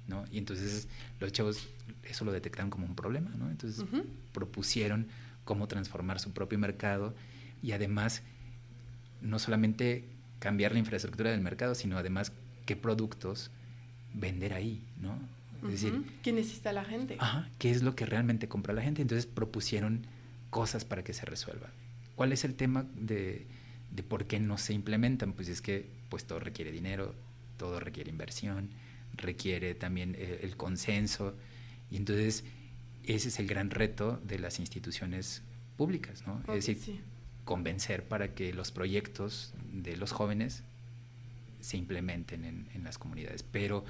¿no? 0.08 0.24
Y 0.30 0.38
entonces 0.38 0.88
los 1.20 1.32
chavos 1.32 1.68
eso 2.04 2.24
lo 2.24 2.32
detectaron 2.32 2.70
como 2.70 2.86
un 2.86 2.94
problema, 2.94 3.30
¿no? 3.36 3.50
Entonces 3.50 3.84
propusieron 4.32 5.08
cómo 5.46 5.66
transformar 5.68 6.20
su 6.20 6.34
propio 6.34 6.58
mercado 6.58 7.14
y 7.62 7.72
además 7.72 8.22
no 9.22 9.38
solamente 9.38 10.04
cambiar 10.38 10.72
la 10.72 10.80
infraestructura 10.80 11.30
del 11.30 11.40
mercado, 11.40 11.74
sino 11.74 11.96
además 11.96 12.32
qué 12.66 12.76
productos 12.76 13.50
vender 14.12 14.52
ahí, 14.52 14.84
¿no? 15.00 15.18
Es 15.64 15.70
decir, 15.80 16.04
¿qué 16.22 16.32
necesita 16.32 16.70
la 16.72 16.84
gente? 16.84 17.16
Ajá, 17.18 17.48
¿qué 17.58 17.70
es 17.70 17.82
lo 17.82 17.96
que 17.96 18.04
realmente 18.04 18.46
compra 18.46 18.74
la 18.74 18.82
gente? 18.82 19.00
Entonces 19.00 19.24
propusieron 19.24 20.06
cosas 20.50 20.84
para 20.84 21.02
que 21.02 21.14
se 21.14 21.24
resuelva. 21.24 21.70
¿Cuál 22.14 22.32
es 22.32 22.44
el 22.44 22.54
tema 22.54 22.84
de, 22.94 23.46
de 23.90 24.02
por 24.02 24.26
qué 24.26 24.38
no 24.38 24.58
se 24.58 24.74
implementan? 24.74 25.32
Pues 25.32 25.48
es 25.48 25.62
que 25.62 25.88
pues 26.10 26.26
todo 26.26 26.40
requiere 26.40 26.70
dinero, 26.70 27.14
todo 27.56 27.80
requiere 27.80 28.10
inversión, 28.10 28.70
requiere 29.16 29.74
también 29.74 30.14
eh, 30.18 30.40
el, 30.42 30.56
consenso 30.56 31.34
y 31.90 31.96
entonces 31.96 32.44
ese 33.06 33.28
es 33.28 33.38
el 33.38 33.46
gran 33.46 33.70
reto 33.70 34.20
de 34.24 34.38
las 34.38 34.58
instituciones 34.58 35.42
públicas, 35.76 36.24
¿no? 36.26 36.40
es 36.54 36.66
decir, 36.66 37.00
convencer 37.44 38.04
para 38.04 38.34
que 38.34 38.52
los 38.52 38.72
proyectos 38.72 39.54
de 39.72 39.96
los 39.96 40.12
jóvenes 40.12 40.62
se 41.60 41.76
implementen 41.76 42.44
en, 42.44 42.68
en 42.74 42.84
las 42.84 42.98
comunidades. 42.98 43.42
Pero 43.42 43.84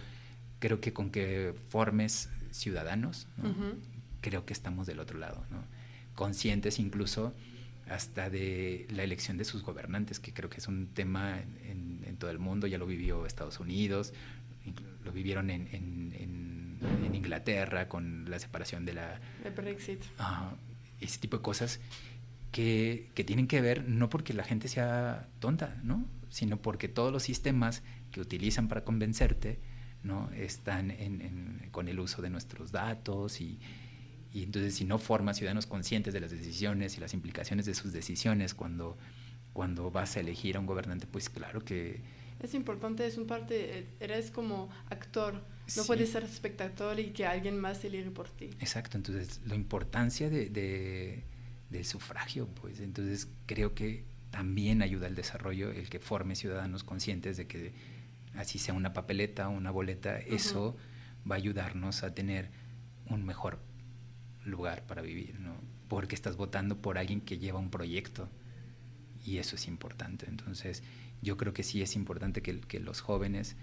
creo 0.59 0.81
que 0.81 0.93
con 0.93 1.11
que 1.11 1.55
formes 1.69 2.29
ciudadanos, 2.51 3.27
creo 4.21 4.45
que 4.45 4.53
estamos 4.53 4.87
del 4.87 5.01
otro 5.01 5.19
lado, 5.19 5.45
¿no? 5.51 5.63
conscientes 6.15 6.79
incluso 6.79 7.35
hasta 7.89 8.31
de 8.31 8.87
la 8.91 9.05
elección 9.05 9.37
de 9.37 9.45
sus 9.45 9.63
gobernantes, 9.63 10.19
que 10.19 10.33
creo 10.33 10.51
que 10.51 10.59
es 10.59 10.67
un 10.67 10.89
tema 10.89 11.39
en, 11.39 12.03
en 12.05 12.17
todo 12.17 12.31
el 12.31 12.39
mundo, 12.39 12.67
ya 12.67 12.79
lo 12.79 12.87
vivió 12.87 13.27
Estados 13.27 13.61
Unidos, 13.61 14.13
lo 15.05 15.13
vivieron 15.13 15.51
en, 15.51 15.69
en, 15.73 16.13
en 17.05 17.15
Inglaterra 17.15 17.89
con 17.89 18.31
la 18.31 18.39
separación 18.39 18.85
de 18.85 18.95
la... 18.95 19.21
El 19.45 19.53
Brexit. 19.53 20.03
ese 21.01 21.19
tipo 21.19 21.37
de 21.39 21.43
cosas 21.43 21.81
que, 22.53 23.11
que, 23.15 23.25
tienen 23.25 23.47
que 23.49 23.61
ver 23.61 23.89
no 23.89 24.09
porque 24.09 24.33
la 24.33 24.45
gente 24.45 24.69
sea 24.69 25.29
tonta, 25.41 25.79
¿no? 25.83 26.07
sino 26.29 26.61
porque 26.61 26.89
todos 26.89 27.13
los 27.13 27.23
sistemas 27.23 27.83
que 28.11 28.21
utilizan 28.21 28.69
para 28.69 28.85
convencerte 28.85 29.59
¿no? 30.03 30.31
están 30.33 30.93
con 31.71 31.89
el 31.89 31.99
uso 31.99 32.23
de 32.23 32.31
nuestros 32.31 32.73
datos 32.73 33.41
y, 33.41 33.59
entonces 34.35 34.75
si 34.75 34.85
no 34.85 34.99
formas 34.99 35.39
ciudadanos 35.39 35.67
conscientes 35.67 36.13
de 36.13 36.21
las 36.21 36.31
decisiones 36.31 36.99
y 36.99 37.01
las 37.01 37.15
implicaciones 37.15 37.65
de 37.65 37.75
sus 37.75 37.93
decisiones 37.93 38.53
cuando, 38.53 38.99
cuando 39.55 39.91
vas 39.91 40.17
a 40.17 40.21
elegir 40.21 40.57
a 40.57 40.61
un 40.61 40.67
gobernante, 40.67 41.07
pues 41.07 41.31
claro 41.31 41.65
que... 41.65 42.03
Es 42.41 42.53
importante, 42.53 43.07
es 43.07 43.17
un 43.17 43.27
parte, 43.27 43.87
eres 43.99 44.31
como 44.31 44.69
actor, 44.91 45.43
no 45.77 45.85
puedes 45.85 46.11
ser 46.11 46.25
espectador 46.25 47.01
y 47.01 47.11
que 47.11 47.27
alguien 47.27 47.59
más 47.59 47.85
elige 47.85 48.11
por 48.11 48.29
ti. 48.29 48.51
Exacto, 48.61 48.97
entonces 48.97 49.41
la 49.47 49.55
importancia 49.55 50.31
de, 50.31 50.49
de, 50.51 51.25
del 51.71 51.85
sufragio, 51.85 52.47
pues 52.49 52.81
entonces 52.81 53.29
creo 53.47 53.75
que 53.75 54.05
también 54.31 54.83
ayuda 54.83 55.07
al 55.07 55.15
desarrollo 55.15 55.71
el 55.71 55.89
que 55.89 55.99
forme 55.99 56.37
ciudadanos 56.37 56.85
conscientes 56.85 57.37
de 57.37 57.47
que 57.47 57.73
así 58.35 58.59
sea 58.59 58.75
una 58.75 58.93
papeleta, 58.93 59.49
una 59.49 59.71
boleta, 59.71 60.19
eso 60.19 60.77
va 61.29 61.37
a 61.37 61.39
ayudarnos 61.39 62.03
a 62.03 62.15
tener 62.15 62.51
un 63.09 63.25
mejor 63.25 63.59
lugar 64.45 64.87
para 64.87 65.03
vivir, 65.03 65.41
¿no? 65.41 65.55
Porque 65.89 66.15
estás 66.15 66.37
votando 66.37 66.81
por 66.81 66.99
alguien 66.99 67.21
que 67.21 67.39
lleva 67.39 67.59
un 67.59 67.71
proyecto 67.71 68.29
y 69.25 69.39
eso 69.39 69.57
es 69.57 69.67
importante. 69.67 70.27
Entonces, 70.29 70.83
yo 71.23 71.37
creo 71.37 71.53
que 71.53 71.63
sí 71.63 71.83
es 71.83 71.97
importante 71.97 72.43
que, 72.43 72.61
que 72.61 72.81
los 72.81 73.01
jóvenes 73.01 73.57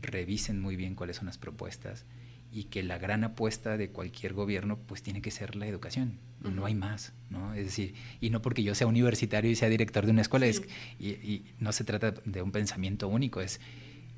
revisen 0.00 0.60
muy 0.60 0.76
bien 0.76 0.94
cuáles 0.94 1.16
son 1.16 1.26
las 1.26 1.38
propuestas 1.38 2.04
y 2.50 2.64
que 2.64 2.82
la 2.82 2.98
gran 2.98 3.24
apuesta 3.24 3.76
de 3.76 3.90
cualquier 3.90 4.32
gobierno 4.32 4.78
pues 4.78 5.02
tiene 5.02 5.20
que 5.20 5.30
ser 5.30 5.54
la 5.54 5.66
educación, 5.66 6.18
no 6.40 6.64
hay 6.64 6.74
más, 6.74 7.12
¿no? 7.28 7.52
Es 7.52 7.66
decir, 7.66 7.94
y 8.20 8.30
no 8.30 8.40
porque 8.40 8.62
yo 8.62 8.74
sea 8.74 8.86
universitario 8.86 9.50
y 9.50 9.54
sea 9.54 9.68
director 9.68 10.06
de 10.06 10.12
una 10.12 10.22
escuela, 10.22 10.46
es, 10.46 10.62
y, 10.98 11.08
y, 11.08 11.44
no 11.58 11.72
se 11.72 11.84
trata 11.84 12.14
de 12.24 12.40
un 12.40 12.50
pensamiento 12.50 13.06
único, 13.06 13.42
es 13.42 13.60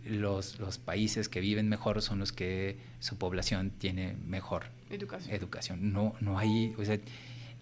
los, 0.04 0.58
los 0.58 0.78
países 0.78 1.28
que 1.28 1.40
viven 1.40 1.68
mejor 1.68 2.02
son 2.02 2.18
los 2.18 2.32
que 2.32 2.78
su 3.00 3.16
población 3.18 3.70
tiene 3.70 4.16
mejor 4.26 4.66
educación. 4.90 5.34
educación. 5.34 5.92
No, 5.92 6.14
no 6.20 6.38
hay, 6.38 6.74
o 6.78 6.84
sea, 6.84 6.98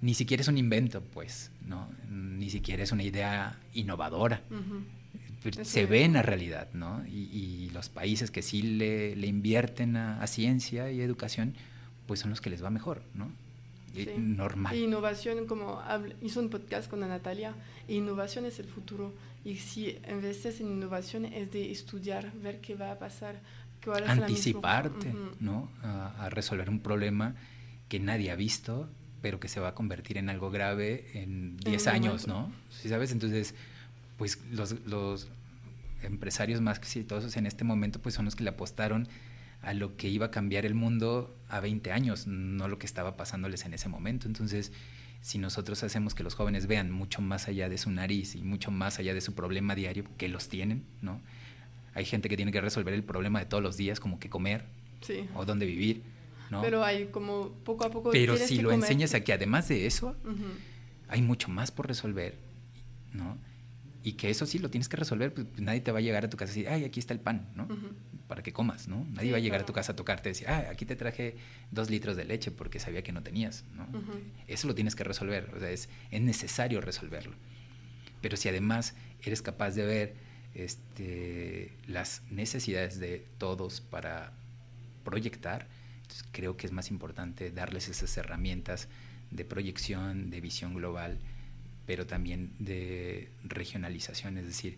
ni 0.00 0.14
siquiera 0.14 0.42
es 0.42 0.48
un 0.48 0.58
invento, 0.58 1.02
pues, 1.02 1.50
¿no? 1.66 1.88
Ni 2.08 2.50
siquiera 2.50 2.82
es 2.82 2.92
una 2.92 3.02
idea 3.02 3.58
innovadora. 3.74 4.42
Se 5.62 5.86
ve 5.86 6.04
en 6.04 6.14
la 6.14 6.22
realidad, 6.22 6.68
¿no? 6.72 7.04
Y, 7.06 7.30
y, 7.32 7.70
los 7.70 7.88
países 7.88 8.30
que 8.30 8.42
sí 8.42 8.62
le, 8.62 9.14
le 9.14 9.26
invierten 9.26 9.96
a, 9.96 10.20
a, 10.20 10.26
ciencia 10.26 10.90
y 10.90 11.00
educación, 11.00 11.54
pues 12.06 12.20
son 12.20 12.30
los 12.30 12.40
que 12.40 12.50
les 12.50 12.62
va 12.62 12.70
mejor, 12.70 13.02
¿no? 13.14 13.30
Sí. 13.94 14.08
Normal. 14.16 14.76
Innovación, 14.76 15.46
como 15.46 15.80
hizo 16.22 16.40
un 16.40 16.50
podcast 16.50 16.90
con 16.90 17.00
Natalia, 17.00 17.54
innovación 17.88 18.46
es 18.46 18.58
el 18.58 18.66
futuro. 18.66 19.14
Y 19.44 19.56
si 19.56 19.98
en 20.04 20.20
vez 20.20 20.42
de 20.42 20.54
innovación 20.62 21.24
es 21.24 21.52
de 21.52 21.70
estudiar, 21.70 22.32
ver 22.42 22.60
qué 22.60 22.74
va 22.74 22.92
a 22.92 22.98
pasar, 22.98 23.40
cuál 23.84 24.04
es 24.04 24.10
Anticiparte. 24.10 25.14
¿no? 25.40 25.70
A, 25.82 26.26
a 26.26 26.30
resolver 26.30 26.68
un 26.68 26.80
problema 26.80 27.34
que 27.88 27.98
nadie 27.98 28.30
ha 28.30 28.36
visto, 28.36 28.88
pero 29.22 29.40
que 29.40 29.48
se 29.48 29.60
va 29.60 29.68
a 29.68 29.74
convertir 29.74 30.18
en 30.18 30.28
algo 30.28 30.50
grave 30.50 31.06
en 31.14 31.56
10 31.58 31.86
años, 31.88 32.26
¿no? 32.26 32.52
¿Sí 32.70 32.88
sabes? 32.88 33.12
Entonces, 33.12 33.54
pues 34.18 34.38
los, 34.50 34.74
los, 34.84 35.28
empresarios 36.02 36.60
más 36.60 36.78
exitosos 36.78 37.36
en 37.36 37.46
este 37.46 37.64
momento 37.64 38.00
pues 38.00 38.14
son 38.14 38.24
los 38.24 38.36
que 38.36 38.44
le 38.44 38.50
apostaron 38.50 39.08
a 39.62 39.74
lo 39.74 39.96
que 39.96 40.08
iba 40.08 40.26
a 40.26 40.30
cambiar 40.30 40.64
el 40.64 40.74
mundo 40.74 41.36
a 41.48 41.60
20 41.60 41.90
años, 41.90 42.26
no 42.26 42.68
lo 42.68 42.78
que 42.78 42.86
estaba 42.86 43.16
pasándoles 43.16 43.64
en 43.64 43.74
ese 43.74 43.88
momento. 43.88 44.28
Entonces, 44.28 44.72
si 45.20 45.38
nosotros 45.38 45.82
hacemos 45.82 46.14
que 46.14 46.22
los 46.22 46.34
jóvenes 46.34 46.68
vean 46.68 46.92
mucho 46.92 47.20
más 47.20 47.48
allá 47.48 47.68
de 47.68 47.76
su 47.76 47.90
nariz 47.90 48.36
y 48.36 48.42
mucho 48.42 48.70
más 48.70 49.00
allá 49.00 49.14
de 49.14 49.20
su 49.20 49.34
problema 49.34 49.74
diario, 49.74 50.04
que 50.16 50.28
los 50.28 50.48
tienen, 50.48 50.84
¿no? 51.02 51.20
Hay 51.94 52.04
gente 52.04 52.28
que 52.28 52.36
tiene 52.36 52.52
que 52.52 52.60
resolver 52.60 52.94
el 52.94 53.02
problema 53.02 53.40
de 53.40 53.46
todos 53.46 53.62
los 53.62 53.76
días, 53.76 53.98
como 53.98 54.20
qué 54.20 54.30
comer 54.30 54.64
sí. 55.00 55.28
o 55.34 55.44
dónde 55.44 55.66
vivir, 55.66 56.04
¿no? 56.50 56.62
Pero 56.62 56.84
hay 56.84 57.06
como 57.06 57.50
poco 57.64 57.84
a 57.84 57.90
poco... 57.90 58.10
Pero 58.12 58.36
si 58.36 58.58
lo 58.58 58.70
comer. 58.70 58.84
enseñas 58.84 59.14
a 59.14 59.24
que 59.24 59.32
además 59.32 59.66
de 59.66 59.86
eso, 59.86 60.16
uh 60.24 60.28
-huh. 60.28 60.52
hay 61.08 61.22
mucho 61.22 61.48
más 61.48 61.72
por 61.72 61.88
resolver, 61.88 62.36
¿no? 63.12 63.36
Y 64.02 64.12
que 64.12 64.30
eso 64.30 64.46
sí 64.46 64.58
lo 64.58 64.70
tienes 64.70 64.88
que 64.88 64.96
resolver, 64.96 65.34
pues 65.34 65.46
nadie 65.58 65.80
te 65.80 65.90
va 65.90 65.98
a 65.98 66.00
llegar 66.00 66.24
a 66.24 66.30
tu 66.30 66.36
casa 66.36 66.52
y 66.52 66.62
decir, 66.62 66.68
ay, 66.72 66.84
aquí 66.84 67.00
está 67.00 67.12
el 67.14 67.20
pan, 67.20 67.50
¿no? 67.54 67.64
Uh 67.64 67.68
-huh. 67.68 67.92
Para 68.28 68.42
que 68.42 68.52
comas, 68.52 68.86
¿no? 68.86 69.04
Nadie 69.10 69.28
sí, 69.28 69.30
va 69.32 69.36
a 69.38 69.40
llegar 69.40 69.58
claro. 69.58 69.64
a 69.64 69.66
tu 69.66 69.72
casa 69.72 69.92
a 69.92 69.96
tocarte 69.96 70.28
y 70.28 70.32
decir, 70.32 70.48
ah, 70.48 70.68
aquí 70.70 70.84
te 70.84 70.94
traje 70.94 71.36
dos 71.70 71.90
litros 71.90 72.16
de 72.16 72.24
leche 72.24 72.50
porque 72.50 72.78
sabía 72.78 73.02
que 73.02 73.12
no 73.12 73.22
tenías, 73.22 73.64
¿no? 73.74 73.84
Uh 73.84 74.02
-huh. 74.02 74.20
Eso 74.46 74.68
lo 74.68 74.74
tienes 74.74 74.94
que 74.94 75.04
resolver, 75.04 75.52
o 75.54 75.58
sea, 75.58 75.70
es, 75.70 75.88
es 76.10 76.20
necesario 76.20 76.80
resolverlo. 76.80 77.36
Pero 78.20 78.36
si 78.36 78.48
además 78.48 78.94
eres 79.22 79.42
capaz 79.42 79.72
de 79.72 79.84
ver 79.84 80.14
este, 80.54 81.72
las 81.86 82.22
necesidades 82.30 82.98
de 82.98 83.26
todos 83.38 83.80
para 83.80 84.32
proyectar, 85.04 85.68
entonces 86.02 86.24
creo 86.32 86.56
que 86.56 86.66
es 86.66 86.72
más 86.72 86.90
importante 86.90 87.50
darles 87.50 87.88
esas 87.88 88.16
herramientas 88.16 88.88
de 89.30 89.44
proyección, 89.44 90.30
de 90.30 90.40
visión 90.40 90.74
global, 90.74 91.18
pero 91.88 92.06
también 92.06 92.50
de 92.58 93.30
regionalización, 93.44 94.36
es 94.36 94.44
decir, 94.44 94.76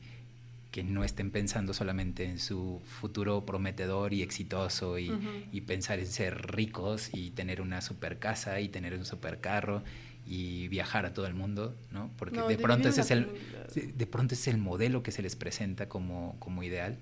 que 0.70 0.84
no 0.84 1.02
estén 1.02 1.32
pensando 1.32 1.74
solamente 1.74 2.24
en 2.24 2.38
su 2.38 2.80
futuro 2.86 3.44
prometedor 3.44 4.12
y 4.12 4.22
exitoso 4.22 4.96
y, 4.96 5.10
uh 5.10 5.14
-huh. 5.14 5.44
y, 5.50 5.62
pensar 5.62 5.98
en 5.98 6.06
ser 6.06 6.52
ricos 6.52 7.10
y 7.12 7.32
tener 7.32 7.62
una 7.62 7.80
super 7.80 8.20
casa 8.20 8.60
y 8.60 8.68
tener 8.68 8.94
un 8.94 9.04
super 9.04 9.40
carro 9.40 9.82
y 10.24 10.68
viajar 10.68 11.04
a 11.04 11.12
todo 11.12 11.26
el 11.26 11.34
mundo, 11.34 11.74
¿no? 11.90 12.12
Porque 12.16 12.36
no, 12.36 12.46
de, 12.46 12.56
pronto 12.58 12.88
ese 12.88 13.00
es 13.00 13.10
el 13.10 13.26
de 13.74 14.06
pronto 14.06 14.34
es 14.34 14.46
el 14.46 14.58
modelo 14.58 15.02
que 15.02 15.10
se 15.10 15.20
les 15.20 15.34
presenta 15.34 15.88
como, 15.88 16.36
como 16.38 16.62
ideal, 16.62 16.96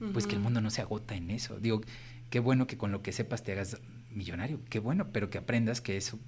uh 0.00 0.04
-huh. 0.04 0.12
pues 0.12 0.28
que 0.28 0.36
el 0.36 0.40
mundo 0.40 0.60
no 0.60 0.70
se 0.70 0.82
agota 0.82 1.16
en 1.16 1.32
eso. 1.32 1.58
Digo, 1.58 1.80
qué 2.30 2.38
bueno 2.38 2.68
que 2.68 2.76
con 2.76 2.92
lo 2.92 3.02
que 3.02 3.10
sepas 3.10 3.42
te 3.42 3.50
hagas 3.50 3.76
millonario, 4.12 4.60
qué 4.70 4.78
bueno, 4.78 5.08
pero 5.12 5.30
que 5.30 5.38
aprendas 5.38 5.80
que 5.80 5.96
eso 5.96 6.20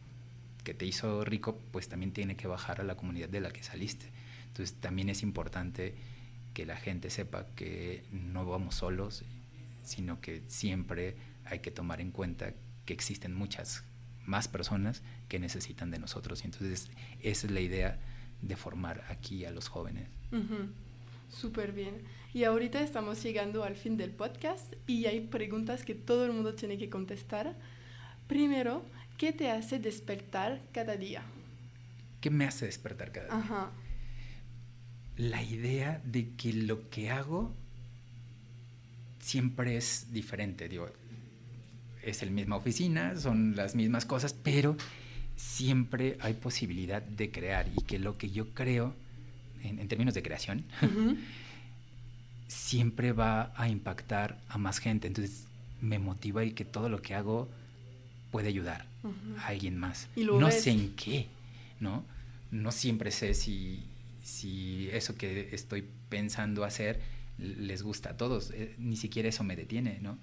que 0.62 0.74
te 0.74 0.86
hizo 0.86 1.24
rico, 1.24 1.58
pues 1.70 1.88
también 1.88 2.12
tiene 2.12 2.36
que 2.36 2.48
bajar 2.48 2.80
a 2.80 2.84
la 2.84 2.96
comunidad 2.96 3.28
de 3.28 3.40
la 3.40 3.50
que 3.50 3.62
saliste. 3.62 4.10
Entonces 4.48 4.76
también 4.80 5.08
es 5.08 5.22
importante 5.22 5.94
que 6.54 6.66
la 6.66 6.76
gente 6.76 7.10
sepa 7.10 7.46
que 7.54 8.04
no 8.10 8.44
vamos 8.46 8.76
solos, 8.76 9.24
sino 9.84 10.20
que 10.20 10.42
siempre 10.48 11.16
hay 11.44 11.60
que 11.60 11.70
tomar 11.70 12.00
en 12.00 12.10
cuenta 12.10 12.54
que 12.84 12.92
existen 12.92 13.34
muchas 13.34 13.84
más 14.26 14.48
personas 14.48 15.02
que 15.28 15.38
necesitan 15.38 15.90
de 15.90 15.98
nosotros. 15.98 16.42
Y 16.42 16.46
entonces 16.46 16.90
esa 17.20 17.46
es 17.46 17.52
la 17.52 17.60
idea 17.60 17.98
de 18.42 18.56
formar 18.56 19.04
aquí 19.08 19.44
a 19.44 19.50
los 19.50 19.68
jóvenes. 19.68 20.08
Uh. 20.32 20.68
Súper 21.30 21.72
bien. 21.72 22.02
Y 22.34 22.44
ahorita 22.44 22.82
estamos 22.82 23.22
llegando 23.22 23.64
al 23.64 23.76
fin 23.76 23.96
del 23.96 24.10
podcast 24.10 24.74
y 24.86 25.06
hay 25.06 25.20
preguntas 25.20 25.84
que 25.84 25.94
todo 25.94 26.26
el 26.26 26.32
mundo 26.32 26.54
tiene 26.54 26.76
que 26.76 26.90
contestar. 26.90 27.56
Primero, 28.26 28.84
¿qué 29.20 29.34
te 29.34 29.50
hace 29.50 29.78
despertar 29.78 30.62
cada 30.72 30.96
día? 30.96 31.22
¿Qué 32.22 32.30
me 32.30 32.46
hace 32.46 32.64
despertar 32.64 33.12
cada 33.12 33.26
día? 33.26 33.36
Ajá. 33.36 33.70
La 35.18 35.42
idea 35.42 36.00
de 36.06 36.30
que 36.36 36.54
lo 36.54 36.88
que 36.88 37.10
hago 37.10 37.54
siempre 39.18 39.76
es 39.76 40.06
diferente. 40.10 40.70
Digo, 40.70 40.88
es 42.02 42.22
la 42.22 42.30
misma 42.30 42.56
oficina, 42.56 43.14
son 43.14 43.54
las 43.56 43.74
mismas 43.74 44.06
cosas, 44.06 44.32
pero 44.32 44.74
siempre 45.36 46.16
hay 46.20 46.32
posibilidad 46.32 47.02
de 47.02 47.30
crear 47.30 47.66
y 47.76 47.84
que 47.84 47.98
lo 47.98 48.16
que 48.16 48.30
yo 48.30 48.54
creo, 48.54 48.94
en, 49.62 49.80
en 49.80 49.88
términos 49.88 50.14
de 50.14 50.22
creación, 50.22 50.64
uh 50.80 50.86
-huh. 50.86 51.18
siempre 52.48 53.12
va 53.12 53.52
a 53.54 53.68
impactar 53.68 54.40
a 54.48 54.56
más 54.56 54.78
gente. 54.78 55.08
Entonces 55.08 55.44
me 55.82 55.98
motiva 55.98 56.42
el 56.42 56.54
que 56.54 56.64
todo 56.64 56.88
lo 56.88 57.02
que 57.02 57.14
hago 57.14 57.50
puede 58.30 58.48
ayudar 58.48 58.86
uh 59.02 59.08
-huh. 59.08 59.38
a 59.38 59.46
alguien 59.48 59.76
más. 59.76 60.08
no 60.16 60.38
ves? 60.38 60.62
sé 60.62 60.70
en 60.70 60.94
qué, 60.94 61.26
¿no? 61.78 62.04
No 62.50 62.72
siempre 62.72 63.10
sé 63.10 63.34
si, 63.34 63.82
si 64.22 64.88
eso 64.92 65.16
que 65.16 65.50
estoy 65.52 65.84
pensando 66.08 66.64
hacer 66.64 67.00
les 67.38 67.82
gusta 67.82 68.10
a 68.10 68.16
todos. 68.16 68.50
Eh, 68.50 68.74
ni 68.78 68.96
siquiera 68.96 69.28
eso 69.28 69.44
me 69.44 69.56
detiene, 69.56 69.98
¿no? 70.00 70.18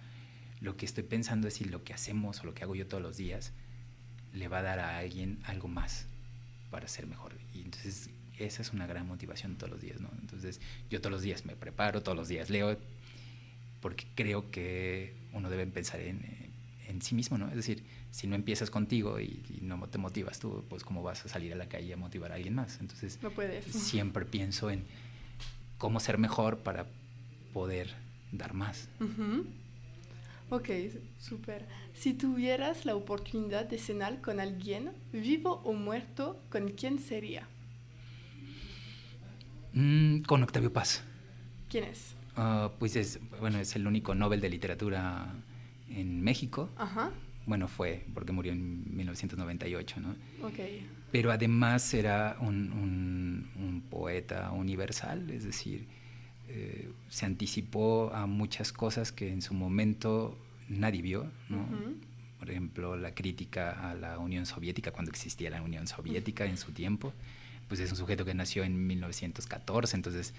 Lo 0.62 0.76
que 0.78 0.86
estoy 0.86 1.04
pensando 1.04 1.48
es 1.48 1.56
si 1.56 1.66
lo 1.66 1.84
que 1.84 1.94
hacemos 1.94 2.42
o 2.42 2.46
lo 2.46 2.54
que 2.54 2.64
hago 2.64 2.76
yo 2.76 2.88
todos 2.88 3.04
los 3.04 3.18
días 3.18 3.54
le 4.34 4.48
va 4.48 4.60
a 4.60 4.62
dar 4.62 4.80
a 4.80 4.98
alguien 4.98 5.40
algo 5.44 5.68
más 5.68 6.06
para 6.70 6.88
ser 6.88 7.08
mejor. 7.08 7.34
Y 7.54 7.62
entonces 7.62 8.10
esa 8.38 8.62
es 8.62 8.74
una 8.74 8.88
gran 8.88 9.08
motivación 9.08 9.56
todos 9.56 9.72
los 9.72 9.82
días, 9.82 10.00
¿no? 10.00 10.10
Entonces 10.22 10.60
yo 10.90 11.00
todos 11.02 11.12
los 11.12 11.22
días 11.22 11.46
me 11.46 11.56
preparo, 11.56 12.04
todos 12.04 12.18
los 12.18 12.28
días 12.28 12.50
leo, 12.50 12.78
porque 13.82 14.06
creo 14.16 14.52
que 14.52 15.16
uno 15.34 15.50
debe 15.50 15.66
pensar 15.68 16.02
en, 16.02 16.47
en 16.88 17.02
sí 17.02 17.16
mismo, 17.16 17.38
¿no? 17.38 17.50
Es 17.50 17.56
decir, 17.56 17.84
si 18.12 18.28
no 18.28 18.36
empiezas 18.36 18.70
contigo 18.70 19.20
y, 19.20 19.44
y, 19.50 19.60
no 19.62 19.88
te 19.88 19.98
motivas 19.98 20.40
tú, 20.40 20.64
pues 20.70 20.84
cómo 20.84 21.04
vas 21.04 21.26
a 21.26 21.30
salir 21.30 21.54
a 21.54 21.56
la 21.56 21.68
calle 21.68 21.94
a 21.94 21.98
motivar 21.98 22.32
a 22.32 22.36
alguien 22.36 22.56
más. 22.56 22.80
Entonces 22.80 23.20
no 23.22 23.30
puedes. 23.32 23.66
siempre 23.66 24.26
pienso 24.26 24.70
en 24.70 24.84
cómo 25.78 26.00
ser 26.00 26.18
mejor 26.18 26.60
para 26.60 26.88
poder 27.54 27.94
dar 28.32 28.54
más. 28.54 28.90
Uh 29.00 29.06
-huh. 29.06 29.46
Ok, 30.50 30.70
súper. 31.20 31.66
Si 31.94 32.14
tuvieras 32.14 32.86
la 32.86 32.96
oportunidad 32.96 33.66
de 33.66 33.78
cenar 33.78 34.22
con 34.22 34.40
alguien, 34.40 34.92
vivo 35.12 35.62
o 35.66 35.74
muerto, 35.74 36.42
¿con 36.50 36.70
quién 36.70 37.00
sería? 37.00 37.48
Mm, 39.74 40.22
con 40.22 40.44
Octavio 40.44 40.72
Paz. 40.72 41.04
¿Quién 41.70 41.84
es? 41.84 42.16
Uh, 42.38 42.70
pues 42.80 42.96
es, 42.96 43.20
bueno, 43.42 43.60
es 43.60 43.76
el 43.76 43.88
único 43.88 44.16
Nobel 44.16 44.40
de 44.40 44.50
Literatura 44.50 45.34
en 45.90 46.22
México. 46.22 46.70
Ajá. 46.78 47.12
Bueno, 47.46 47.68
fue 47.68 48.06
porque 48.14 48.34
murió 48.34 48.52
en 48.52 48.96
1998, 48.96 50.02
¿no? 50.02 50.16
Pero 51.12 51.32
además 51.32 51.94
era 51.94 52.38
un, 52.42 52.72
un, 52.74 53.50
un 53.56 53.82
poeta 53.90 54.52
universal, 54.52 55.30
es 55.30 55.46
decir, 55.46 55.88
eh, 56.50 56.90
se 57.10 57.26
anticipó 57.26 58.12
a 58.14 58.26
muchas 58.26 58.74
cosas 58.74 59.12
que 59.12 59.32
en 59.32 59.42
su 59.42 59.54
momento 59.54 60.38
nadie 60.68 61.02
vio, 61.02 61.32
¿no? 61.50 61.58
Uh 61.58 61.62
-huh. 61.62 61.96
Por 62.40 62.50
ejemplo, 62.52 62.98
la 62.98 63.16
crítica 63.16 63.90
a 63.90 63.96
la 63.96 64.20
Unión 64.20 64.46
Soviética, 64.46 64.92
cuando 64.92 65.12
existía 65.12 65.50
la 65.50 65.62
Unión 65.62 65.88
Soviética 65.88 66.44
uh 66.44 66.48
-huh. 66.48 66.52
en 66.52 66.58
su 66.58 66.72
tiempo, 66.72 67.14
pues 67.68 67.80
es 67.80 67.92
un 67.92 67.98
sujeto 67.98 68.26
que 68.26 68.34
nació 68.34 68.64
en 68.64 68.88
1914, 68.88 69.96
entonces 69.96 70.34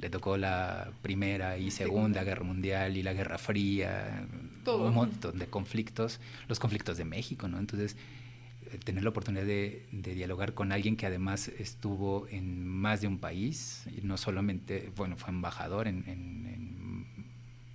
le 0.00 0.10
tocó 0.10 0.36
la 0.36 0.92
primera 1.02 1.58
y 1.58 1.70
segunda, 1.70 2.24
guerra 2.24 2.44
mundial 2.44 2.96
y 2.96 3.02
la 3.02 3.12
guerra 3.12 3.38
fría, 3.38 4.26
Todo. 4.64 4.88
un 4.88 4.94
montón 4.94 5.38
de 5.38 5.46
conflictos, 5.46 6.20
los 6.48 6.58
conflictos 6.58 6.96
de 6.96 7.04
México, 7.04 7.48
¿no? 7.48 7.58
Entonces, 7.58 7.96
tener 8.84 9.02
la 9.02 9.10
oportunidad 9.10 9.44
de, 9.44 9.86
dialogar 9.90 10.54
con 10.54 10.72
alguien 10.72 10.96
que 10.96 11.06
además 11.06 11.48
estuvo 11.48 12.26
en 12.28 12.66
más 12.66 13.00
de 13.00 13.08
un 13.08 13.18
país, 13.18 13.84
y 13.96 14.00
no 14.06 14.16
solamente, 14.16 14.90
bueno, 14.96 15.16
fue 15.16 15.30
embajador 15.30 15.88
en, 15.88 16.04
en, 16.06 16.70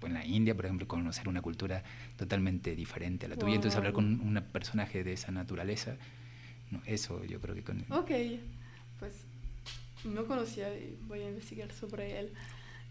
la 0.05 0.23
India, 0.23 0.53
por 0.53 0.65
ejemplo, 0.65 0.87
conocer 0.87 1.27
una 1.27 1.41
cultura 1.41 1.83
totalmente 2.15 2.75
diferente 2.75 3.25
a 3.25 3.29
la 3.29 3.37
tuya, 3.37 3.55
entonces 3.55 3.75
hablar 3.75 3.91
con 3.91 4.05
un 4.21 4.39
personaje 4.51 5.03
de 5.03 5.13
esa 5.13 5.31
naturaleza, 5.31 5.97
eso 6.85 7.25
yo 7.25 7.41
creo 7.41 7.55
que 7.55 7.63
con... 7.63 7.83
Ok, 7.89 8.11
pues 8.99 9.25
no 10.05 10.25
conocía 10.25 10.73
y 10.73 10.97
voy 11.07 11.19
a 11.19 11.29
investigar 11.29 11.71
sobre 11.71 12.19
él. 12.19 12.31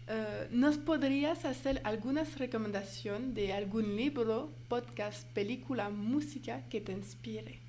Eh, 0.07 0.47
¿Nos 0.51 0.77
podrías 0.77 1.45
hacer 1.45 1.81
algunas 1.83 2.37
recomendaciones 2.37 3.33
de 3.33 3.53
algún 3.53 3.95
libro, 3.95 4.51
podcast, 4.67 5.27
película, 5.33 5.89
música 5.89 6.61
que 6.69 6.81
te 6.81 6.91
inspire? 6.91 7.59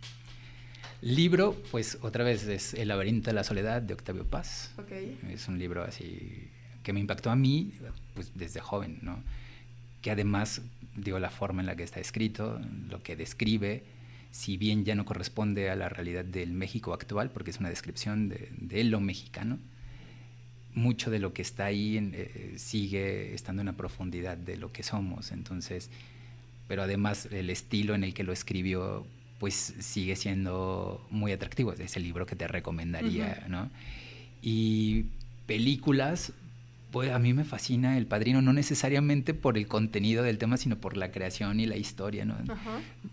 Libro, 1.01 1.57
pues 1.71 1.99
otra 2.03 2.25
vez 2.25 2.47
es 2.47 2.75
El 2.75 2.89
laberinto 2.89 3.31
de 3.31 3.35
la 3.35 3.45
soledad 3.45 3.83
de 3.83 3.95
Octavio 3.95 4.25
Paz. 4.25 4.73
Okay. 4.79 5.19
Es 5.31 5.49
un 5.49 5.59
libro 5.59 5.83
así 5.83 6.51
que 6.83 6.93
me 6.93 7.01
impactó 7.01 7.31
a 7.31 7.37
mí 7.37 7.73
pues 8.15 8.33
desde 8.35 8.61
joven, 8.61 8.99
¿no? 9.03 9.23
Que 10.03 10.11
además, 10.11 10.63
digo, 10.95 11.19
la 11.19 11.31
forma 11.31 11.61
en 11.63 11.67
la 11.67 11.77
que 11.77 11.83
está 11.83 12.01
escrito, 12.01 12.61
lo 12.89 13.03
que 13.03 13.17
describe, 13.17 13.83
si 14.37 14.59
bien 14.59 14.85
ya 14.85 14.95
no 14.95 15.07
corresponde 15.07 15.71
a 15.71 15.77
la 15.77 15.89
realidad 15.89 16.23
del 16.23 16.53
México 16.53 16.93
actual, 16.93 17.31
porque 17.31 17.51
es 17.51 17.59
una 17.59 17.71
descripción 17.71 18.29
de, 18.29 18.51
de 18.59 18.85
lo 18.85 19.01
mexicano, 19.01 19.59
mucho 20.75 21.11
de 21.11 21.19
lo 21.19 21.33
que 21.33 21.41
está 21.41 21.65
ahí 21.65 21.97
eh, 22.13 22.53
sigue 22.59 23.35
estando 23.35 23.63
en 23.63 23.67
la 23.67 23.73
profundidad 23.73 24.37
de 24.37 24.59
lo 24.59 24.73
que 24.73 24.83
somos. 24.83 25.33
Entonces, 25.33 25.89
pero 26.69 26.83
además 26.83 27.29
el 27.33 27.49
estilo 27.49 27.95
en 27.95 28.05
el 28.05 28.13
que 28.13 28.25
lo 28.25 28.33
escribió, 28.35 29.07
pues 29.39 29.75
sigue 29.81 30.17
siendo 30.17 31.07
muy 31.11 31.33
atractivo. 31.33 31.73
Es 31.73 31.97
el 31.97 32.03
libro 32.03 32.27
que 32.27 32.37
te 32.37 32.47
recomendaría, 32.47 33.47
¿no? 33.49 33.71
Y 34.43 35.07
películas, 35.47 36.35
pues 36.91 37.11
a 37.11 37.19
mí 37.19 37.33
me 37.33 37.45
fascina 37.45 37.97
El 37.97 38.07
Padrino, 38.07 38.43
no 38.43 38.53
necesariamente 38.53 39.35
por 39.35 39.59
el 39.59 39.67
contenido 39.67 40.23
del 40.23 40.39
tema, 40.39 40.57
sino 40.57 40.79
por 40.79 40.97
la 40.97 41.11
creación 41.11 41.61
y 41.61 41.67
la 41.67 41.77
historia, 41.77 42.25
¿no? 42.25 42.37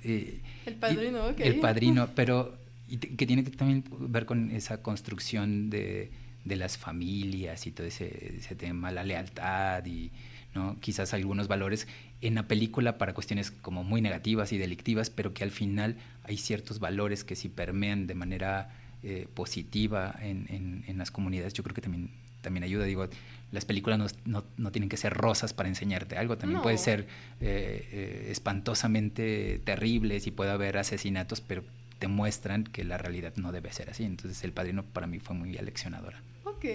Eh, 0.04 0.40
el 0.66 0.76
Padrino, 0.76 1.28
ok. 1.28 1.40
El 1.40 1.60
Padrino, 1.60 2.10
pero 2.16 2.58
que 2.88 3.26
tiene 3.26 3.44
que 3.44 3.52
también 3.52 3.84
ver 4.00 4.26
con 4.26 4.52
esa 4.52 4.82
construcción 4.82 5.70
de 5.70 6.12
de 6.44 6.56
las 6.56 6.78
familias 6.78 7.66
y 7.68 7.72
todo 7.72 7.88
ese, 7.88 8.36
ese, 8.38 8.56
tema, 8.56 8.92
la 8.92 9.04
lealtad 9.04 9.86
y 9.86 10.12
¿no? 10.54 10.78
quizás 10.80 11.14
algunos 11.14 11.48
valores 11.48 11.88
en 12.22 12.36
la 12.36 12.48
película 12.48 12.98
para 12.98 13.14
cuestiones 13.14 13.52
como 13.52 13.84
muy 13.84 14.02
negativas 14.02 14.52
y 14.52 14.58
delictivas, 14.58 15.10
pero 15.10 15.34
que 15.34 15.44
al 15.44 15.52
final 15.52 15.98
hay 16.24 16.38
ciertos 16.38 16.80
valores 16.80 17.24
que 17.24 17.36
si 17.36 17.50
permean 17.50 18.08
de 18.08 18.16
manera 18.16 18.70
eh, 19.04 19.28
positiva 19.34 20.16
en, 20.22 20.84
en, 20.88 20.98
las 20.98 21.12
comunidades, 21.12 21.54
yo 21.54 21.64
creo 21.64 21.76
que 21.76 21.82
también, 21.82 22.10
también 22.42 22.64
ayuda. 22.64 22.86
Digo, 22.86 23.08
las 23.52 23.66
películas 23.66 24.00
no, 24.00 24.08
no, 24.26 24.46
no 24.58 24.72
tienen 24.72 24.90
que 24.90 24.98
ser 24.98 25.14
rosas 25.14 25.54
para 25.54 25.70
enseñarte 25.70 26.18
algo, 26.18 26.38
también 26.38 26.62
puede 26.62 26.78
ser 26.78 27.02
eh, 27.42 27.88
eh, 27.92 28.28
espantosamente 28.32 29.60
terribles 29.64 30.26
y 30.28 30.32
puede 30.32 30.52
haber 30.52 30.78
asesinatos, 30.78 31.42
pero 31.42 31.64
te 32.00 32.08
muestran 32.08 32.64
que 32.64 32.84
la 32.84 32.98
realidad 32.98 33.34
no 33.36 33.52
debe 33.52 33.72
ser 33.74 33.90
así. 33.90 34.04
Entonces 34.06 34.44
el 34.44 34.54
padrino 34.54 34.84
para 34.84 35.06
mí 35.06 35.20
fue 35.20 35.36
muy 35.36 35.58
aleccionadora. 35.58 36.22
Ok, 36.46 36.66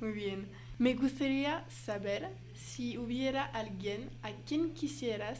muy 0.00 0.12
bien. 0.12 0.46
Me 0.78 0.94
gustaría 0.94 1.64
saber 1.68 2.28
si 2.54 2.98
hubiera 2.98 3.44
alguien 3.44 4.08
a 4.22 4.32
quien 4.46 4.72
quisieras 4.72 5.38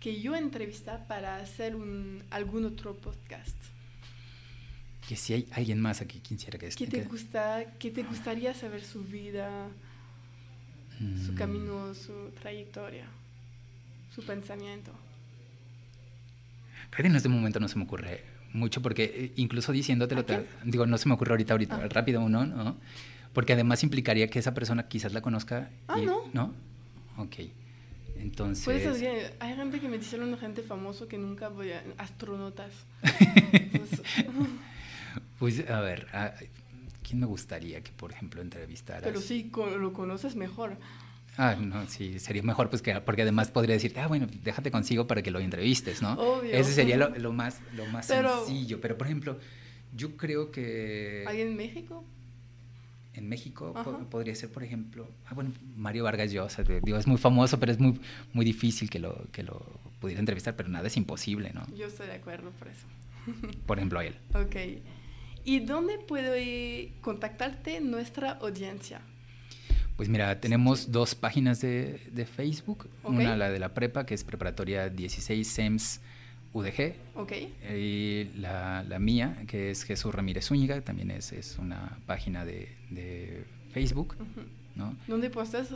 que 0.00 0.20
yo 0.20 0.34
entrevista 0.36 1.06
para 1.06 1.36
hacer 1.36 1.76
un, 1.76 2.22
algún 2.30 2.64
otro 2.64 2.96
podcast. 2.96 3.56
Que 5.08 5.16
si 5.16 5.34
hay 5.34 5.48
alguien 5.52 5.80
más 5.80 6.00
a 6.00 6.06
quien 6.06 6.22
quisiera 6.22 6.58
que 6.58 6.66
esté. 6.66 6.84
¿Qué 6.84 6.90
te, 6.90 7.04
gusta, 7.04 7.64
¿Qué 7.78 7.90
te 7.90 8.02
gustaría 8.02 8.54
saber 8.54 8.82
su 8.82 9.04
vida, 9.04 9.68
su 11.24 11.32
mm. 11.32 11.36
camino, 11.36 11.94
su 11.94 12.30
trayectoria, 12.40 13.06
su 14.14 14.24
pensamiento? 14.24 14.90
Creo 16.90 17.04
que 17.04 17.08
en 17.08 17.16
este 17.16 17.28
momento 17.28 17.60
no 17.60 17.68
se 17.68 17.76
me 17.78 17.84
ocurre 17.84 18.24
mucho 18.52 18.82
porque 18.82 19.04
eh, 19.04 19.32
incluso 19.36 19.70
diciéndotelo, 19.70 20.24
digo, 20.64 20.86
no 20.86 20.98
se 20.98 21.08
me 21.08 21.14
ocurre 21.14 21.32
ahorita, 21.32 21.54
ahorita, 21.54 21.76
ah. 21.76 21.88
rápido 21.88 22.20
uno, 22.20 22.44
¿no? 22.44 22.76
Porque 23.32 23.52
además 23.52 23.82
implicaría 23.82 24.28
que 24.28 24.38
esa 24.38 24.54
persona 24.54 24.88
quizás 24.88 25.12
la 25.12 25.20
conozca. 25.20 25.70
Ah, 25.88 25.98
no. 25.98 26.22
¿No? 26.32 26.54
Ok. 27.18 27.36
Entonces... 28.18 28.64
Pues 28.64 28.86
hay 29.38 29.56
gente 29.56 29.78
que 29.78 29.88
me 29.88 29.98
dice 29.98 30.18
gente 30.40 30.62
famoso 30.62 31.06
que 31.06 31.18
nunca 31.18 31.48
voy 31.48 31.72
a... 31.72 31.84
astronautas. 31.98 32.72
pues 35.38 35.68
a 35.68 35.80
ver, 35.80 36.06
¿quién 37.02 37.20
me 37.20 37.26
gustaría 37.26 37.80
que, 37.82 37.92
por 37.92 38.12
ejemplo, 38.12 38.40
entrevistaras? 38.42 39.02
Pero 39.02 39.20
sí, 39.20 39.50
lo 39.54 39.92
conoces 39.92 40.36
mejor. 40.36 40.76
Ah, 41.38 41.54
no, 41.54 41.86
sí, 41.86 42.18
sería 42.18 42.42
mejor, 42.42 42.70
pues 42.70 42.80
que, 42.80 42.98
porque 43.00 43.22
además 43.22 43.50
podría 43.50 43.74
decirte, 43.74 44.00
ah, 44.00 44.06
bueno, 44.06 44.26
déjate 44.42 44.70
consigo 44.70 45.06
para 45.06 45.22
que 45.22 45.30
lo 45.30 45.38
entrevistes, 45.38 46.00
¿no? 46.00 46.14
Obvio. 46.14 46.52
Ese 46.52 46.72
sería 46.72 46.96
lo, 46.96 47.32
más, 47.32 47.60
lo 47.74 47.86
más 47.86 48.06
sencillo. 48.06 48.80
Pero, 48.80 48.96
por 48.96 49.06
ejemplo, 49.06 49.38
yo 49.94 50.16
creo 50.16 50.50
que... 50.50 51.24
¿Alguien 51.26 51.48
en 51.48 51.56
México? 51.56 52.04
En 53.12 53.28
México 53.28 53.74
podría 54.10 54.34
ser, 54.34 54.50
por 54.50 54.62
ejemplo, 54.62 55.08
ah, 55.26 55.34
bueno, 55.34 55.52
Mario 55.74 56.04
Vargas 56.04 56.32
Llosa, 56.32 56.62
digo, 56.62 56.98
es 56.98 57.06
muy 57.06 57.16
famoso, 57.16 57.58
pero 57.58 57.72
es 57.72 57.78
muy, 57.78 57.98
muy 58.34 58.44
difícil 58.44 58.90
que 58.90 58.98
lo, 58.98 59.26
que 59.32 59.42
lo 59.42 59.64
pudiera 60.00 60.20
entrevistar, 60.20 60.54
pero 60.54 60.68
nada 60.68 60.86
es 60.86 60.96
imposible, 60.98 61.50
¿no? 61.54 61.66
Yo 61.74 61.86
estoy 61.86 62.08
de 62.08 62.14
acuerdo 62.14 62.50
por 62.50 62.68
eso. 62.68 62.86
por 63.66 63.78
ejemplo, 63.78 64.00
él. 64.00 64.16
Ok. 64.34 64.56
¿Y 65.46 65.60
dónde 65.60 65.98
puede 65.98 66.90
contactarte 67.02 67.80
nuestra 67.80 68.32
audiencia? 68.32 69.00
Pues 69.96 70.08
mira, 70.08 70.40
tenemos 70.40 70.90
dos 70.90 71.14
páginas 71.14 71.60
de, 71.60 72.00
de 72.10 72.26
Facebook. 72.26 72.88
Una, 73.04 73.36
la 73.36 73.48
de 73.48 73.60
la 73.60 73.72
prepa, 73.72 74.04
que 74.04 74.14
es 74.14 74.24
preparatoria 74.24 74.88
16 74.88 75.46
SEMS 75.46 76.00
UDG. 76.52 76.94
Ok. 77.14 77.32
Y 77.72 78.24
la, 78.36 78.84
la, 78.88 78.98
mía, 78.98 79.44
que 79.46 79.70
es 79.70 79.84
Jesús 79.84 80.12
Ramírez 80.12 80.46
Zúñiga, 80.46 80.80
también 80.80 81.12
es, 81.12 81.30
es 81.30 81.58
una 81.58 81.96
página 82.06 82.44
de, 82.44 82.76
de 82.90 83.44
Facebook. 83.72 84.16
¿no? 84.74 84.96
¿Dónde 85.06 85.30
postas 85.30 85.68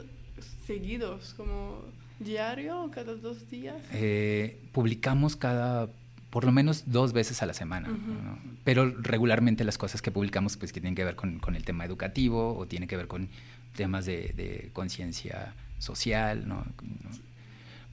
seguidos? 0.66 1.32
¿Como 1.36 1.84
diario 2.18 2.82
o 2.82 2.90
cada 2.90 3.14
dos 3.14 3.48
días? 3.48 3.76
Eh, 3.92 4.58
publicamos 4.72 5.36
cada 5.36 5.88
por 6.30 6.44
lo 6.44 6.52
menos 6.52 6.84
dos 6.86 7.12
veces 7.12 7.42
a 7.42 7.46
la 7.46 7.54
semana, 7.54 7.88
¿no? 7.88 8.38
pero 8.64 8.88
regularmente 9.00 9.64
las 9.64 9.78
cosas 9.78 10.00
que 10.00 10.12
publicamos 10.12 10.56
pues 10.56 10.72
que 10.72 10.80
tienen 10.80 10.94
que 10.94 11.04
ver 11.04 11.16
con, 11.16 11.40
con, 11.40 11.56
el 11.56 11.64
tema 11.64 11.84
educativo 11.84 12.56
o 12.56 12.66
tiene 12.66 12.86
que 12.86 12.96
ver 12.96 13.08
con 13.08 13.28
temas 13.74 14.06
de, 14.06 14.70
conciencia 14.72 15.54
social, 15.78 16.46
¿no? 16.46 16.64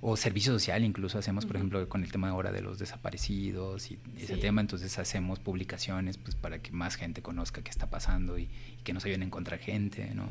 o 0.01 0.15
servicio 0.15 0.53
social 0.53 0.83
incluso 0.83 1.17
hacemos, 1.17 1.47
por 1.47 1.55
ejemplo, 1.55 1.89
con 1.89 2.03
el 2.03 2.11
tema 2.11 2.29
ahora 2.29 2.51
de 2.51 2.61
los 2.61 2.77
desaparecidos 2.77 3.89
y 3.89 3.97
ese 4.19 4.37
tema, 4.37 4.61
entonces 4.61 4.99
hacemos 4.99 5.39
publicaciones 5.39 6.17
pues 6.17 6.35
para 6.35 6.59
que 6.59 6.71
más 6.71 6.95
gente 6.95 7.23
conozca 7.23 7.63
qué 7.63 7.71
está 7.71 7.89
pasando 7.89 8.37
y, 8.37 8.47
que 8.83 8.93
no 8.93 8.99
se 8.99 9.09
vayan 9.09 9.23
a 9.23 9.25
encontrar 9.25 9.59
gente, 9.59 10.13
¿no? 10.13 10.29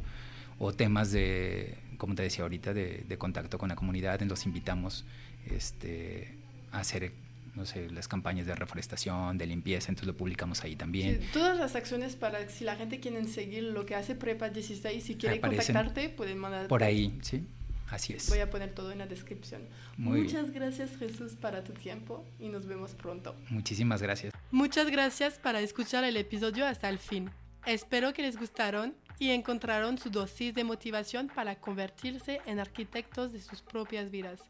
O 0.58 0.72
temas 0.72 1.10
de, 1.12 1.76
como 1.98 2.14
te 2.14 2.22
decía 2.22 2.44
ahorita, 2.44 2.72
de, 2.72 3.04
de 3.06 3.18
contacto 3.18 3.58
con 3.58 3.68
la 3.68 3.76
comunidad, 3.76 4.18
los 4.22 4.46
invitamos 4.46 5.04
este, 5.50 6.34
a 6.72 6.78
hacer 6.78 7.12
no 7.56 7.64
sé, 7.64 7.90
las 7.90 8.06
campañas 8.06 8.46
de 8.46 8.54
reforestación, 8.54 9.38
de 9.38 9.46
limpieza, 9.46 9.90
entonces 9.90 10.06
lo 10.06 10.16
publicamos 10.16 10.62
ahí 10.62 10.76
también. 10.76 11.20
todas 11.32 11.56
las 11.56 11.74
acciones 11.74 12.14
para 12.14 12.48
si 12.48 12.64
la 12.64 12.76
gente 12.76 13.00
quiere 13.00 13.26
seguir 13.26 13.64
lo 13.64 13.86
que 13.86 13.94
hace 13.94 14.14
Prepa 14.14 14.50
16, 14.50 15.02
si 15.02 15.16
quiere 15.16 15.40
contactarte, 15.40 16.10
pueden 16.10 16.38
mandar. 16.38 16.68
Por 16.68 16.84
ahí, 16.84 17.18
sí. 17.22 17.46
Así 17.90 18.14
es. 18.14 18.28
Voy 18.28 18.40
a 18.40 18.50
poner 18.50 18.74
todo 18.74 18.90
en 18.90 18.98
la 18.98 19.06
descripción. 19.06 19.62
Muchas 19.96 20.50
gracias 20.50 20.96
Jesús 20.96 21.34
para 21.34 21.62
tu 21.62 21.72
tiempo 21.72 22.24
y 22.38 22.48
nos 22.48 22.66
vemos 22.66 22.94
pronto. 22.94 23.34
Muchísimas 23.48 24.02
gracias. 24.02 24.34
Muchas 24.50 24.90
gracias 24.90 25.38
para 25.38 25.60
escuchar 25.60 26.04
el 26.04 26.16
episodio 26.16 26.66
hasta 26.66 26.88
el 26.88 26.98
fin. 26.98 27.30
Espero 27.64 28.12
que 28.12 28.22
les 28.22 28.36
gustaron 28.36 28.94
y 29.18 29.30
encontraron 29.30 29.98
su 29.98 30.10
dosis 30.10 30.54
de 30.54 30.64
motivación 30.64 31.28
para 31.34 31.56
convertirse 31.56 32.40
en 32.46 32.58
arquitectos 32.58 33.32
de 33.32 33.40
sus 33.40 33.62
propias 33.62 34.10
vidas. 34.10 34.40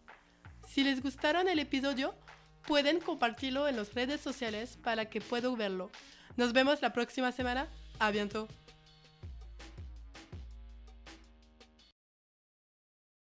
Si 0.66 0.82
les 0.82 1.02
gustaron 1.02 1.48
el 1.48 1.58
episodio, 1.58 2.14
pueden 2.66 3.00
compartirlo 3.00 3.68
en 3.68 3.76
las 3.76 3.94
redes 3.94 4.20
sociales 4.20 4.78
para 4.82 5.06
que 5.06 5.20
puedan 5.20 5.56
verlo. 5.56 5.90
Nos 6.36 6.52
vemos 6.52 6.82
la 6.82 6.92
próxima 6.92 7.32
semana. 7.32 7.68
A 7.98 8.10
bientôt. 8.10 8.48